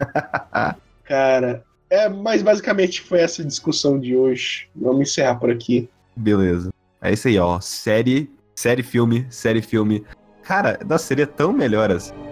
Cara, 1.05 1.63
é, 1.89 2.07
mas 2.07 2.43
basicamente 2.43 3.01
foi 3.01 3.19
essa 3.19 3.43
discussão 3.43 3.99
de 3.99 4.15
hoje. 4.15 4.69
Vamos 4.75 5.09
encerrar 5.09 5.35
por 5.35 5.49
aqui. 5.49 5.89
Beleza. 6.15 6.71
É 7.01 7.11
isso 7.11 7.27
aí, 7.27 7.39
ó. 7.39 7.59
Série, 7.59 8.29
série 8.53 8.83
filme, 8.83 9.25
série 9.29 9.61
filme. 9.61 10.03
Cara, 10.43 10.79
nossa, 10.87 11.05
seria 11.05 11.25
tão 11.25 11.51
melhor 11.51 11.91
assim. 11.91 12.28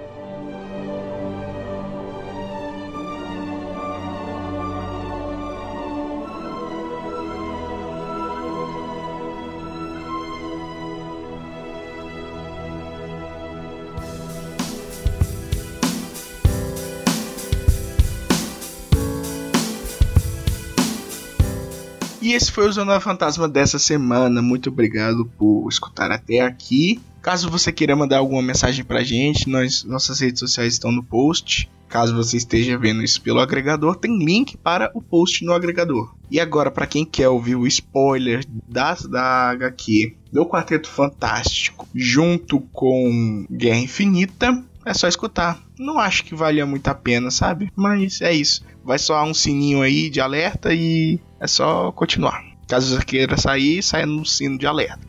E 22.22 22.34
esse 22.34 22.52
foi 22.52 22.68
o 22.68 22.72
Zona 22.72 23.00
Fantasma 23.00 23.48
dessa 23.48 23.78
semana. 23.78 24.42
Muito 24.42 24.70
obrigado 24.70 25.26
por 25.38 25.68
escutar 25.70 26.12
até 26.12 26.40
aqui. 26.40 27.00
Caso 27.22 27.50
você 27.50 27.72
queira 27.72 27.96
mandar 27.96 28.18
alguma 28.18 28.42
mensagem 28.42 28.86
pra 28.86 29.04
gente, 29.04 29.50
nós, 29.50 29.84
nossas 29.84 30.20
redes 30.20 30.40
sociais 30.40 30.74
estão 30.74 30.92
no 30.92 31.04
post. 31.04 31.70
Caso 31.90 32.16
você 32.16 32.38
esteja 32.38 32.78
vendo 32.78 33.04
isso 33.04 33.22
pelo 33.22 33.40
agregador, 33.40 33.96
tem 33.96 34.18
link 34.18 34.58
para 34.58 34.92
o 34.94 35.02
post 35.02 35.44
no 35.46 35.54
agregador. 35.54 36.14
E 36.30 36.40
agora, 36.40 36.70
para 36.70 36.88
quem 36.88 37.06
quer 37.06 37.30
ouvir 37.30 37.56
o 37.56 37.66
spoiler 37.66 38.44
da, 38.68 38.94
da 38.94 39.52
HQ 39.52 40.16
do 40.32 40.46
Quarteto 40.46 40.90
Fantástico 40.90 41.88
junto 41.96 42.60
com 42.74 43.46
Guerra 43.50 43.80
Infinita, 43.80 44.64
é 44.88 44.94
só 44.94 45.08
escutar. 45.08 45.62
Não 45.78 46.00
acho 46.00 46.24
que 46.24 46.34
valia 46.34 46.66
muito 46.66 46.88
a 46.88 46.96
pena, 46.96 47.30
sabe? 47.30 47.72
Mas 47.76 48.22
é 48.22 48.32
isso. 48.32 48.64
Vai 48.84 48.98
soar 48.98 49.26
um 49.26 49.34
sininho 49.34 49.82
aí 49.82 50.10
de 50.10 50.22
alerta 50.22 50.74
e 50.74 51.20
é 51.40 51.48
só 51.48 51.92
continuar. 51.92 52.44
Caso 52.68 52.96
você 52.96 53.06
queira 53.06 53.38
sair, 53.38 53.84
saia 53.84 54.06
no 54.06 54.26
sino 54.26 54.58
de 54.58 54.66
alerta. 54.66 55.00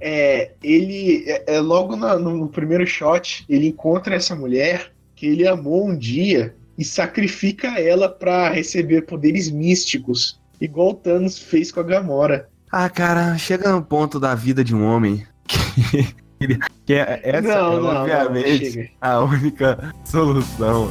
É, 0.00 0.50
ele 0.62 1.24
é, 1.26 1.54
é 1.54 1.60
logo 1.60 1.96
no, 1.96 2.18
no 2.18 2.48
primeiro 2.48 2.86
shot, 2.86 3.44
ele 3.48 3.68
encontra 3.68 4.14
essa 4.14 4.36
mulher 4.36 4.92
que 5.16 5.26
ele 5.26 5.46
amou 5.46 5.88
um 5.88 5.96
dia 5.96 6.54
e 6.76 6.84
sacrifica 6.84 7.80
ela 7.80 8.08
pra 8.08 8.50
receber 8.50 9.02
poderes 9.02 9.50
místicos, 9.50 10.38
igual 10.60 10.92
Thanos 10.92 11.38
fez 11.38 11.72
com 11.72 11.80
a 11.80 11.84
Gamora. 11.84 12.50
Ah, 12.76 12.90
cara, 12.90 13.38
chega 13.38 13.70
no 13.70 13.80
ponto 13.80 14.18
da 14.18 14.34
vida 14.34 14.64
de 14.64 14.74
um 14.74 14.84
homem 14.84 15.24
que, 15.46 16.12
que 16.84 16.92
é, 16.92 17.20
essa 17.22 17.46
não, 17.46 17.54
é, 17.54 17.76
não, 17.76 17.82
não, 17.82 18.00
obviamente, 18.02 18.72
chega. 18.72 18.90
a 19.00 19.20
única 19.20 19.94
solução. 20.04 20.90